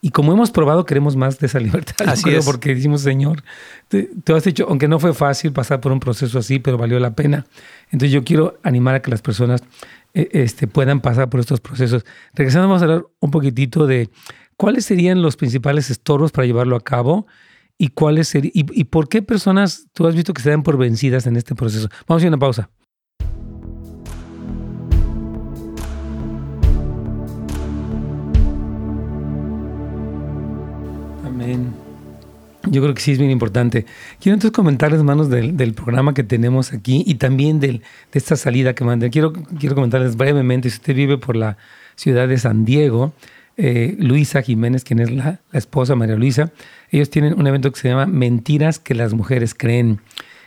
Y 0.00 0.10
como 0.10 0.32
hemos 0.32 0.50
probado, 0.50 0.84
queremos 0.84 1.16
más 1.16 1.38
de 1.38 1.46
esa 1.46 1.58
libertad. 1.60 2.08
Así 2.08 2.30
es. 2.30 2.44
Porque 2.44 2.74
decimos, 2.74 3.02
Señor, 3.02 3.42
te, 3.88 4.08
has 4.32 4.44
dicho, 4.44 4.66
aunque 4.68 4.88
no 4.88 4.98
fue 5.00 5.12
fácil 5.14 5.52
pasar 5.52 5.80
por 5.80 5.92
un 5.92 6.00
proceso 6.00 6.38
así, 6.38 6.58
pero 6.58 6.78
valió 6.78 6.98
la 7.00 7.14
pena. 7.14 7.46
Entonces 7.90 8.12
yo 8.12 8.24
quiero 8.24 8.58
animar 8.62 8.94
a 8.94 9.02
que 9.02 9.10
las 9.10 9.22
personas 9.22 9.62
eh, 10.14 10.28
este, 10.32 10.66
puedan 10.66 11.00
pasar 11.00 11.28
por 11.28 11.40
estos 11.40 11.60
procesos. 11.60 12.04
Regresando, 12.34 12.68
vamos 12.68 12.82
a 12.82 12.84
hablar 12.84 13.06
un 13.20 13.30
poquitito 13.30 13.86
de 13.86 14.08
cuáles 14.56 14.84
serían 14.84 15.22
los 15.22 15.36
principales 15.36 15.90
estorbos 15.90 16.32
para 16.32 16.46
llevarlo 16.46 16.76
a 16.76 16.80
cabo 16.80 17.26
y 17.76 17.88
cuáles 17.88 18.34
y, 18.34 18.50
y 18.54 18.84
por 18.84 19.08
qué 19.08 19.22
personas 19.22 19.86
tú 19.92 20.06
has 20.06 20.14
visto 20.14 20.34
que 20.34 20.42
se 20.42 20.50
dan 20.50 20.62
por 20.62 20.76
vencidas 20.76 21.26
en 21.26 21.36
este 21.36 21.54
proceso. 21.54 21.88
Vamos 22.06 22.22
a 22.22 22.26
ir 22.26 22.28
a 22.28 22.34
una 22.34 22.38
pausa. 22.38 22.70
Yo 32.70 32.82
creo 32.82 32.94
que 32.94 33.00
sí 33.00 33.12
es 33.12 33.18
bien 33.18 33.30
importante. 33.30 33.86
Quiero 34.20 34.34
entonces 34.34 34.52
comentarles, 34.52 35.00
hermanos, 35.00 35.28
del, 35.30 35.56
del 35.56 35.74
programa 35.74 36.14
que 36.14 36.22
tenemos 36.22 36.72
aquí 36.72 37.02
y 37.06 37.16
también 37.16 37.60
del, 37.60 37.78
de 37.78 38.18
esta 38.18 38.36
salida 38.36 38.74
que 38.74 38.84
mandé. 38.84 39.10
Quiero, 39.10 39.32
quiero 39.32 39.74
comentarles 39.74 40.16
brevemente, 40.16 40.70
si 40.70 40.76
usted 40.76 40.94
vive 40.94 41.18
por 41.18 41.36
la 41.36 41.56
ciudad 41.96 42.28
de 42.28 42.38
San 42.38 42.64
Diego, 42.64 43.12
eh, 43.56 43.96
Luisa 43.98 44.42
Jiménez, 44.42 44.84
quien 44.84 45.00
es 45.00 45.10
la, 45.10 45.40
la, 45.50 45.58
esposa 45.58 45.96
María 45.96 46.16
Luisa, 46.16 46.52
ellos 46.90 47.10
tienen 47.10 47.38
un 47.38 47.46
evento 47.46 47.72
que 47.72 47.80
se 47.80 47.88
llama 47.88 48.06
Mentiras 48.06 48.78
que 48.78 48.94
las 48.94 49.14
mujeres 49.14 49.54
creen 49.54 50.00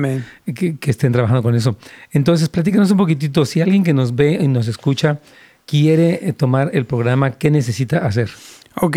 que 0.54 0.78
estén 0.82 1.12
trabajando 1.12 1.42
con 1.42 1.54
eso. 1.54 1.76
Entonces, 2.12 2.48
platícanos 2.48 2.90
un 2.90 2.96
poquitito, 2.96 3.44
si 3.44 3.60
alguien 3.60 3.84
que 3.84 3.92
nos 3.92 4.14
ve 4.14 4.38
y 4.40 4.48
nos 4.48 4.68
escucha 4.68 5.20
quiere 5.68 6.26
eh, 6.28 6.32
tomar 6.32 6.70
el 6.72 6.86
programa, 6.86 7.32
¿qué 7.32 7.50
necesita 7.50 7.98
hacer? 7.98 8.30
Ok, 8.80 8.96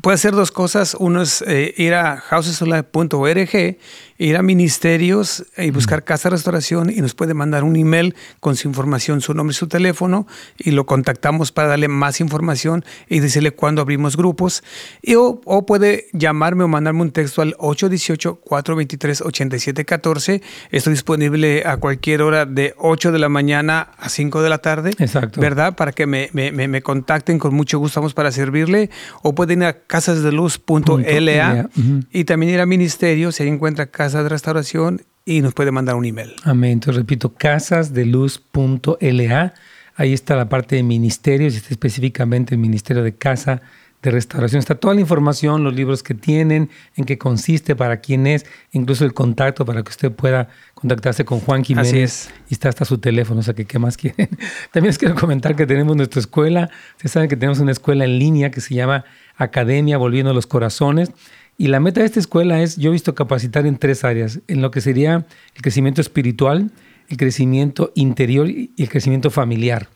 puede 0.00 0.14
hacer 0.14 0.32
dos 0.32 0.50
cosas. 0.50 0.96
Uno 0.98 1.22
es 1.22 1.42
eh, 1.42 1.74
ir 1.76 1.94
a 1.94 2.22
housesolife.org, 2.30 3.76
ir 4.22 4.36
a 4.36 4.42
ministerios 4.42 5.44
y 5.56 5.70
buscar 5.70 6.04
casa 6.04 6.28
de 6.28 6.34
restauración 6.36 6.90
y 6.90 7.00
nos 7.00 7.14
puede 7.14 7.32
mandar 7.34 7.64
un 7.64 7.74
email 7.74 8.14
con 8.38 8.54
su 8.54 8.68
información, 8.68 9.20
su 9.20 9.34
nombre 9.34 9.52
y 9.52 9.56
su 9.56 9.66
teléfono 9.66 10.28
y 10.58 10.70
lo 10.70 10.86
contactamos 10.86 11.50
para 11.50 11.66
darle 11.68 11.88
más 11.88 12.20
información 12.20 12.84
y 13.08 13.18
decirle 13.18 13.50
cuándo 13.50 13.82
abrimos 13.82 14.16
grupos. 14.16 14.62
Y, 15.02 15.16
o, 15.16 15.40
o 15.44 15.66
puede 15.66 16.06
llamarme 16.12 16.62
o 16.62 16.68
mandarme 16.68 17.02
un 17.02 17.10
texto 17.10 17.42
al 17.42 17.56
818-423-8714. 17.56 20.40
Estoy 20.70 20.92
disponible 20.92 21.64
a 21.66 21.78
cualquier 21.78 22.22
hora 22.22 22.46
de 22.46 22.76
8 22.78 23.10
de 23.10 23.18
la 23.18 23.28
mañana 23.28 23.90
a 23.98 24.08
5 24.08 24.40
de 24.40 24.48
la 24.48 24.58
tarde. 24.58 24.92
Exacto. 24.98 25.40
¿Verdad? 25.40 25.74
Para 25.74 25.90
que 25.90 26.06
me, 26.06 26.30
me, 26.32 26.52
me, 26.52 26.68
me 26.68 26.80
contacten, 26.80 27.40
con 27.40 27.54
mucho 27.54 27.80
gusto 27.80 28.00
vamos 28.00 28.14
para 28.14 28.30
servirle. 28.30 28.88
O 29.22 29.34
pueden 29.34 29.62
ir 29.62 29.66
a 29.66 29.80
casasdeluz.la 29.80 31.68
y 32.12 32.24
también 32.24 32.52
ir 32.52 32.60
a 32.60 32.66
ministerios, 32.66 33.40
ahí 33.40 33.48
encuentra 33.48 33.86
casa 34.12 34.24
de 34.24 34.28
restauración 34.28 35.00
y 35.24 35.40
nos 35.40 35.54
puede 35.54 35.70
mandar 35.70 35.94
un 35.94 36.04
email. 36.04 36.34
Amén. 36.44 36.72
Entonces 36.72 36.96
repito, 36.96 37.32
casasdeluz.la. 37.32 39.54
Ahí 39.96 40.12
está 40.12 40.36
la 40.36 40.50
parte 40.50 40.76
de 40.76 40.82
ministerios, 40.82 41.54
está 41.54 41.70
específicamente 41.70 42.54
el 42.54 42.60
Ministerio 42.60 43.02
de 43.02 43.14
Casa 43.14 43.62
de 44.02 44.10
Restauración. 44.10 44.58
Está 44.58 44.74
toda 44.74 44.92
la 44.94 45.00
información, 45.00 45.64
los 45.64 45.74
libros 45.74 46.02
que 46.02 46.12
tienen, 46.12 46.68
en 46.94 47.06
qué 47.06 47.16
consiste, 47.16 47.74
para 47.74 48.00
quién 48.00 48.26
es, 48.26 48.44
incluso 48.72 49.06
el 49.06 49.14
contacto 49.14 49.64
para 49.64 49.82
que 49.82 49.88
usted 49.88 50.12
pueda 50.12 50.50
contactarse 50.74 51.24
con 51.24 51.40
Juan 51.40 51.64
Jiménez. 51.64 51.90
Así 51.90 52.00
es. 52.00 52.28
Y 52.50 52.54
está 52.54 52.68
hasta 52.68 52.84
su 52.84 52.98
teléfono, 52.98 53.40
o 53.40 53.42
sea 53.42 53.54
que 53.54 53.64
qué 53.64 53.78
más 53.78 53.96
quieren. 53.96 54.28
También 54.72 54.90
les 54.90 54.98
quiero 54.98 55.14
comentar 55.14 55.56
que 55.56 55.66
tenemos 55.66 55.96
nuestra 55.96 56.20
escuela. 56.20 56.68
Ustedes 56.96 57.12
saben 57.12 57.30
que 57.30 57.36
tenemos 57.36 57.60
una 57.60 57.72
escuela 57.72 58.04
en 58.04 58.18
línea 58.18 58.50
que 58.50 58.60
se 58.60 58.74
llama 58.74 59.06
Academia 59.36 59.96
Volviendo 59.96 60.34
los 60.34 60.46
Corazones. 60.46 61.12
Y 61.58 61.68
la 61.68 61.80
meta 61.80 62.00
de 62.00 62.06
esta 62.06 62.20
escuela 62.20 62.60
es, 62.62 62.76
yo 62.76 62.90
he 62.90 62.92
visto 62.92 63.14
capacitar 63.14 63.66
en 63.66 63.76
tres 63.76 64.04
áreas, 64.04 64.40
en 64.48 64.62
lo 64.62 64.70
que 64.70 64.80
sería 64.80 65.26
el 65.54 65.62
crecimiento 65.62 66.00
espiritual, 66.00 66.70
el 67.08 67.16
crecimiento 67.16 67.92
interior 67.94 68.48
y 68.48 68.72
el 68.76 68.88
crecimiento 68.88 69.30
familiar. 69.30 69.88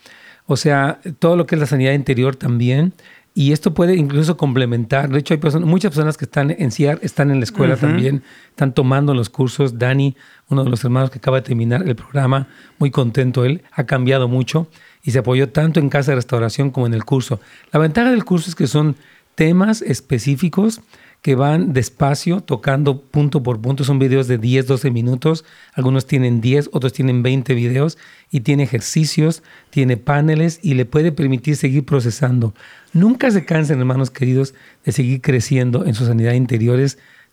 O 0.47 0.57
sea, 0.57 1.01
todo 1.19 1.37
lo 1.37 1.47
que 1.47 1.57
es 1.57 1.61
la 1.61 1.67
sanidad 1.67 1.93
interior 1.93 2.37
también. 2.37 2.93
Y 3.35 3.53
esto 3.53 3.75
puede 3.75 3.97
incluso 3.97 4.39
complementar. 4.39 5.11
De 5.11 5.19
hecho, 5.19 5.35
hay 5.35 5.39
personas, 5.39 5.69
muchas 5.69 5.91
personas 5.91 6.17
que 6.17 6.25
están 6.25 6.55
en 6.57 6.71
CIAR, 6.71 6.99
están 7.03 7.31
en 7.31 7.39
la 7.39 7.45
escuela 7.45 7.75
Ujú. 7.75 7.83
también, 7.83 8.23
están 8.49 8.73
tomando 8.73 9.13
los 9.13 9.29
cursos. 9.29 9.79
Dani, 9.79 10.17
uno 10.49 10.65
de 10.65 10.71
los 10.71 10.83
hermanos 10.85 11.11
que 11.11 11.19
acaba 11.19 11.39
de 11.39 11.43
terminar 11.43 11.87
el 11.87 11.97
programa, 11.97 12.49
muy 12.79 12.91
contento 12.91 13.45
él, 13.45 13.63
ha 13.73 13.85
cambiado 13.85 14.27
mucho 14.27 14.69
y 15.03 15.11
se 15.11 15.19
apoyó 15.19 15.51
tanto 15.51 15.81
en 15.81 15.91
casa 15.91 16.13
de 16.13 16.17
restauración 16.17 16.71
como 16.71 16.87
en 16.87 16.95
el 16.95 17.05
curso. 17.05 17.39
La 17.73 17.81
ventaja 17.81 18.11
del 18.11 18.25
curso 18.25 18.49
es 18.49 18.57
que 18.57 18.67
son 18.67 18.97
temas 19.35 19.83
específicos 19.83 20.81
que 21.23 21.35
van 21.35 21.73
despacio, 21.73 22.41
tocando 22.41 23.03
punto 23.03 23.43
por 23.43 23.61
punto. 23.61 23.85
Son 23.85 23.99
videos 23.99 24.29
de 24.29 24.39
10, 24.39 24.67
12 24.67 24.91
minutos. 24.91 25.45
Algunos 25.73 26.07
tienen 26.07 26.41
10, 26.41 26.71
otros 26.73 26.93
tienen 26.93 27.23
20 27.23 27.55
videos. 27.55 27.99
Y 28.31 28.41
tiene 28.41 28.62
ejercicios, 28.62 29.43
tiene 29.71 29.97
paneles 29.97 30.61
y 30.62 30.75
le 30.75 30.85
puede 30.85 31.12
permitir 31.12 31.57
seguir 31.57 31.85
procesando. 31.85 32.55
Nunca 32.93 33.31
se 33.31 33.45
cansen, 33.45 33.79
hermanos 33.79 34.11
queridos, 34.11 34.55
de 34.85 34.93
seguir 34.93 35.21
creciendo 35.21 35.85
en 35.85 35.95
su 35.95 36.07
sanidad 36.07 36.33
interior. 36.33 36.81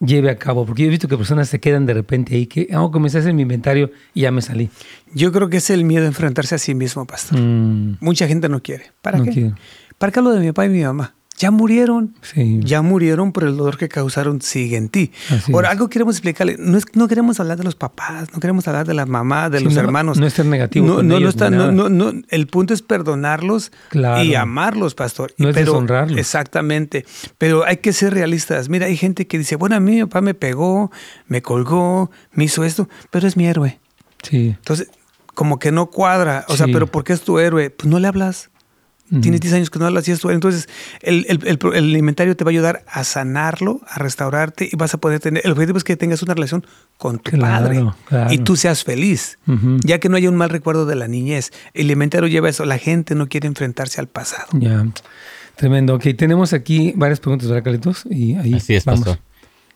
lleve 0.06 0.30
a 0.30 0.38
cabo, 0.38 0.66
porque 0.66 0.84
yo 0.84 0.88
he 0.88 0.90
visto 0.90 1.08
que 1.08 1.18
personas 1.18 1.48
se 1.50 1.60
quedan 1.60 1.86
de 1.86 1.94
repente 1.94 2.36
ahí, 2.36 2.48
que 2.48 2.68
oh, 2.76 2.92
comencé 2.92 3.18
a 3.18 3.22
hacer 3.22 3.34
mi 3.34 3.44
inventario 3.44 3.92
y 4.14 4.22
ya 4.22 4.32
me 4.32 4.42
salí. 4.42 4.70
Yo 5.14 5.32
creo 5.32 5.50
que 5.50 5.58
es 5.58 5.70
el 5.70 5.86
miedo 5.86 6.06
a 6.06 6.08
enfrentarse 6.08 6.56
a 6.56 6.58
sí 6.58 6.76
mismo, 6.76 7.06
pastor. 7.06 7.40
Mm. 7.40 7.98
Mucha 8.00 8.28
gente 8.28 8.50
no 8.50 8.62
quiere. 8.62 8.92
¿Para 9.02 9.24
qué? 9.24 9.54
¿Para 9.98 10.12
qué 10.12 10.22
lo 10.22 10.32
de 10.32 10.40
mi 10.40 10.48
papá 10.48 10.66
y 10.66 10.70
mi 10.70 10.84
mamá? 10.84 11.14
Ya 11.42 11.50
murieron. 11.50 12.14
Ya 12.36 12.84
murieron 12.84 13.32
por 13.32 13.46
el 13.46 13.58
dolor 13.58 13.76
que 13.76 13.90
causaron, 13.90 14.44
sigue 14.44 14.78
en 14.78 14.90
ti. 14.90 15.12
Ahora, 15.52 15.72
algo 15.72 15.90
queremos 15.90 16.16
explicarle. 16.16 16.56
No, 16.60 16.78
es, 16.78 16.86
no 16.94 17.08
queremos 17.08 17.40
hablar 17.40 17.58
de 17.58 17.64
los 17.64 17.74
papás, 17.74 18.32
no 18.32 18.40
queremos 18.40 18.68
hablar 18.68 18.86
de 18.86 18.94
la 18.94 19.08
mamá, 19.08 19.50
de 19.50 19.60
los 19.62 19.76
hermanos. 19.76 20.20
No 20.20 20.28
es 20.28 20.34
ser 20.34 20.46
negativo. 20.46 21.02
No, 21.02 21.02
no, 21.02 21.28
está, 21.28 21.50
no, 21.50 21.72
no, 21.72 22.14
el 22.30 22.48
punto 22.48 22.76
es 22.76 22.84
perdonarlos 22.84 23.72
y 24.24 24.36
amarlos, 24.36 24.94
pastor. 24.94 25.34
No 25.40 25.50
es 25.50 25.56
deshonrarlos. 25.56 26.20
Exactamente. 26.20 27.06
Pero 27.40 27.66
hay 27.66 27.78
que 27.78 27.92
ser 27.92 28.14
realistas. 28.14 28.70
Mira, 28.70 28.86
hay 28.86 28.96
gente 28.96 29.26
que 29.26 29.40
dice, 29.40 29.56
bueno, 29.56 29.76
a 29.76 29.80
mí 29.80 29.96
mi 29.96 30.02
papá 30.04 30.22
me 30.22 30.36
pegó, 30.36 30.92
me 31.26 31.42
colgó, 31.42 32.12
me 32.34 32.44
hizo 32.44 32.64
esto, 32.64 32.88
pero 33.10 33.28
es 33.28 33.36
mi 33.36 33.48
héroe. 33.48 33.80
Sí. 34.22 34.50
Entonces, 34.60 34.90
como 35.34 35.58
que 35.58 35.72
no 35.72 35.88
cuadra. 35.88 36.46
O 36.50 36.56
sea, 36.56 36.68
pero 36.68 36.86
¿por 36.86 37.04
qué 37.04 37.14
es 37.14 37.22
tu 37.22 37.40
héroe? 37.40 37.72
Pues 37.72 37.90
no 37.90 37.98
le 37.98 38.08
hablas. 38.08 38.51
Tienes 39.20 39.42
10 39.42 39.56
años 39.56 39.70
que 39.70 39.78
no 39.78 39.86
hablas 39.86 40.08
y 40.08 40.12
esto. 40.12 40.32
Entonces, 40.32 40.70
el, 41.02 41.26
el, 41.28 41.46
el, 41.46 41.76
alimentario 41.76 42.38
te 42.38 42.46
va 42.46 42.50
a 42.50 42.54
ayudar 42.54 42.84
a 42.88 43.04
sanarlo, 43.04 43.82
a 43.88 44.00
restaurarte 44.00 44.70
y 44.72 44.76
vas 44.78 44.94
a 44.94 45.00
poder 45.00 45.20
tener. 45.20 45.46
El 45.46 45.52
objetivo 45.52 45.78
es 45.78 45.84
que 45.84 45.98
tengas 45.98 46.24
una 46.24 46.34
relación 46.34 46.66
con 46.98 47.20
tu 47.20 47.38
padre 47.38 47.86
y 48.30 48.38
tú 48.38 48.56
seas 48.56 48.86
feliz, 48.86 49.38
ya 49.84 50.00
que 50.00 50.08
no 50.08 50.16
haya 50.16 50.30
un 50.30 50.38
mal 50.38 50.50
recuerdo 50.50 50.86
de 50.86 50.96
la 50.96 51.10
niñez. 51.10 51.52
El 51.74 51.88
alimentario 51.88 52.30
lleva 52.30 52.48
eso. 52.48 52.64
La 52.64 52.78
gente 52.78 53.14
no 53.16 53.28
quiere 53.28 53.48
enfrentarse 53.48 54.00
al 54.00 54.08
pasado. 54.08 54.48
Ya, 54.54 54.86
tremendo. 55.56 55.96
Ok, 55.96 56.06
tenemos 56.18 56.54
aquí 56.54 56.94
varias 56.96 57.20
preguntas, 57.20 57.50
¿verdad, 57.50 57.64
Carlitos? 57.64 58.06
Y 58.10 58.36
ahí 58.36 58.54
Así 58.54 58.76
es, 58.76 58.86
vamos. 58.86 59.20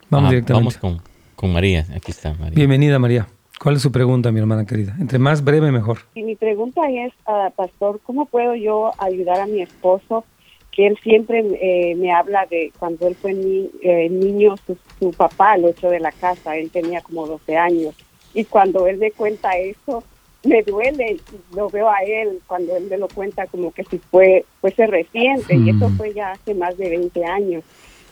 Vamos 0.09 0.29
directamente. 0.29 0.53
Vamos 0.53 0.77
con, 0.77 1.01
con 1.35 1.51
María. 1.51 1.85
Aquí 1.93 2.11
está 2.11 2.33
María. 2.33 2.55
Bienvenida, 2.55 2.99
María. 2.99 3.27
¿Cuál 3.61 3.75
es 3.75 3.81
su 3.81 3.91
pregunta, 3.91 4.31
mi 4.31 4.39
hermana 4.39 4.65
querida? 4.65 4.95
Entre 4.99 5.17
más 5.17 5.43
breve, 5.43 5.71
mejor. 5.71 5.99
Y 6.13 6.23
mi 6.23 6.35
pregunta 6.35 6.81
es, 6.89 7.13
uh, 7.27 7.51
pastor, 7.55 7.99
¿cómo 8.03 8.25
puedo 8.25 8.53
yo 8.55 8.91
ayudar 8.97 9.39
a 9.39 9.47
mi 9.47 9.61
esposo? 9.61 10.25
Que 10.71 10.87
él 10.87 10.97
siempre 11.01 11.39
eh, 11.39 11.95
me 11.95 12.11
habla 12.11 12.45
de 12.47 12.73
cuando 12.77 13.07
él 13.07 13.15
fue 13.15 13.31
eh, 13.31 14.09
niño, 14.09 14.55
su, 14.99 15.11
papá 15.11 15.57
lo 15.57 15.69
echó 15.69 15.89
de 15.89 16.01
la 16.01 16.11
casa, 16.11 16.57
él 16.57 16.69
tenía 16.69 17.01
como 17.01 17.25
12 17.27 17.55
años. 17.55 17.95
Y 18.33 18.43
cuando 18.43 18.87
él 18.87 18.97
me 18.97 19.11
cuenta 19.11 19.51
eso, 19.57 20.03
me 20.43 20.61
duele, 20.61 21.17
lo 21.55 21.69
veo 21.69 21.89
a 21.89 22.03
él 22.05 22.41
cuando 22.45 22.75
él 22.75 22.87
me 22.89 22.97
lo 22.97 23.07
cuenta 23.07 23.47
como 23.47 23.71
que 23.71 23.85
si 23.85 23.99
fue 23.99 24.43
fuese 24.59 24.85
reciente, 24.85 25.55
y 25.55 25.69
eso 25.69 25.89
mm. 25.89 25.97
fue 25.97 26.13
ya 26.13 26.33
hace 26.33 26.53
más 26.53 26.77
de 26.77 26.89
20 26.89 27.25
años. 27.25 27.63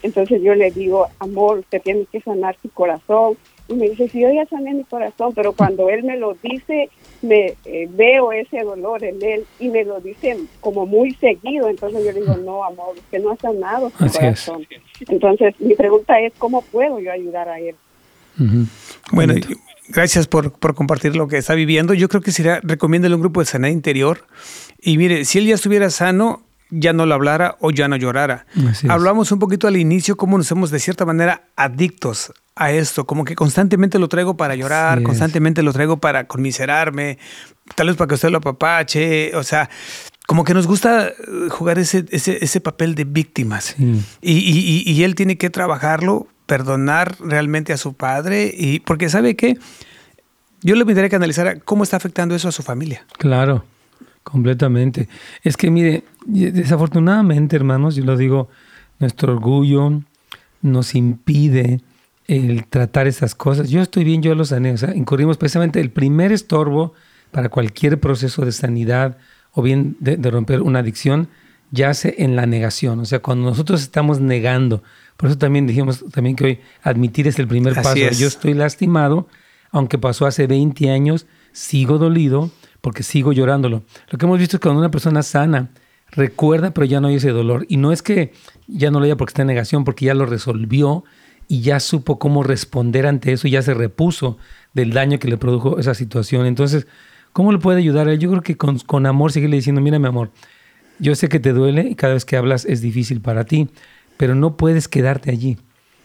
Entonces 0.01 0.41
yo 0.41 0.55
le 0.55 0.71
digo, 0.71 1.07
amor, 1.19 1.59
usted 1.59 1.81
tiene 1.81 2.05
que 2.11 2.21
sanar 2.21 2.55
su 2.61 2.69
corazón, 2.69 3.37
y 3.67 3.75
me 3.75 3.89
dice, 3.89 4.09
sí, 4.09 4.19
yo 4.19 4.31
ya 4.31 4.45
sané 4.47 4.73
mi 4.73 4.83
corazón, 4.83 5.31
pero 5.33 5.53
cuando 5.53 5.89
él 5.89 6.03
me 6.03 6.17
lo 6.17 6.35
dice, 6.43 6.89
me 7.21 7.55
eh, 7.65 7.87
veo 7.89 8.31
ese 8.33 8.61
dolor 8.61 9.03
en 9.03 9.23
él 9.23 9.45
y 9.59 9.69
me 9.69 9.85
lo 9.85 10.01
dice 10.01 10.37
como 10.59 10.85
muy 10.85 11.13
seguido. 11.15 11.69
Entonces 11.69 12.03
yo 12.03 12.11
le 12.11 12.19
digo, 12.19 12.35
no, 12.37 12.63
amor, 12.65 12.95
usted 12.97 13.23
no 13.23 13.31
ha 13.31 13.37
sanado 13.37 13.89
su 13.89 14.07
corazón. 14.09 14.67
Entonces 15.07 15.55
mi 15.59 15.75
pregunta 15.75 16.19
es, 16.19 16.33
¿cómo 16.37 16.61
puedo 16.61 16.99
yo 16.99 17.11
ayudar 17.11 17.47
a 17.47 17.59
él? 17.59 17.75
Bueno, 19.11 19.35
gracias 19.89 20.27
por, 20.27 20.51
por, 20.51 20.75
compartir 20.75 21.15
lo 21.15 21.27
que 21.27 21.37
está 21.37 21.53
viviendo. 21.53 21.93
Yo 21.93 22.09
creo 22.09 22.21
que 22.21 22.31
sería, 22.31 22.59
recomiéndale 22.63 23.15
un 23.15 23.21
grupo 23.21 23.39
de 23.39 23.45
sanidad 23.45 23.71
interior. 23.71 24.25
Y 24.81 24.97
mire, 24.97 25.23
si 25.23 25.39
él 25.39 25.45
ya 25.45 25.55
estuviera 25.55 25.89
sano, 25.89 26.41
ya 26.69 26.91
no 26.91 27.05
lo 27.05 27.13
hablara 27.13 27.55
o 27.61 27.71
ya 27.71 27.87
no 27.87 27.95
llorara. 27.95 28.45
Hablamos 28.89 29.31
un 29.31 29.39
poquito 29.39 29.67
al 29.67 29.77
inicio 29.77 30.17
cómo 30.17 30.37
nos 30.37 30.51
hemos 30.51 30.71
de 30.71 30.79
cierta 30.79 31.05
manera 31.05 31.43
adictos 31.55 32.33
a 32.55 32.71
esto, 32.71 33.05
como 33.05 33.25
que 33.25 33.35
constantemente 33.35 33.97
lo 33.99 34.07
traigo 34.07 34.37
para 34.37 34.55
llorar, 34.55 35.01
constantemente 35.01 35.63
lo 35.63 35.73
traigo 35.73 35.97
para 35.97 36.27
conmiserarme, 36.27 37.17
tal 37.75 37.87
vez 37.87 37.95
para 37.95 38.07
que 38.07 38.15
usted 38.15 38.29
lo 38.29 38.37
apapache, 38.37 39.35
o 39.35 39.43
sea, 39.43 39.69
como 40.27 40.43
que 40.43 40.53
nos 40.53 40.67
gusta 40.67 41.07
eh, 41.07 41.13
jugar 41.49 41.79
ese, 41.79 42.05
ese, 42.11 42.43
ese 42.43 42.61
papel 42.61 42.95
de 42.95 43.05
víctimas. 43.05 43.75
Y, 43.77 44.37
y, 44.37 44.83
y, 44.85 45.03
él 45.03 45.15
tiene 45.15 45.37
que 45.37 45.49
trabajarlo, 45.49 46.27
perdonar 46.45 47.15
realmente 47.19 47.73
a 47.73 47.77
su 47.77 47.93
padre, 47.93 48.53
y 48.55 48.79
porque 48.81 49.09
sabe 49.09 49.35
que 49.35 49.57
yo 50.61 50.75
le 50.75 50.85
pediría 50.85 51.09
que 51.09 51.15
analizara 51.15 51.59
cómo 51.59 51.83
está 51.83 51.97
afectando 51.97 52.35
eso 52.35 52.47
a 52.47 52.51
su 52.51 52.61
familia. 52.61 53.05
Claro, 53.17 53.65
completamente. 54.23 55.09
Es 55.41 55.57
que 55.57 55.71
mire, 55.71 56.03
desafortunadamente, 56.25 57.55
hermanos, 57.55 57.95
yo 57.95 58.05
lo 58.05 58.15
digo, 58.15 58.49
nuestro 58.99 59.33
orgullo 59.33 60.03
nos 60.61 60.95
impide 60.95 61.81
el 62.27 62.65
tratar 62.67 63.07
esas 63.07 63.35
cosas. 63.35 63.69
Yo 63.69 63.81
estoy 63.81 64.03
bien, 64.03 64.21
yo 64.21 64.35
lo 64.35 64.45
sané. 64.45 64.71
O 64.71 64.77
sea, 64.77 64.95
incurrimos 64.95 65.37
precisamente 65.37 65.79
el 65.79 65.91
primer 65.91 66.31
estorbo 66.31 66.93
para 67.31 67.49
cualquier 67.49 67.99
proceso 67.99 68.45
de 68.45 68.51
sanidad 68.51 69.17
o 69.51 69.61
bien 69.61 69.97
de, 69.99 70.17
romper 70.29 70.61
una 70.61 70.79
adicción 70.79 71.29
yace 71.71 72.15
en 72.19 72.35
la 72.35 72.45
negación. 72.45 72.99
O 72.99 73.05
sea, 73.05 73.19
cuando 73.19 73.49
nosotros 73.49 73.81
estamos 73.81 74.19
negando. 74.19 74.83
Por 75.17 75.29
eso 75.29 75.37
también 75.37 75.67
dijimos 75.67 76.03
también 76.11 76.35
que 76.35 76.43
hoy 76.45 76.59
admitir 76.81 77.27
es 77.27 77.39
el 77.39 77.47
primer 77.47 77.75
paso. 77.75 77.95
Yo 77.95 78.27
estoy 78.27 78.53
lastimado, 78.53 79.27
aunque 79.71 79.97
pasó 79.97 80.25
hace 80.25 80.47
20 80.47 80.89
años, 80.91 81.25
sigo 81.51 81.97
dolido 81.97 82.51
porque 82.81 83.03
sigo 83.03 83.31
llorándolo. 83.31 83.83
Lo 84.09 84.17
que 84.17 84.25
hemos 84.25 84.39
visto 84.39 84.57
es 84.57 84.59
que 84.59 84.67
cuando 84.67 84.81
una 84.81 84.91
persona 84.91 85.23
sana 85.23 85.69
recuerda, 86.11 86.71
pero 86.73 86.85
ya 86.85 86.99
no 86.99 87.07
hay 87.07 87.15
ese 87.15 87.29
dolor. 87.29 87.65
Y 87.69 87.77
no 87.77 87.91
es 87.91 88.01
que 88.01 88.33
ya 88.67 88.91
no 88.91 88.99
lo 88.99 89.05
haya 89.05 89.15
porque 89.15 89.31
está 89.31 89.43
en 89.43 89.47
negación, 89.47 89.83
porque 89.83 90.05
ya 90.05 90.13
lo 90.13 90.25
resolvió 90.25 91.03
y 91.47 91.61
ya 91.61 91.79
supo 91.79 92.19
cómo 92.19 92.43
responder 92.43 93.05
ante 93.05 93.33
eso, 93.33 93.47
y 93.47 93.51
ya 93.51 93.61
se 93.61 93.73
repuso 93.73 94.37
del 94.73 94.91
daño 94.91 95.19
que 95.19 95.27
le 95.27 95.37
produjo 95.37 95.79
esa 95.79 95.93
situación. 95.93 96.45
Entonces, 96.45 96.87
¿cómo 97.31 97.51
le 97.51 97.59
puede 97.59 97.79
ayudar? 97.79 98.11
Yo 98.13 98.29
creo 98.29 98.41
que 98.41 98.57
con, 98.57 99.05
amor 99.05 99.31
seguirle 99.31 99.57
diciendo, 99.57 99.81
mira 99.81 99.99
mi 99.99 100.07
amor, 100.07 100.31
yo 100.99 101.15
sé 101.15 101.29
que 101.29 101.39
te 101.39 101.53
duele 101.53 101.89
y 101.89 101.95
cada 101.95 102.13
vez 102.13 102.25
que 102.25 102.37
hablas 102.37 102.65
es 102.65 102.81
difícil 102.81 103.21
para 103.21 103.45
ti, 103.45 103.69
pero 104.17 104.35
no 104.35 104.57
puedes 104.57 104.87
quedarte 104.87 105.31
allí. 105.31 105.57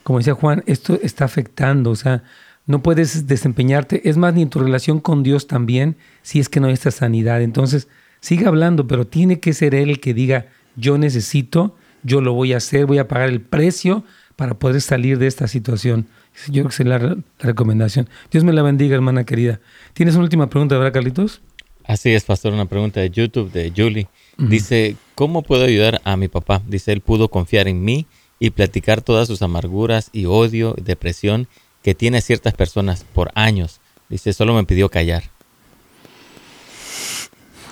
Como 0.02 0.18
decía 0.18 0.34
Juan, 0.34 0.62
esto 0.66 0.98
está 1.02 1.24
afectando, 1.24 1.90
o 1.90 1.96
sea, 1.96 2.22
no 2.66 2.82
puedes 2.82 3.26
desempeñarte, 3.26 4.08
es 4.08 4.16
más, 4.16 4.34
ni 4.34 4.42
en 4.42 4.50
tu 4.50 4.58
relación 4.58 5.00
con 5.00 5.22
Dios 5.22 5.46
también, 5.46 5.96
si 6.22 6.38
es 6.40 6.48
que 6.48 6.60
no 6.60 6.66
hay 6.66 6.74
esta 6.74 6.90
sanidad. 6.90 7.42
Entonces, 7.42 7.88
sigue 8.20 8.46
hablando, 8.46 8.86
pero 8.86 9.06
tiene 9.06 9.40
que 9.40 9.54
ser 9.54 9.74
Él 9.74 9.90
el 9.90 10.00
que 10.00 10.14
diga, 10.14 10.46
yo 10.76 10.98
necesito, 10.98 11.76
yo 12.02 12.20
lo 12.20 12.34
voy 12.34 12.52
a 12.52 12.58
hacer, 12.58 12.86
voy 12.86 12.98
a 12.98 13.08
pagar 13.08 13.28
el 13.28 13.40
precio 13.40 14.04
para 14.38 14.54
poder 14.54 14.80
salir 14.80 15.18
de 15.18 15.26
esta 15.26 15.48
situación. 15.48 16.06
Yo 16.46 16.62
creo 16.62 16.68
que 16.68 16.82
es 16.84 16.88
la, 16.88 17.16
recomendación. 17.40 18.08
Dios 18.30 18.44
me 18.44 18.52
la 18.52 18.62
bendiga, 18.62 18.94
hermana 18.94 19.24
querida. 19.24 19.58
¿Tienes 19.94 20.14
una 20.14 20.22
última 20.22 20.48
pregunta, 20.48 20.78
verdad, 20.78 20.92
Carlitos? 20.92 21.40
Así 21.84 22.10
es, 22.10 22.22
pastor, 22.22 22.52
una 22.52 22.66
pregunta 22.66 23.00
de 23.00 23.10
YouTube 23.10 23.50
de 23.50 23.72
Julie. 23.76 24.06
Dice, 24.36 24.94
¿cómo 25.16 25.42
puedo 25.42 25.64
ayudar 25.64 26.00
a 26.04 26.16
mi 26.16 26.28
papá? 26.28 26.62
Dice, 26.68 26.92
él 26.92 27.00
pudo 27.00 27.30
confiar 27.30 27.66
en 27.66 27.82
mí 27.82 28.06
y 28.38 28.50
platicar 28.50 29.02
todas 29.02 29.26
sus 29.26 29.42
amarguras 29.42 30.08
y 30.12 30.26
odio, 30.26 30.76
depresión 30.80 31.48
que 31.82 31.96
tiene 31.96 32.20
ciertas 32.20 32.54
personas 32.54 33.04
por 33.12 33.32
años. 33.34 33.80
Dice, 34.08 34.32
solo 34.32 34.54
me 34.54 34.62
pidió 34.62 34.88
callar. 34.88 35.24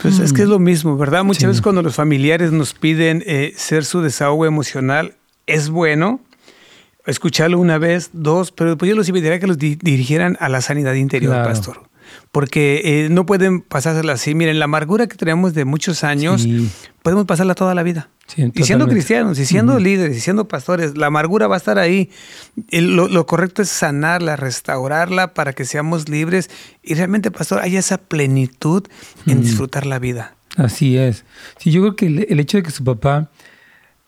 Pues 0.02 0.18
es 0.18 0.32
que 0.32 0.42
es 0.42 0.48
lo 0.48 0.58
mismo, 0.58 0.96
¿verdad? 0.96 1.22
Muchas 1.22 1.46
veces 1.46 1.62
cuando 1.62 1.82
los 1.82 1.94
familiares 1.94 2.50
nos 2.50 2.74
piden 2.74 3.22
eh, 3.24 3.52
ser 3.56 3.84
su 3.84 4.00
desahogo 4.00 4.46
emocional, 4.46 5.14
es 5.46 5.70
bueno, 5.70 6.20
escucharlo 7.06 7.58
una 7.58 7.78
vez, 7.78 8.10
dos, 8.12 8.52
pero 8.52 8.70
después 8.70 8.88
yo 8.88 8.96
los 8.96 9.08
invitaría 9.08 9.36
a 9.36 9.40
que 9.40 9.46
los 9.46 9.58
dirigieran 9.58 10.36
a 10.40 10.48
la 10.48 10.60
sanidad 10.60 10.94
interior, 10.94 11.42
pastor. 11.44 11.88
Porque 12.30 12.82
eh, 12.84 13.08
no 13.10 13.26
pueden 13.26 13.60
pasársela 13.60 14.12
así. 14.12 14.34
Miren, 14.34 14.58
la 14.58 14.66
amargura 14.66 15.06
que 15.06 15.16
tenemos 15.16 15.54
de 15.54 15.64
muchos 15.64 16.04
años, 16.04 16.46
podemos 17.02 17.24
pasarla 17.24 17.54
toda 17.54 17.74
la 17.74 17.82
vida. 17.82 18.10
y 18.36 18.62
siendo 18.62 18.86
cristianos, 18.86 19.38
y 19.38 19.46
siendo 19.46 19.78
líderes, 19.78 20.16
y 20.16 20.20
siendo 20.20 20.46
pastores, 20.46 20.96
la 20.96 21.06
amargura 21.06 21.46
va 21.48 21.56
a 21.56 21.58
estar 21.58 21.78
ahí. 21.78 22.10
lo, 22.70 23.26
correcto 23.26 23.62
es 23.62 23.68
sanarla, 23.68 24.36
restaurarla 24.36 25.34
para 25.34 25.52
que 25.52 25.64
seamos 25.64 26.08
libres 26.08 26.50
y 26.82 26.94
realmente, 26.94 27.30
pastor, 27.30 27.60
haya 27.60 27.78
esa 27.78 27.98
plenitud 27.98 28.84
en 29.26 29.42
disfrutar 29.42 29.86
la 29.86 29.98
vida. 29.98 30.36
Así 30.56 30.96
es. 30.96 31.24
Sí, 31.58 31.70
yo 31.70 31.80
creo 31.82 31.96
que 31.96 32.06
el, 32.06 32.26
el 32.28 32.40
hecho 32.40 32.56
de 32.58 32.62
que 32.62 32.70
su 32.70 32.84
papá 32.84 33.30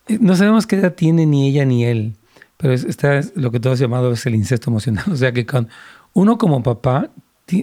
Eh, 0.08 0.18
no 0.20 0.34
sabemos 0.36 0.66
qué 0.66 0.76
edad 0.76 0.94
tiene 0.94 1.26
ni 1.26 1.48
ella 1.48 1.64
ni 1.64 1.84
él, 1.84 2.14
pero 2.58 2.74
está 2.74 3.22
lo 3.34 3.50
que 3.50 3.60
todos 3.60 3.78
llamado 3.78 4.12
es 4.12 4.26
el 4.26 4.34
incesto 4.34 4.70
emocional. 4.70 5.04
O 5.10 5.16
sea 5.16 5.32
que 5.32 5.46
con 5.46 5.68
uno 6.12 6.36
como 6.36 6.62
papá, 6.62 7.10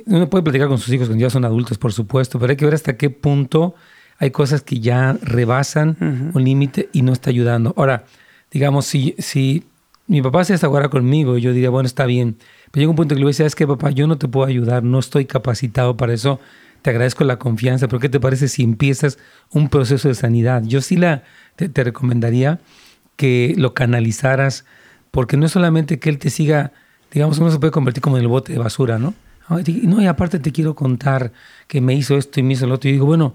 uno 0.07 0.29
puede 0.29 0.43
platicar 0.43 0.67
con 0.67 0.79
sus 0.79 0.91
hijos 0.91 1.07
cuando 1.07 1.21
ya 1.21 1.29
son 1.29 1.45
adultos, 1.45 1.77
por 1.77 1.93
supuesto, 1.93 2.39
pero 2.39 2.49
hay 2.49 2.57
que 2.57 2.65
ver 2.65 2.73
hasta 2.73 2.97
qué 2.97 3.11
punto 3.11 3.75
hay 4.17 4.31
cosas 4.31 4.61
que 4.61 4.79
ya 4.79 5.17
rebasan 5.21 6.31
un 6.33 6.43
límite 6.43 6.89
y 6.93 7.01
no 7.01 7.13
está 7.13 7.29
ayudando. 7.29 7.73
Ahora, 7.77 8.05
digamos, 8.49 8.85
si, 8.85 9.15
si 9.17 9.65
mi 10.07 10.21
papá 10.21 10.43
se 10.43 10.53
desaguara 10.53 10.89
conmigo, 10.89 11.37
yo 11.37 11.51
diría, 11.51 11.69
bueno, 11.69 11.87
está 11.87 12.05
bien. 12.05 12.37
Pero 12.71 12.81
llega 12.81 12.89
un 12.91 12.95
punto 12.95 13.15
que 13.15 13.19
le 13.19 13.25
voy 13.25 13.29
a 13.29 13.33
decir, 13.33 13.45
es 13.45 13.55
que 13.55 13.67
papá, 13.67 13.91
yo 13.91 14.07
no 14.07 14.17
te 14.17 14.27
puedo 14.27 14.45
ayudar, 14.45 14.83
no 14.83 14.99
estoy 14.99 15.25
capacitado 15.25 15.97
para 15.97 16.13
eso. 16.13 16.39
Te 16.81 16.91
agradezco 16.91 17.23
la 17.23 17.39
confianza, 17.39 17.87
pero 17.87 17.99
¿qué 17.99 18.09
te 18.09 18.19
parece 18.19 18.47
si 18.47 18.63
empiezas 18.63 19.17
un 19.49 19.69
proceso 19.69 20.07
de 20.07 20.13
sanidad? 20.13 20.63
Yo 20.63 20.81
sí 20.81 20.95
la, 20.97 21.23
te, 21.55 21.83
recomendaría 21.83 22.59
que 23.15 23.55
lo 23.57 23.73
canalizaras, 23.73 24.65
porque 25.15 25.37
no 25.37 25.45
es 25.45 25.53
solamente 25.53 25.97
que 25.97 26.09
él 26.09 26.17
te 26.19 26.29
siga, 26.29 26.73
digamos, 27.09 27.37
uno 27.37 27.49
se 27.49 27.57
puede 27.57 27.71
convertir 27.71 28.01
como 28.01 28.17
en 28.17 28.23
el 28.23 28.27
bote 28.27 28.51
de 28.51 28.59
basura, 28.59 28.99
¿no? 28.99 29.13
No, 29.47 30.01
y 30.01 30.07
aparte 30.07 30.39
te 30.39 30.51
quiero 30.51 30.75
contar 30.75 31.31
que 31.69 31.79
me 31.79 31.93
hizo 31.93 32.17
esto 32.17 32.41
y 32.41 32.43
me 32.43 32.51
hizo 32.51 32.67
lo 32.67 32.75
otro. 32.75 32.89
Y 32.89 32.93
digo, 32.93 33.05
bueno, 33.05 33.33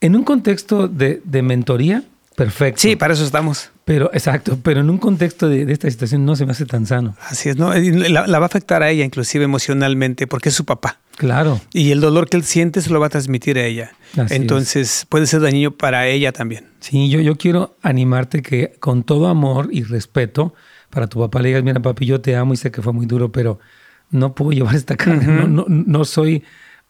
en 0.00 0.16
un 0.16 0.24
contexto 0.24 0.88
de, 0.88 1.20
de 1.22 1.42
mentoría, 1.42 2.02
perfecto. 2.34 2.80
Sí, 2.80 2.96
para 2.96 3.12
eso 3.12 3.26
estamos. 3.26 3.72
Pero, 3.84 4.10
exacto, 4.14 4.58
pero 4.62 4.80
en 4.80 4.88
un 4.88 4.96
contexto 4.96 5.50
de, 5.50 5.70
esta 5.70 5.90
situación 5.90 6.24
no 6.24 6.34
se 6.34 6.46
me 6.46 6.52
hace 6.52 6.64
tan 6.64 6.86
sano. 6.86 7.14
Así 7.28 7.50
es, 7.50 7.58
¿no? 7.58 7.74
La, 7.74 8.38
va 8.38 8.46
a 8.46 8.46
afectar 8.46 8.82
a 8.82 8.88
ella, 8.88 9.04
inclusive 9.04 9.44
emocionalmente, 9.44 10.26
porque 10.26 10.48
es 10.48 10.54
su 10.54 10.64
papá. 10.64 10.98
Claro. 11.18 11.60
Y 11.74 11.90
el 11.90 12.00
dolor 12.00 12.26
que 12.30 12.38
él 12.38 12.44
siente 12.44 12.80
se 12.80 12.88
lo 12.88 13.00
va 13.00 13.08
a 13.08 13.10
transmitir 13.10 13.58
a 13.58 13.66
ella. 13.66 13.92
Entonces 14.30 15.04
puede 15.10 15.26
ser 15.26 15.42
dañino 15.42 15.72
para 15.72 16.06
ella 16.06 16.32
también. 16.32 16.68
Sí, 16.80 17.10
yo, 17.10 17.20
yo 17.20 17.36
quiero 17.36 17.76
animarte 17.82 18.40
que 18.40 18.76
con 18.80 19.02
todo 19.02 19.26
amor 19.26 19.68
y 19.70 19.82
respeto 19.82 20.54
para 20.90 21.06
tu 21.06 21.20
papá 21.20 21.40
le 21.40 21.48
digas, 21.48 21.62
mira 21.62 21.80
papi, 21.80 22.06
yo 22.06 22.20
te 22.20 22.36
amo 22.36 22.54
y 22.54 22.56
sé 22.56 22.70
que 22.70 22.82
fue 22.82 22.92
muy 22.92 23.06
duro, 23.06 23.32
pero 23.32 23.58
no 24.10 24.34
puedo 24.34 24.52
llevar 24.56 24.74
esta 24.74 24.96
carga, 24.96 25.26
no, 25.26 25.46
no, 25.46 25.64
no 25.68 26.04
soy 26.04 26.44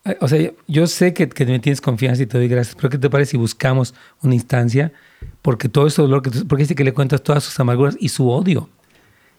eh, 0.07 0.17
o 0.21 0.29
sea, 0.29 0.53
yo 0.69 0.87
sé 0.87 1.13
que, 1.13 1.29
que, 1.29 1.45
me 1.45 1.59
tienes 1.59 1.81
confianza 1.81 2.23
y 2.23 2.27
te 2.27 2.39
doy 2.39 2.49
gracias, 2.49 2.77
pero 2.77 2.91
¿qué 2.91 2.99
te 2.99 3.11
parece 3.11 3.33
si 3.33 3.37
buscamos 3.37 3.93
una 4.23 4.35
instancia? 4.35 4.93
Porque 5.43 5.69
todo 5.69 5.89
ese 5.89 6.01
dolor, 6.01 6.23
que 6.23 6.31
porque 6.49 6.63
dice 6.63 6.77
que 6.77 6.85
le 6.85 6.93
cuentas 6.93 7.23
todas 7.23 7.43
sus 7.43 7.59
amarguras 7.59 7.97
y 7.99 8.11
su 8.11 8.31
odio 8.31 8.69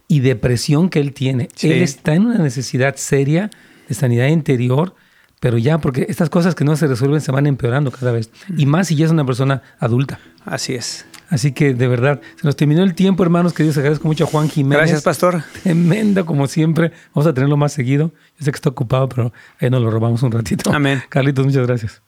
y 0.09 0.19
depresión 0.19 0.89
que 0.89 0.99
él 0.99 1.13
tiene. 1.13 1.47
Él 1.61 1.81
está 1.81 2.15
en 2.15 2.25
una 2.25 2.37
necesidad 2.39 2.95
seria 2.97 3.49
de 3.87 3.95
sanidad 3.95 4.27
interior, 4.27 4.93
pero 5.39 5.57
ya, 5.57 5.77
porque 5.77 6.05
estas 6.09 6.29
cosas 6.29 6.53
que 6.55 6.65
no 6.65 6.75
se 6.75 6.87
resuelven 6.87 7.21
se 7.21 7.31
van 7.31 7.47
empeorando 7.47 7.91
cada 7.91 8.11
vez. 8.11 8.29
Y 8.57 8.65
más 8.65 8.87
si 8.87 8.95
ya 8.95 9.05
es 9.05 9.11
una 9.11 9.25
persona 9.25 9.61
adulta. 9.79 10.19
Así 10.45 10.75
es. 10.75 11.05
Así 11.29 11.51
que 11.51 11.73
de 11.73 11.87
verdad, 11.87 12.21
se 12.35 12.45
nos 12.45 12.55
terminó 12.55 12.83
el 12.83 12.95
tiempo, 12.95 13.23
hermanos. 13.23 13.53
Que 13.53 13.63
Dios 13.63 13.77
agradezco 13.77 14.07
mucho 14.07 14.23
a 14.23 14.27
Juan 14.27 14.49
Jiménez. 14.49 14.77
Gracias, 14.77 15.03
pastor. 15.03 15.43
Tremenda, 15.63 16.23
como 16.23 16.47
siempre. 16.47 16.91
Vamos 17.13 17.27
a 17.27 17.33
tenerlo 17.33 17.57
más 17.57 17.73
seguido. 17.73 18.11
Yo 18.39 18.45
sé 18.45 18.51
que 18.51 18.55
está 18.55 18.69
ocupado, 18.69 19.09
pero 19.09 19.33
ahí 19.59 19.69
nos 19.69 19.81
lo 19.81 19.91
robamos 19.91 20.23
un 20.23 20.31
ratito. 20.31 20.71
Amén. 20.71 21.03
Carlitos, 21.09 21.45
muchas 21.45 21.67
gracias. 21.67 22.01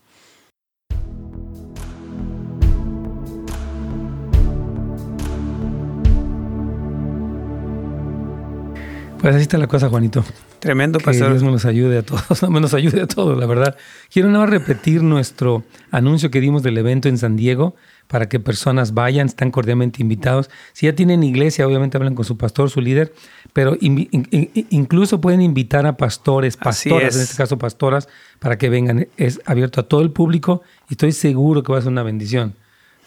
Pues 9.21 9.35
así 9.35 9.41
está 9.41 9.57
la 9.57 9.67
cosa, 9.67 9.89
Juanito. 9.89 10.23
Tremendo, 10.59 10.97
pastor. 10.99 11.27
Que 11.27 11.33
Dios 11.33 11.43
nos 11.43 11.65
ayude 11.65 11.97
a 11.97 12.03
todos, 12.03 12.41
no 12.49 12.59
nos 12.61 12.73
ayude 12.73 13.01
a 13.01 13.07
todos, 13.07 13.37
la 13.37 13.45
verdad. 13.45 13.75
Quiero 14.09 14.29
nada 14.29 14.45
más 14.45 14.49
repetir 14.49 15.03
nuestro 15.03 15.63
anuncio 15.91 16.31
que 16.31 16.39
dimos 16.39 16.63
del 16.63 16.77
evento 16.77 17.09
en 17.09 17.17
San 17.17 17.35
Diego 17.35 17.75
para 18.09 18.27
que 18.27 18.39
personas 18.39 18.95
vayan, 18.95 19.27
están 19.27 19.51
cordialmente 19.51 20.01
invitados. 20.01 20.49
Si 20.73 20.87
ya 20.87 20.95
tienen 20.95 21.21
iglesia, 21.21 21.67
obviamente 21.67 21.95
hablan 21.95 22.15
con 22.15 22.25
su 22.25 22.37
pastor, 22.37 22.71
su 22.71 22.81
líder, 22.81 23.13
pero 23.53 23.77
incluso 23.79 25.21
pueden 25.21 25.41
invitar 25.41 25.85
a 25.85 25.95
pastores, 25.95 26.57
pastoras, 26.57 27.15
en 27.15 27.21
este 27.21 27.37
caso 27.37 27.59
pastoras, 27.59 28.09
para 28.39 28.57
que 28.57 28.67
vengan. 28.67 29.07
Es 29.17 29.39
abierto 29.45 29.81
a 29.81 29.83
todo 29.83 30.01
el 30.01 30.09
público 30.09 30.63
y 30.89 30.93
estoy 30.93 31.11
seguro 31.11 31.61
que 31.61 31.71
va 31.71 31.77
a 31.77 31.81
ser 31.83 31.91
una 31.91 32.01
bendición. 32.01 32.55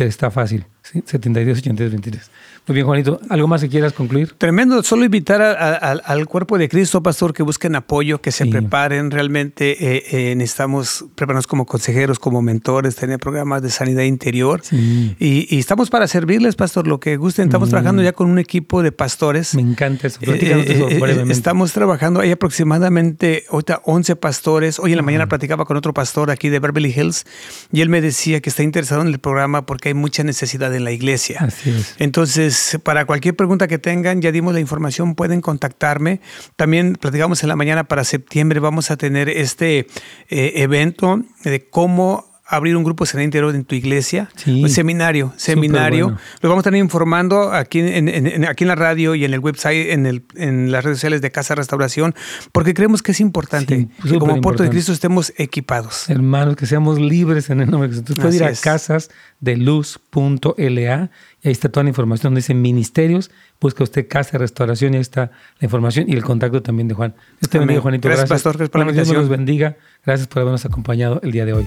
Está 0.00 0.30
fácil, 0.30 0.66
¿sí? 0.84 1.02
72, 1.04 1.58
83, 1.58 1.90
23. 1.90 2.30
Muy 2.66 2.76
bien, 2.76 2.86
Juanito. 2.86 3.20
¿Algo 3.28 3.46
más 3.46 3.60
que 3.60 3.68
quieras 3.68 3.92
concluir? 3.92 4.32
Tremendo. 4.38 4.82
Solo 4.82 5.04
invitar 5.04 5.42
al 5.42 6.26
cuerpo 6.26 6.56
de 6.56 6.70
Cristo, 6.70 7.02
pastor, 7.02 7.34
que 7.34 7.42
busquen 7.42 7.76
apoyo, 7.76 8.22
que 8.22 8.32
se 8.32 8.46
preparen. 8.46 9.10
Realmente 9.10 9.96
eh, 9.96 10.02
eh, 10.10 10.34
necesitamos 10.34 11.04
prepararnos 11.14 11.46
como 11.46 11.66
consejeros, 11.66 12.18
como 12.18 12.40
mentores, 12.40 12.96
tener 12.96 13.18
programas 13.18 13.60
de 13.60 13.68
sanidad 13.68 14.04
interior. 14.04 14.62
Y, 14.70 15.58
estamos 15.58 15.90
para 15.90 16.08
servirles, 16.08 16.56
pastor, 16.56 16.86
lo 16.86 17.00
que 17.00 17.18
gusten. 17.18 17.48
Estamos 17.48 17.68
mm. 17.68 17.70
trabajando 17.70 18.02
ya 18.02 18.12
con 18.12 18.30
un 18.30 18.38
equipo 18.38 18.82
de 18.82 18.92
pastores. 18.92 19.54
Me 19.54 19.60
encanta 19.60 20.06
eso. 20.06 20.20
Eso 20.22 20.32
eh, 20.32 20.98
brevemente. 20.98 21.34
Estamos 21.34 21.72
trabajando, 21.72 22.20
hay 22.20 22.30
aproximadamente 22.30 23.44
ahorita 23.50 23.82
11 23.84 24.16
pastores. 24.16 24.78
Hoy 24.78 24.92
en 24.92 24.96
la 24.96 25.02
mañana 25.02 25.28
platicaba 25.28 25.66
con 25.66 25.76
otro 25.76 25.92
pastor 25.92 26.30
aquí 26.30 26.48
de 26.48 26.60
Beverly 26.60 26.94
Hills 26.96 27.26
y 27.72 27.82
él 27.82 27.90
me 27.90 28.00
decía 28.00 28.40
que 28.40 28.48
está 28.48 28.62
interesado 28.62 29.02
en 29.02 29.08
el 29.08 29.18
programa 29.18 29.66
porque 29.66 29.90
hay 29.90 29.94
mucha 29.94 30.24
necesidad 30.24 30.73
en 30.76 30.84
la 30.84 30.92
iglesia. 30.92 31.38
Así 31.40 31.70
es. 31.70 31.94
Entonces, 31.98 32.78
para 32.82 33.04
cualquier 33.04 33.36
pregunta 33.36 33.68
que 33.68 33.78
tengan, 33.78 34.20
ya 34.20 34.32
dimos 34.32 34.54
la 34.54 34.60
información, 34.60 35.14
pueden 35.14 35.40
contactarme. 35.40 36.20
También 36.56 36.94
platicamos 36.94 37.42
en 37.42 37.48
la 37.48 37.56
mañana 37.56 37.84
para 37.84 38.04
septiembre, 38.04 38.60
vamos 38.60 38.90
a 38.90 38.96
tener 38.96 39.28
este 39.28 39.86
eh, 40.28 40.52
evento 40.56 41.22
de 41.44 41.68
cómo 41.68 42.33
abrir 42.46 42.76
un 42.76 42.84
grupo 42.84 43.04
interior 43.14 43.54
en 43.54 43.64
tu 43.64 43.74
iglesia. 43.74 44.28
Un 44.46 44.68
seminario, 44.68 45.32
seminario. 45.36 46.18
Lo 46.40 46.48
vamos 46.48 46.64
a 46.64 46.68
estar 46.68 46.78
informando 46.78 47.52
aquí 47.52 47.80
en, 47.80 48.44
aquí 48.44 48.64
en 48.64 48.68
la 48.68 48.74
radio 48.74 49.14
y 49.14 49.24
en 49.24 49.32
el 49.32 49.40
website, 49.40 49.92
en, 49.92 50.04
el, 50.06 50.24
en 50.34 50.70
las 50.70 50.84
redes 50.84 50.98
sociales 50.98 51.22
de 51.22 51.30
Casa 51.30 51.54
Restauración, 51.54 52.14
porque 52.52 52.74
creemos 52.74 53.02
que 53.02 53.12
es 53.12 53.20
importante 53.20 53.88
que 54.02 54.18
como 54.18 54.38
Puerto 54.40 54.62
de 54.62 54.70
Cristo 54.70 54.92
estemos 54.92 55.32
equipados. 55.36 56.10
Hermanos, 56.10 56.56
que 56.56 56.66
seamos 56.66 57.00
libres 57.00 57.48
en 57.50 57.60
el 57.60 57.70
nombre 57.70 57.88
de 57.88 57.96
Jesús. 57.96 58.16
Puedes 58.16 58.36
ir 58.36 58.44
a 58.44 58.52
casasdeluz.la 58.52 61.10
y 61.42 61.48
ahí 61.48 61.52
está 61.52 61.70
toda 61.70 61.84
la 61.84 61.90
información 61.90 62.32
donde 62.32 62.40
dice 62.40 62.54
ministerios. 62.54 63.30
Busca 63.60 63.84
usted 63.84 64.08
Casa 64.08 64.36
Restauración 64.36 64.94
y 64.94 64.96
ahí 64.96 65.02
está 65.02 65.30
la 65.60 65.66
información 65.66 66.06
y 66.08 66.12
el 66.12 66.22
contacto 66.22 66.62
también 66.62 66.88
de 66.88 66.94
Juan. 66.94 67.14
Este 67.40 67.58
bendiga, 67.58 67.80
Juanito. 67.80 68.08
Gracias, 68.08 68.28
Pastor. 68.28 68.56
Gracias 68.56 68.70
por 68.70 68.80
la 68.80 68.86
invitación. 68.86 69.14
Dios 69.14 69.22
los 69.22 69.30
bendiga. 69.30 69.76
Gracias 70.04 70.28
por 70.28 70.42
habernos 70.42 70.66
acompañado 70.66 71.20
el 71.22 71.32
día 71.32 71.46
de 71.46 71.54
hoy. 71.54 71.66